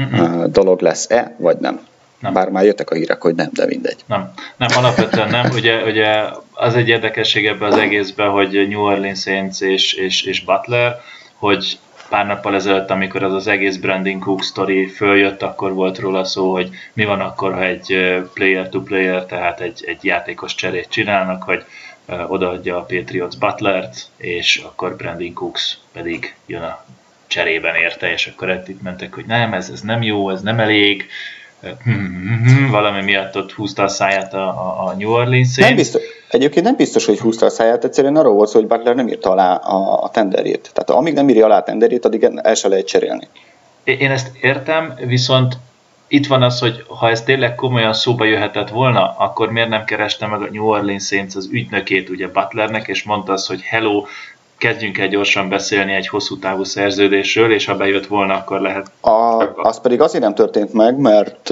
[0.00, 0.44] mm-hmm.
[0.50, 1.86] dolog lesz-e, vagy nem?
[2.24, 2.32] Nem.
[2.32, 3.96] Bár már jöttek a hírek, hogy nem, de mindegy.
[4.06, 5.50] Nem, nem alapvetően nem.
[5.50, 10.44] Ugye, ugye az egy érdekesség ebben az egészben, hogy New Orleans Saints és, és, és
[10.44, 11.00] Butler,
[11.34, 16.24] hogy pár nappal ezelőtt, amikor az az egész Branding Cook story följött, akkor volt róla
[16.24, 21.64] szó, hogy mi van akkor, ha egy player-to-player, tehát egy, egy játékos cserét csinálnak, hogy
[22.26, 26.84] odaadja a Patriots Butlert, és akkor Branding Cooks pedig jön a
[27.26, 31.08] cserében érte, és akkor itt mentek, hogy nem, ez, ez nem jó, ez nem elég,
[32.70, 36.02] valami miatt ott húzta a száját a, a, a New Orleans nem biztos,
[36.34, 39.54] Egyébként nem biztos, hogy húzta a száját, egyszerűen arról volt hogy Butler nem írta alá
[39.54, 40.70] a, a tenderét.
[40.72, 43.28] Tehát amíg nem írja alá a tenderét, addig el se lehet cserélni.
[43.84, 45.58] Én ezt értem, viszont
[46.08, 50.26] itt van az, hogy ha ez tényleg komolyan szóba jöhetett volna, akkor miért nem kereste
[50.26, 54.04] meg a New Orleans Saints az ügynökét, ugye Butlernek, és mondta azt, hogy hello,
[54.64, 58.90] kezdjünk el gyorsan beszélni egy hosszú távú szerződésről, és ha bejött volna, akkor lehet...
[59.00, 61.50] A, az pedig azért nem történt meg, mert...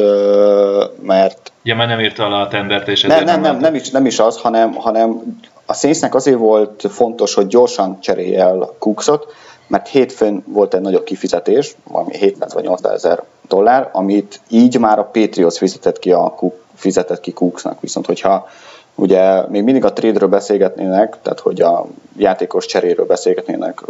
[1.02, 4.06] mert ja, mert nem írta alá a tendert, és nem, nem, nem, nem, is, nem
[4.06, 9.34] is az, hanem, hanem a Saintsnek azért volt fontos, hogy gyorsan cserélje el Cooksot,
[9.66, 14.98] mert hétfőn volt egy nagyobb kifizetés, valami 700 vagy 800 ezer dollár, amit így már
[14.98, 16.34] a Patriots fizetett ki, a,
[16.74, 17.80] fizetett ki Cooksnak.
[17.80, 18.48] Viszont hogyha
[18.95, 21.86] Ugye még mindig a trade-ről beszélgetnének, tehát hogy a
[22.16, 23.82] játékos cseréről beszélgetnének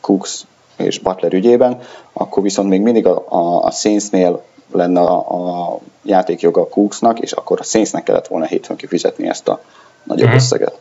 [0.00, 0.44] Cooks
[0.76, 1.80] és Butler ügyében,
[2.12, 4.42] akkor viszont még mindig a, a, a Saintsnél
[4.72, 9.48] lenne a, a játékjoga a Cooksnak, és akkor a Saintsnek kellett volna hétfőn kifizetni ezt
[9.48, 9.62] a
[10.02, 10.36] nagyobb mm-hmm.
[10.36, 10.78] összeget.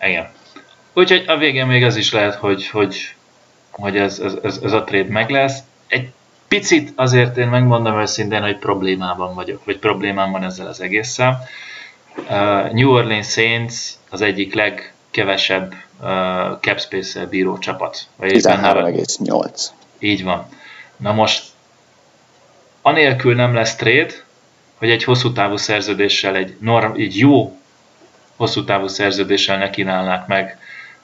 [0.00, 0.28] Igen.
[0.94, 3.14] Úgyhogy a végén még ez is lehet, hogy, hogy,
[3.70, 5.58] hogy ez, ez, ez, ez a trade meg lesz.
[5.86, 6.08] Egy
[6.48, 11.48] picit azért én megmondom őszintén, hogy problémában vagyok, vagy problémám van ezzel az egésszel.
[12.16, 13.74] Uh, New Orleans Saints
[14.10, 16.08] az egyik legkevesebb uh,
[16.60, 18.06] cap space bíró csapat.
[18.20, 19.66] 13,8.
[19.98, 20.46] Így van.
[20.96, 21.44] Na most,
[22.82, 24.12] anélkül nem lesz trade,
[24.78, 27.58] hogy egy hosszú távú szerződéssel, egy, norm, egy jó
[28.36, 30.58] hosszú távú szerződéssel ne kínálnák meg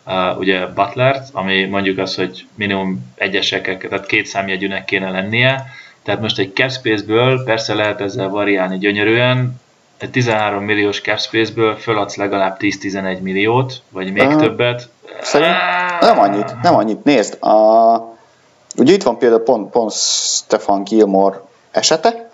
[0.06, 5.66] uh, ugye Butlert, ami mondjuk az, hogy minimum egyesek, tehát két számjegyűnek kéne lennie,
[6.02, 9.60] tehát most egy cap space-ből persze lehet ezzel variálni gyönyörűen,
[9.98, 14.88] egy 13 milliós cap space-ből föladsz legalább 10-11 milliót, vagy még uh, többet.
[15.22, 15.56] Szerint
[16.00, 17.04] nem annyit, nem annyit.
[17.04, 17.96] Nézd, a,
[18.76, 22.30] ugye itt van például pont, pont Stefan Gilmore esete,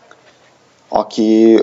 [0.89, 1.61] aki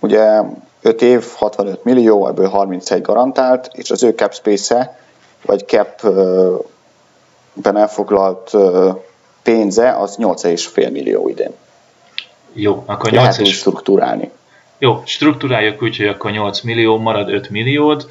[0.00, 0.40] ugye
[0.82, 4.98] 5 év, 65 millió, ebből 31 garantált, és az ő cap space-e,
[5.46, 6.08] vagy cap
[7.52, 8.56] ben elfoglalt
[9.42, 11.52] pénze az 8,5 millió idén.
[12.52, 13.56] Jó, akkor Lehet 8 úgy és...
[13.56, 14.30] struktúrálni.
[14.78, 18.10] Jó, struktúráljuk úgy, hogy akkor 8 millió, marad 5 milliód,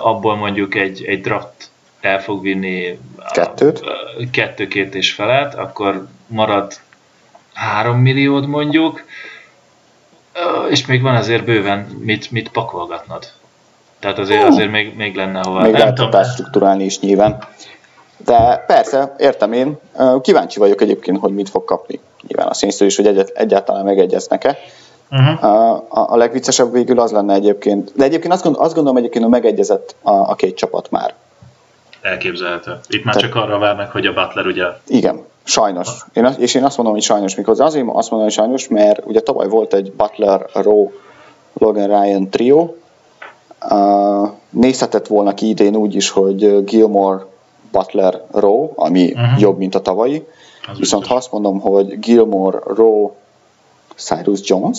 [0.00, 1.70] abból mondjuk egy, egy draft
[2.00, 2.98] el fog vinni
[3.30, 3.80] Kettőt.
[3.80, 6.72] Uh, kettő, két és felett, akkor marad
[7.52, 9.04] 3 milliód mondjuk,
[10.68, 13.26] és még van azért bőven mit, mit pakolgatnod.
[13.98, 15.60] Tehát azért, azért még, még lenne hova.
[15.60, 17.38] Még lehet tudom, struktúrálni is nyilván.
[18.24, 19.78] De persze, értem én.
[20.20, 22.00] Kíváncsi vagyok egyébként, hogy mit fog kapni.
[22.28, 24.58] Nyilván a színsztől is, hogy egyet, egyáltalán megegyeznek-e.
[25.12, 25.44] Uh-huh.
[25.44, 27.92] A, a, legviccesebb végül az lenne egyébként.
[27.96, 31.14] De egyébként azt, gond, azt gondolom egyébként, hogy megegyezett a, a két csapat már.
[32.00, 32.78] elképzelhető.
[32.88, 35.88] Itt már Te- csak arra várnak, hogy a Butler ugye Igen, sajnos.
[36.12, 37.34] Én, és én azt mondom, hogy sajnos.
[37.34, 40.90] Mikor azért azt mondom, hogy sajnos, mert ugye tavaly volt egy Butler, Rowe,
[41.52, 42.74] Logan Ryan trio.
[43.70, 47.24] Uh, nézhetett volna ki idén úgy is, hogy Gilmore,
[47.72, 49.40] Butler, Rowe, ami uh-huh.
[49.40, 50.26] jobb, mint a tavalyi.
[50.66, 51.08] Az Viszont biztos.
[51.08, 53.10] ha azt mondom, hogy Gilmore, Rowe,
[53.96, 54.78] Cyrus Jones,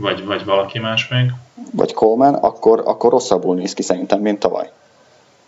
[0.00, 1.32] vagy, vagy valaki más még.
[1.72, 4.70] vagy Coleman, akkor, akkor rosszabbul néz ki szerintem, mint tavaly.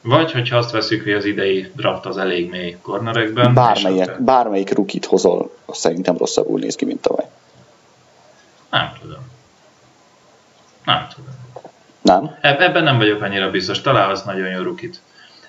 [0.01, 3.55] Vagy, hogyha azt veszük, hogy az idei draft az elég mély cornerekben.
[3.55, 7.27] Bármelyik, akkor- bármelyik rukit hozol, az szerintem rosszabbul néz ki, mint tavaly.
[8.71, 9.31] Nem tudom.
[10.85, 11.31] Nem tudom.
[12.01, 12.37] Nem?
[12.41, 13.81] Eb- Ebben nem vagyok annyira biztos.
[13.81, 15.01] Találhatsz nagyon jó rukit.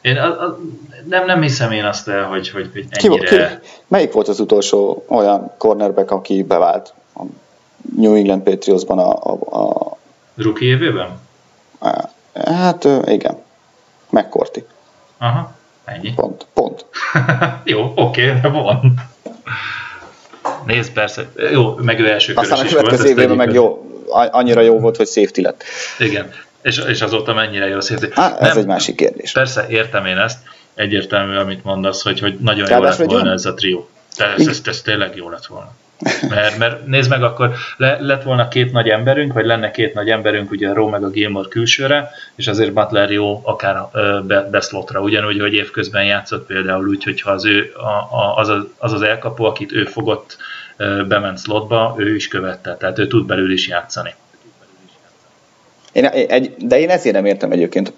[0.01, 0.59] Én a, a,
[1.07, 3.59] nem, nem hiszem én azt el, hogy, hogy, hogy Ki, ennyire...
[3.61, 6.93] ki, melyik volt az utolsó olyan cornerback, aki bevált
[7.97, 9.97] New England Patriotsban a, a, a,
[10.35, 11.19] Rookie évében?
[11.79, 13.37] a hát igen,
[14.09, 14.65] McCourty,
[15.17, 15.55] Aha,
[15.85, 16.13] ennyi.
[16.13, 16.85] pont, pont.
[17.63, 18.93] jó, oké, van.
[20.65, 21.29] Nézd, persze.
[21.51, 25.07] Jó, meg ő első Aztán a következő ezt évben meg jó, annyira jó volt, hogy
[25.07, 25.63] safety lett.
[25.99, 26.31] Igen.
[26.61, 28.13] És, és azóta mennyire jó szép.
[28.13, 29.31] Há, ez egy másik kérdés.
[29.31, 30.37] Persze, értem én ezt.
[30.75, 33.89] Egyértelmű, amit mondasz, hogy, hogy nagyon jó lett Ráadásul volna olyan- ez a trió.
[34.17, 35.71] De ez, ez, ez tényleg jó lett volna.
[36.29, 40.09] Mert, mert nézd meg, akkor le, lett volna két nagy emberünk, vagy lenne két nagy
[40.09, 43.77] emberünk, ugye a Ró meg a Gilmore külsőre, és azért Butler jó akár
[44.27, 48.63] be, beszlotra, ugyanúgy, hogy évközben játszott például úgy, hogyha az, ő, a, a, az, az,
[48.77, 50.37] az az elkapó, akit ő fogott,
[51.07, 54.13] bement slotba, ő is követte, tehát ő tud belül is játszani.
[55.91, 57.93] Én, egy, de én ezért nem értem egyébként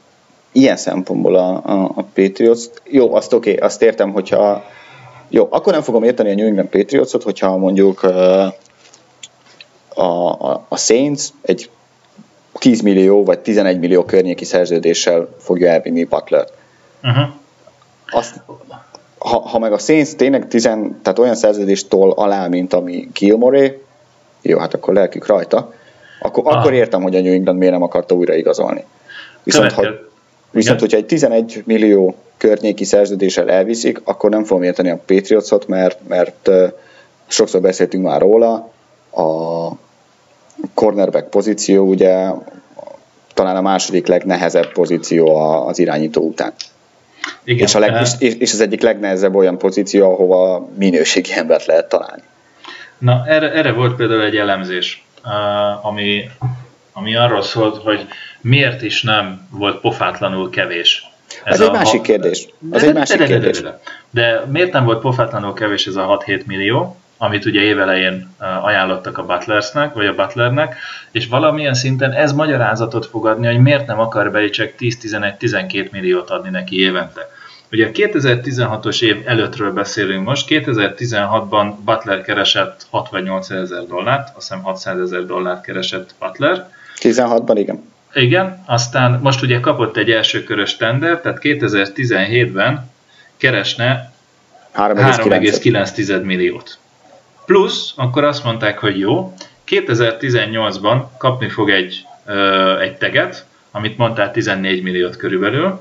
[0.52, 2.64] ilyen szempontból a, a, a Patriots.
[2.84, 4.66] Jó, azt oké, okay, azt értem, hogyha
[5.30, 8.44] jó, akkor nem fogom érteni a New England Patriotsot, hogyha mondjuk a,
[10.02, 11.70] a, a Saints egy
[12.60, 16.48] 10 millió vagy 11 millió környéki szerződéssel fogja elvinni Butler.
[17.04, 17.24] Uh-huh.
[18.12, 18.42] Azt,
[19.18, 20.64] ha, ha meg a Saints tényleg 10,
[21.02, 23.78] tehát olyan szerződéstól alá, mint ami Gilmore,
[24.42, 25.74] jó, hát akkor lelkük rajta,
[26.22, 26.60] akkor, Ah.
[26.60, 28.86] akkor értem, hogy a New England miért nem akarta újra igazolni.
[29.44, 30.10] Viszont, ha, Következő-
[30.56, 30.90] viszont Igen.
[30.90, 36.50] hogyha egy 11 millió környéki szerződéssel elviszik, akkor nem fogom érteni a Patriotsot, mert, mert
[37.28, 38.72] sokszor beszéltünk már róla,
[39.12, 39.70] a
[40.74, 42.30] cornerback pozíció ugye
[43.34, 45.36] talán a második legnehezebb pozíció
[45.68, 46.54] az irányító után.
[47.44, 51.90] Igen, És, a leg, és, és, az egyik legnehezebb olyan pozíció, ahova minőségi embert lehet
[51.90, 52.24] találni.
[52.98, 55.06] Na, erre, erre volt például egy elemzés,
[55.82, 56.30] ami,
[56.94, 58.08] ami arról szólt, hogy
[58.46, 61.10] miért is nem volt pofátlanul kevés.
[61.44, 62.48] Ez egy másik kérdés.
[62.72, 63.62] Az De- egy másik de, de, de, kérdés.
[63.62, 68.36] De, de, de miért nem volt pofátlanul kevés ez a 6-7 millió, amit ugye évelején
[68.62, 70.76] ajánlottak a Butlersnek, vagy a Butlernek,
[71.12, 76.50] és valamilyen szinten ez magyarázatot fog adni, hogy miért nem akar Belicek 10-11-12 milliót adni
[76.50, 77.30] neki évente.
[77.72, 84.64] Ugye a 2016-os év előttről beszélünk most, 2016-ban Butler keresett 68 ezer dollárt, azt hiszem
[84.64, 86.70] 600 ezer dollárt keresett Butler,
[87.02, 87.94] 16-ban igen.
[88.16, 92.92] Igen, aztán most ugye kapott egy első körös tender, tehát 2017-ben
[93.38, 94.12] keresne
[94.76, 94.96] 3,9.
[95.24, 96.78] 3,9 milliót.
[97.46, 99.34] Plusz, akkor azt mondták, hogy jó,
[99.68, 105.80] 2018-ban kapni fog egy, ö, egy teget, amit mondtál 14 milliót körülbelül,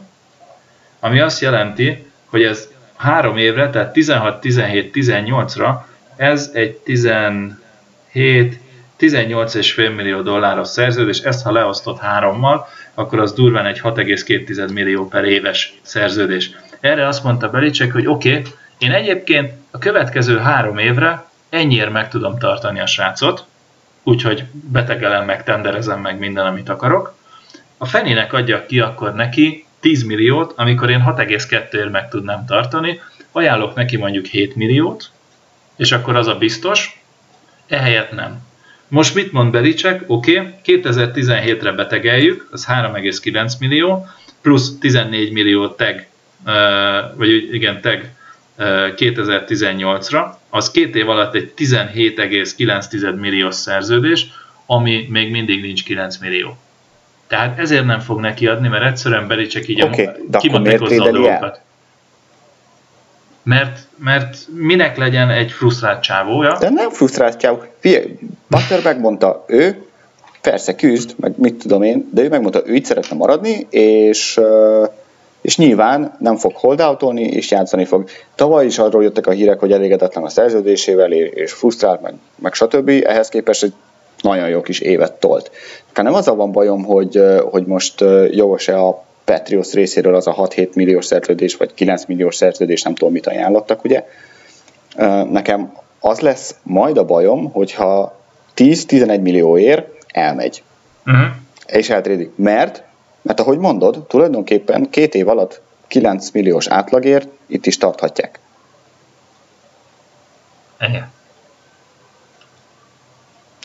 [1.01, 5.85] ami azt jelenti, hogy ez három évre, tehát 16, 17, 18-ra
[6.16, 8.61] ez egy 17,
[8.98, 15.24] 18,5 millió dolláros szerződés, ezt ha leosztott hárommal, akkor az durván egy 6,2 millió per
[15.24, 16.50] éves szerződés.
[16.80, 22.08] Erre azt mondta Belicek, hogy oké, okay, én egyébként a következő három évre ennyiért meg
[22.08, 23.44] tudom tartani a srácot,
[24.02, 27.14] úgyhogy betegelem meg, tenderezem meg minden, amit akarok.
[27.78, 33.00] A fenének adjak ki akkor neki 10 milliót, amikor én 6,2-ért meg tudnám tartani,
[33.32, 35.10] ajánlok neki mondjuk 7 milliót,
[35.76, 37.02] és akkor az a biztos,
[37.66, 38.38] ehelyett nem.
[38.94, 40.02] Most mit mond Belicek?
[40.06, 44.06] Oké, okay, 2017-re betegeljük, az 3,9 millió,
[44.42, 46.04] plusz 14 millió tag,
[47.16, 48.00] vagy igen, tag
[48.96, 54.26] 2018-ra, az két év alatt egy 17,9 milliós szerződés,
[54.66, 56.56] ami még mindig nincs 9 millió.
[57.26, 61.10] Tehát ezért nem fog neki adni, mert egyszerűen beli csak így okay, a, kimondakozza a
[61.10, 61.60] dolgokat.
[63.44, 66.56] Mert, mert minek legyen egy frusztrált csávója?
[66.58, 67.62] De nem frusztrált csávó.
[67.78, 69.84] Figyelj, Butler megmondta, ő
[70.40, 74.40] persze küzd, meg mit tudom én, de ő megmondta, ő itt szeretne maradni, és
[75.44, 78.08] és nyilván nem fog holdoutolni, és játszani fog.
[78.34, 82.88] Tavaly is arról jöttek a hírek, hogy elégedetlen a szerződésével, és frusztrált, meg, meg stb.
[82.88, 83.72] Ehhez képest egy
[84.20, 85.50] nagyon jó kis évet tolt.
[85.92, 90.34] Tehát nem az a van bajom, hogy, hogy most jogos-e a Patriots részéről az a
[90.34, 94.05] 6-7 milliós szerződés, vagy 9 milliós szerződés, nem tudom mit ajánlottak, ugye.
[95.30, 98.20] Nekem az lesz majd a bajom, hogyha
[98.56, 100.62] 10-11 millióért elmegy.
[101.06, 101.26] Uh-huh.
[101.66, 102.30] És eltrédik.
[102.36, 102.82] Mert,
[103.22, 108.38] mert ahogy mondod, tulajdonképpen két év alatt 9 milliós átlagért itt is tarthatják.
[110.80, 111.12] Igen.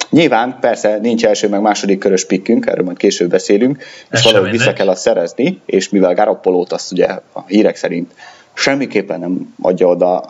[0.09, 4.51] Nyilván, persze, nincs első meg második körös pikkünk, erről majd később beszélünk, Ez és valahogy
[4.51, 8.13] vissza kell azt szerezni, és mivel Garoppolót azt ugye a hírek szerint
[8.53, 10.29] semmiképpen nem adja oda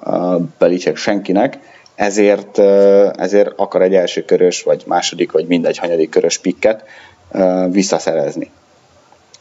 [0.58, 1.60] Belicek senkinek,
[1.96, 2.60] ezért,
[3.18, 6.84] ezért akar egy első körös, vagy második, vagy mindegy hanyadik körös pikket
[7.70, 8.52] visszaszerezni.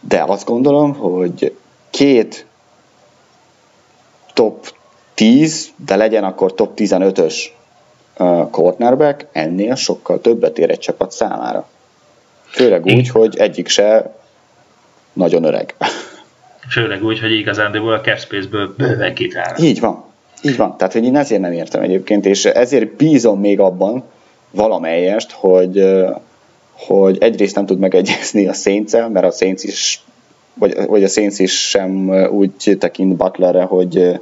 [0.01, 1.57] De azt gondolom, hogy
[1.91, 2.47] két
[4.35, 4.75] top
[5.15, 7.45] 10, de legyen akkor top 15-ös
[8.51, 11.69] cornerback ennél sokkal többet ér egy csapat számára.
[12.45, 14.15] Főleg úgy, hogy egyik se
[15.13, 15.75] nagyon öreg.
[16.71, 19.57] Főleg úgy, hogy igazán de a cap space-ből bőven kitál.
[19.59, 20.05] Így van.
[20.43, 20.77] Így van.
[20.77, 24.05] Tehát, hogy én ezért nem értem egyébként, és ezért bízom még abban
[24.51, 25.85] valamelyest, hogy,
[26.73, 30.03] hogy egyrészt nem tud megegyezni a saints mert a Saints is
[30.55, 34.21] vagy, vagy a Saints is sem úgy tekint Butlerre, hogy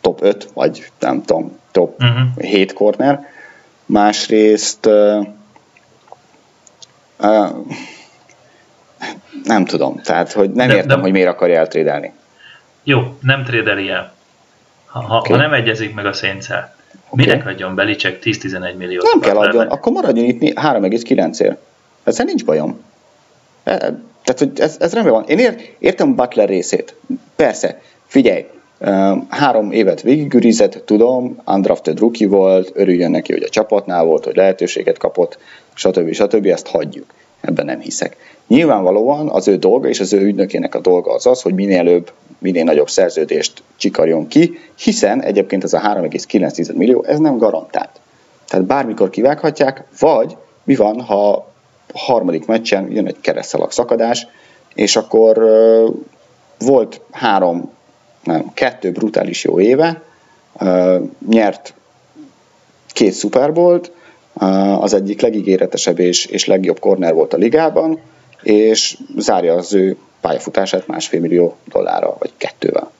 [0.00, 2.18] top 5, vagy nem tudom, top uh-huh.
[2.18, 2.40] Mhm.
[2.40, 3.28] 7 corner.
[3.86, 5.26] Másrészt uh,
[7.18, 7.48] uh,
[9.44, 11.02] nem tudom, tehát hogy nem de, értem, de...
[11.02, 12.12] hogy miért akarja eltrédelni.
[12.84, 14.12] Jó, nem trédeli el.
[14.86, 15.32] Ha, ha, okay.
[15.32, 16.74] ha nem egyezik meg a szénszel,
[17.08, 17.24] okay.
[17.24, 19.02] minek adjon Belicek 10-11 milliót?
[19.12, 21.56] Nem kell adjon, akkor maradjon itt 3,9-ért.
[22.04, 22.80] Ezzel nincs bajom.
[23.64, 23.76] E,
[24.24, 25.24] tehát, hogy ez, ez rendben van.
[25.26, 26.94] Én ért, értem Butler részét.
[27.36, 28.46] Persze, figyelj,
[29.28, 34.98] Három évet végigürizett, tudom, undrafted rookie volt, örüljön neki, hogy a csapatnál volt, hogy lehetőséget
[34.98, 35.38] kapott,
[35.74, 36.12] stb.
[36.12, 36.46] stb.
[36.46, 37.06] Ezt hagyjuk.
[37.40, 38.16] Ebben nem hiszek.
[38.46, 42.12] Nyilvánvalóan az ő dolga és az ő ügynökének a dolga az az, hogy minél előbb,
[42.38, 48.00] minél nagyobb szerződést csikarjon ki, hiszen egyébként ez a 3,9 millió, ez nem garantált.
[48.48, 51.30] Tehát bármikor kivághatják, vagy mi van, ha
[51.92, 54.26] a harmadik meccsen jön egy keresztalak szakadás,
[54.74, 55.44] és akkor
[56.58, 57.70] volt három
[58.24, 60.02] nem, kettő brutális jó éve,
[61.28, 61.74] nyert
[62.86, 63.92] két szuperbolt,
[64.78, 68.00] az egyik legígéretesebb és, és legjobb korner volt a ligában,
[68.42, 72.90] és zárja az ő pályafutását másfél millió dollárra, vagy kettővel.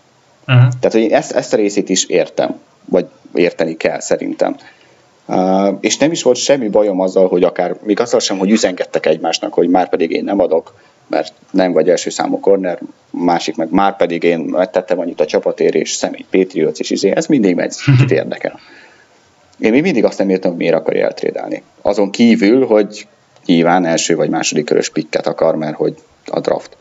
[0.47, 0.73] Uh-huh.
[0.81, 4.57] Tehát, hogy én ezt, ezt a részét is értem, vagy érteni kell szerintem.
[5.27, 9.07] Uh, és nem is volt semmi bajom azzal, hogy akár, még azzal sem, hogy üzengettek
[9.07, 10.75] egymásnak, hogy már pedig én nem adok,
[11.11, 12.79] mert nem vagy első számú corner,
[13.11, 17.27] másik meg már pedig én megtettem annyit a csapatért, és személy Patriots, és izé, ez
[17.27, 18.61] mindig megy, kit érdekel.
[19.59, 21.63] Én még mindig azt nem értem, hogy miért akarja eltrédelni.
[21.83, 23.07] Azon kívül, hogy
[23.47, 25.95] nyilván első vagy második körös pikket akar, mert hogy
[26.27, 26.77] a draft.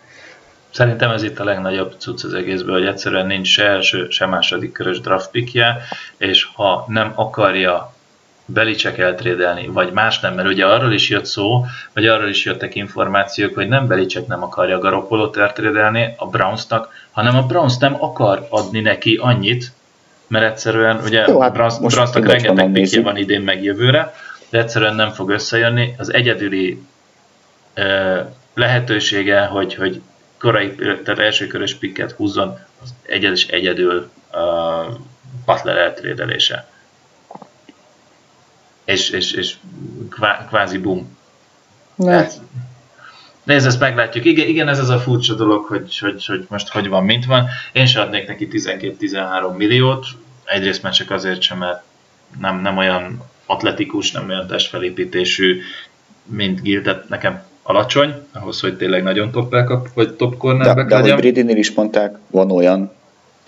[0.72, 4.72] Szerintem ez itt a legnagyobb cucc az egészből, hogy egyszerűen nincs se első, se második
[4.72, 5.78] körös draft pikje,
[6.18, 7.94] és ha nem akarja
[8.54, 12.76] Belicek eltrédelni, vagy más nem, mert ugye arról is jött szó, vagy arról is jöttek
[12.76, 18.48] információk, hogy nem Belicek nem akarja Garoppolót eltrédelni a Brownsnak, hanem a Browns nem akar
[18.50, 19.72] adni neki annyit,
[20.28, 24.14] mert egyszerűen ugye Jó, hát Browns, Brownsnak rengeteg pikje van idén meg jövőre,
[24.50, 25.96] de egyszerűen nem fog összejönni.
[25.98, 26.82] Az egyedüli
[27.78, 28.20] uh,
[28.54, 30.02] lehetősége, hogy, hogy
[30.38, 34.94] korai, tehát elsőkörös pikket húzzon, az egyedül, egyedül uh,
[35.46, 36.68] Butler eltrédelése
[38.90, 39.56] és, és, és
[40.10, 41.18] kvá, kvázi bum.
[42.06, 42.42] Hát,
[43.44, 44.26] nézd, ezt meglátjuk.
[44.26, 47.48] Igen, igen, ez az a furcsa dolog, hogy, hogy, hogy most hogy van, mint van.
[47.74, 50.06] Én sem adnék neki 12-13 milliót,
[50.46, 51.84] egyrészt már csak azért sem, mert
[52.40, 55.62] nem, nem olyan atletikus, nem olyan testfelépítésű,
[56.24, 60.84] mint Gil, tehát nekem alacsony, ahhoz, hogy tényleg nagyon top kap, vagy top cornerback de,
[60.84, 61.34] de legyen.
[61.34, 62.92] De ahogy is mondták, van olyan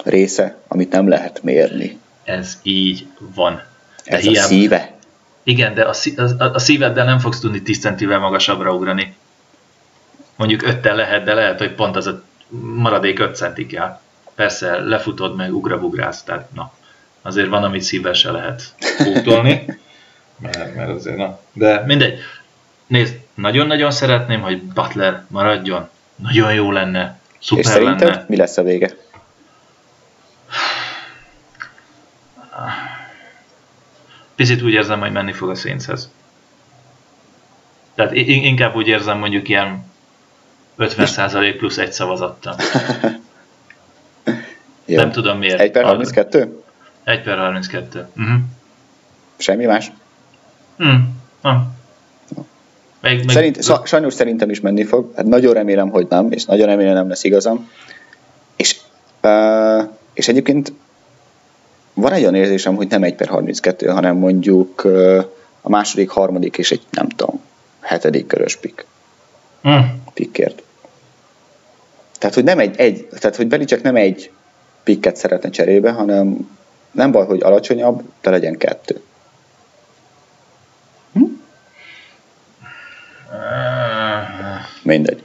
[0.03, 1.97] része, amit nem lehet mérni.
[2.23, 3.61] Ez így van.
[4.05, 4.99] De Ez hiába, a szíve.
[5.43, 5.93] Igen, de a,
[6.37, 9.15] a, a szíveddel nem fogsz tudni 10 centivel magasabbra ugrani.
[10.35, 12.21] Mondjuk 5 lehet, de lehet, hogy pont az a
[12.75, 13.99] maradék 5 centi kell.
[14.35, 16.71] Persze, lefutod meg, ugrabugrász, tehát na.
[17.21, 19.65] azért van, amit szívvel se lehet pótolni,
[20.39, 21.39] mert, mert azért na.
[21.53, 22.19] De mindegy.
[22.87, 25.89] Nézd, nagyon-nagyon szeretném, hogy Butler maradjon.
[26.15, 27.19] Nagyon jó lenne.
[27.39, 28.25] Szuper És szerinted lenne.
[28.27, 28.91] mi lesz a vége?
[34.41, 36.09] Picit úgy érzem, hogy menni fog a Saintshez.
[37.95, 39.85] Tehát inkább úgy érzem mondjuk ilyen
[40.77, 42.55] 50% plusz egy szavazattal.
[44.85, 44.95] Jó.
[44.97, 45.59] Nem tudom miért.
[45.59, 46.63] 1 per 32?
[47.03, 48.07] 1 per 32.
[48.17, 48.39] Uh-huh.
[49.37, 49.91] Semmi más?
[50.77, 51.21] Hmm.
[51.41, 51.71] Ha.
[53.01, 55.11] Meg, meg, Szerint, sa- sajnos szerintem is menni fog.
[55.15, 57.69] Hát nagyon remélem, hogy nem, és nagyon remélem nem lesz igazam.
[58.55, 58.77] És,
[59.21, 60.73] uh, és egyébként
[61.93, 64.83] van egy olyan érzésem, hogy nem 1 per 32, hanem mondjuk
[65.61, 67.41] a második, harmadik és egy, nem tudom,
[67.81, 68.85] hetedik körös pick,
[69.61, 70.03] Hmm.
[70.13, 70.63] pickért.
[72.19, 74.31] Tehát, hogy nem egy, egy tehát, hogy Belicek nem egy
[74.83, 76.49] picket szeretne cserébe, hanem
[76.91, 79.01] nem baj, hogy alacsonyabb, de legyen kettő.
[84.83, 85.23] Mindegy.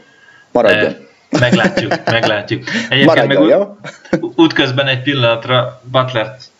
[0.52, 0.84] Maradjon.
[0.84, 0.96] Eh,
[1.40, 2.64] Meglátjuk, meglátjuk.
[2.68, 3.76] Egyébként Maradjon, meg jó?
[4.44, 6.50] útközben egy pillanatra Butlert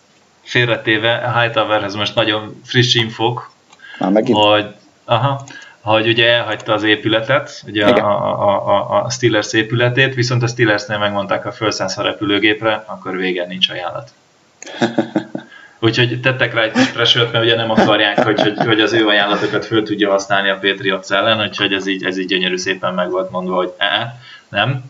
[0.46, 3.50] félretéve, Hightowerhez most nagyon friss infók,
[3.98, 4.38] Már megint.
[4.38, 4.66] hogy,
[5.04, 5.44] aha,
[5.80, 8.04] hogy ugye elhagyta az épületet, ugye Igen.
[8.04, 13.16] a, a, a, a Steelers épületét, viszont a Steelersnél megmondták, ha felszállsz a repülőgépre, akkor
[13.16, 14.10] vége nincs ajánlat.
[15.80, 19.06] Úgyhogy tettek rá egy kis pressure mert ugye nem akarják, hogy, hogy, hogy az ő
[19.06, 23.10] ajánlatokat föl tudja használni a Patriots ellen, úgyhogy ez így, ez így gyönyörű szépen meg
[23.10, 24.84] volt mondva, hogy e, nem.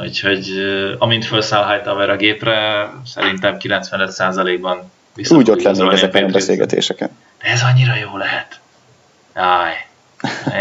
[0.00, 6.28] Úgyhogy eh, amint felszáll Hightower a gépre, szerintem 95%-ban vissza Úgy ott a ezeken a
[6.28, 7.10] beszélgetéseken.
[7.42, 8.60] De ez annyira jó lehet.
[9.34, 9.72] Áj.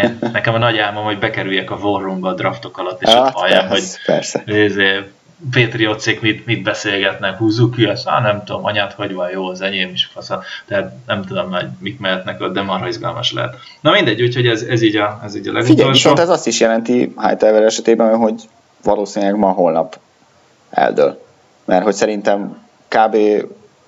[0.02, 3.16] Én, nekem a nagy álmom, hogy bekerüljek a War Roomba a draftok alatt, és ott
[3.16, 4.44] Hát, halljam, hogy persze.
[4.46, 5.04] Izé,
[5.52, 9.62] Patriotsék mit, mit beszélgetnek, húzzuk ki ezt, ah, nem tudom, anyát hogy van, jó, az
[9.62, 13.56] enyém is fasza, tehát nem tudom, hogy mik mehetnek ott, de marha izgalmas lehet.
[13.82, 15.92] Na mindegy, úgyhogy ez, ez így a, ez így a Figyelj, legutolsó.
[15.92, 18.42] viszont ez azt is jelenti Hightower esetében, hogy
[18.84, 20.00] valószínűleg ma holnap
[20.70, 21.24] eldől.
[21.66, 23.16] Mert hogy szerintem kb.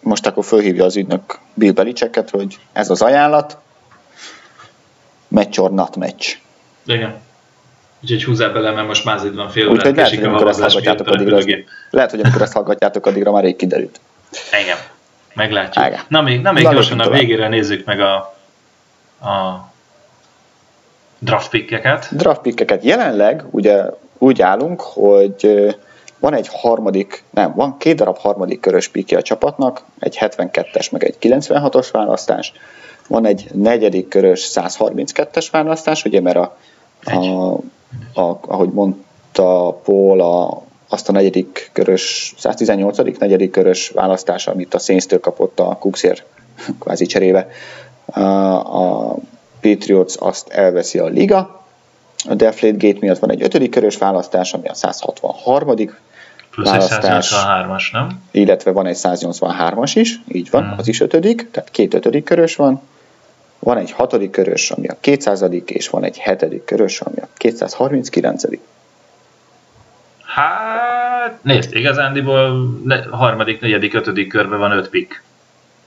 [0.08, 3.58] Most akkor fölhívja az ügynök Bill Belichicket, hogy ez az ajánlat,
[5.28, 6.38] match or not match.
[6.86, 7.16] Igen.
[8.02, 10.60] Úgyhogy húzzál bele, mert most már itt van fél órát lehet, hogy a amikor ezt
[10.60, 11.46] hallgatjátok a addigra, az,
[11.90, 14.00] lehet, hogy amikor ezt hallgatjátok addigra már rég kiderült.
[14.64, 14.78] Igen.
[15.34, 15.86] Meglátjuk.
[15.86, 16.00] Igen.
[16.08, 17.20] Na még, na még Na, gyorsan a tovább.
[17.20, 18.16] végére nézzük meg a,
[19.22, 19.66] a
[21.20, 22.08] draft pickeket.
[22.12, 23.84] Draft pickeket jelenleg ugye
[24.18, 25.76] úgy állunk, hogy
[26.20, 31.04] van egy harmadik, nem, van két darab harmadik körös pickje a csapatnak, egy 72-es, meg
[31.04, 32.54] egy 96-os választás,
[33.08, 36.58] van egy negyedik körös 132-es választás, ugye, mert a,
[37.04, 42.98] a, a ahogy mondta Paul, a, azt a negyedik körös, 118.
[43.20, 46.26] negyedik körös választás, amit a Saints-től kapott a Cooksért
[46.80, 47.48] kvázi cserébe,
[48.06, 49.16] a, a
[49.62, 51.66] Patriots azt elveszi a liga,
[52.30, 55.76] a Deflate Gate miatt van egy ötödik körös választás, ami a 163
[56.58, 57.32] Plusz egy választás.
[57.34, 58.22] 183-as, nem?
[58.32, 60.78] illetve van egy 183-as is, így van, Hmm.
[60.78, 62.82] az is ötödik, tehát két ötödik körös van.
[63.60, 68.44] Van egy hatodik körös, ami a 200 és van egy hetedik körös, ami a 239
[70.26, 74.90] Hát, nézd, igazándiból ne, harmadik, negyedik, ötödik körben van öt.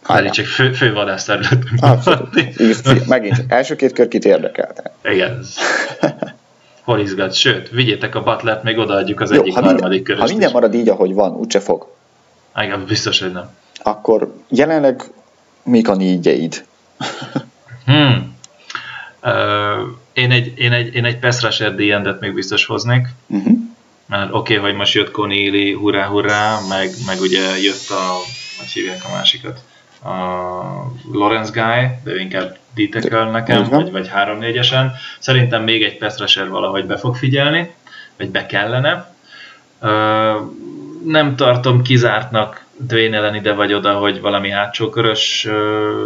[0.03, 0.21] Hajrá.
[0.21, 1.69] Elég csak fő, fő vadászterületünk.
[1.81, 3.07] Abszolút.
[3.07, 4.95] Megint, első két kör kit érdekelte.
[5.03, 5.45] Igen.
[6.83, 7.35] Hol izgat?
[7.35, 10.49] Sőt, vigyétek a Butlert, még odaadjuk az Jó, egyik ha harmadik minden, köröst ha minden
[10.49, 10.55] is.
[10.55, 11.87] marad így, ahogy van, úgyse fog,
[12.57, 13.51] Igen, biztos, hogy nem.
[13.83, 15.03] akkor jelenleg
[15.63, 16.65] mik a nígyeid?
[17.85, 18.39] Hmm.
[19.23, 23.07] Uh, én egy, én egy, én egy pass rusher D-endet még biztos hoznék.
[23.27, 23.59] Uh-huh.
[24.07, 28.17] Mert oké, okay, hogy most jött Connery, hurrá, hurrá, meg, meg ugye jött a,
[28.59, 29.61] hogy hívják a másikat,
[30.03, 30.13] a
[31.13, 34.87] Lawrence Guy, de inkább d nekem, vagy, vagy 3-4-esen.
[35.19, 37.75] Szerintem még egy pass rusher valahogy be fog figyelni,
[38.17, 39.15] vagy be kellene.
[41.05, 46.03] Nem tartom kizártnak Dwayne ellen ide vagy oda, hogy valami hátsó körös ö,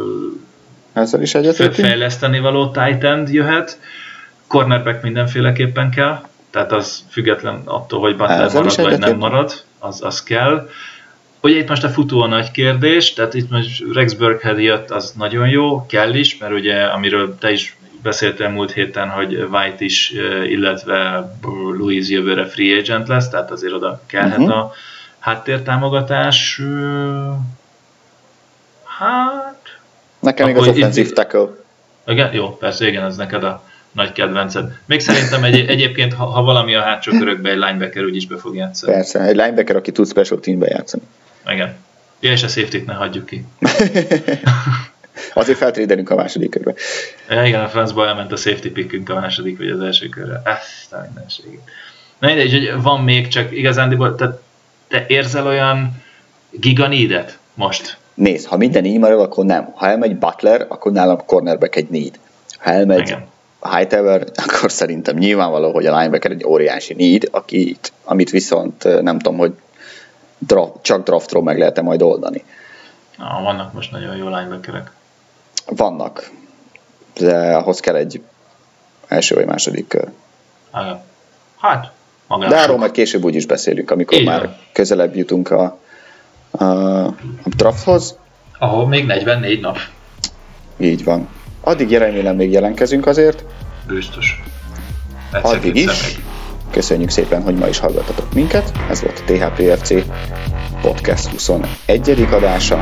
[0.92, 1.86] Ezzel is egyetértünk?
[1.86, 3.78] fejleszteni való tight end jöhet.
[4.46, 6.20] Cornerback mindenféleképpen kell,
[6.50, 10.68] tehát az független attól, hogy Butler Ezzel marad vagy nem marad, az, az kell.
[11.44, 15.12] Ugye itt most a futó a nagy kérdés, tehát itt most Rex Burkhead jött, az
[15.16, 20.10] nagyon jó, kell is, mert ugye amiről te is beszéltél múlt héten, hogy White is,
[20.48, 21.30] illetve
[21.78, 24.50] Louis jövőre free agent lesz, tehát azért oda kellhet Mhm.
[24.50, 24.72] a
[25.18, 26.60] háttértámogatás.
[28.98, 29.78] Hát,
[30.20, 31.48] Nekem még az offensive tackle.
[32.06, 33.62] igen, jó, persze, igen, ez neked a
[33.92, 34.72] nagy kedvenced.
[34.86, 38.54] Még szerintem egy, egyébként, ha, ha valami a hátsó körökbe egy linebacker úgyis be fog
[38.54, 38.92] játszani.
[38.92, 41.02] Persze, egy linebacker, aki tud special teambe játszani.
[41.46, 41.76] Igen.
[42.20, 43.44] Ja, és a safety ne hagyjuk ki.
[45.34, 46.74] Azért feltrédelünk a második körbe.
[47.28, 50.42] Ja, igen, a francból elment a safety pickünk a második vagy az első körre.
[50.44, 51.60] Ezt a mindenségét.
[52.18, 54.40] Na mindegy, hogy van még, csak igazán, te,
[54.88, 56.02] te érzel olyan
[56.50, 57.98] giganídet most?
[58.14, 59.72] Nézd, ha minden így marad, akkor nem.
[59.74, 62.18] Ha elmegy Butler, akkor nálam cornerback egy need.
[62.58, 63.26] Ha elmegy Igen.
[63.76, 69.38] Hightower, akkor szerintem nyilvánvaló, hogy a linebacker egy óriási need, akit, amit viszont nem tudom,
[69.38, 69.52] hogy
[70.38, 72.44] draft, csak draftról meg lehet-e majd oldani.
[73.16, 74.90] Na, vannak most nagyon jó linebackerek.
[75.66, 76.30] Vannak,
[77.14, 78.22] de ahhoz kell egy
[79.08, 80.08] első vagy második kör.
[81.60, 81.92] Hát,
[82.26, 84.32] magán De arról majd később úgy is beszélünk, amikor Igen.
[84.32, 85.78] már közelebb jutunk a,
[86.50, 86.64] a,
[87.04, 88.18] a drafthoz.
[88.58, 89.78] Ahol még 44 nap.
[90.76, 91.28] Így van.
[91.60, 93.44] Addig remélem még jelenkezünk azért.
[93.86, 94.42] Biztos.
[95.32, 95.86] Egyszer Addig is.
[95.86, 96.24] Meg.
[96.74, 98.72] Köszönjük szépen, hogy ma is hallgattatok minket.
[98.90, 99.94] Ez volt a THPFC
[100.80, 102.26] Podcast 21.
[102.30, 102.78] adása.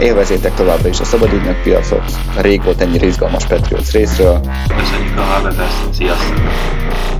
[0.00, 2.12] Élvezétek továbbra is a szabadügynök piacot.
[2.40, 4.40] Rég volt ennyire izgalmas Patriots részről.
[4.76, 5.94] Köszönjük a hallgatást.
[5.94, 7.15] Sziasztok!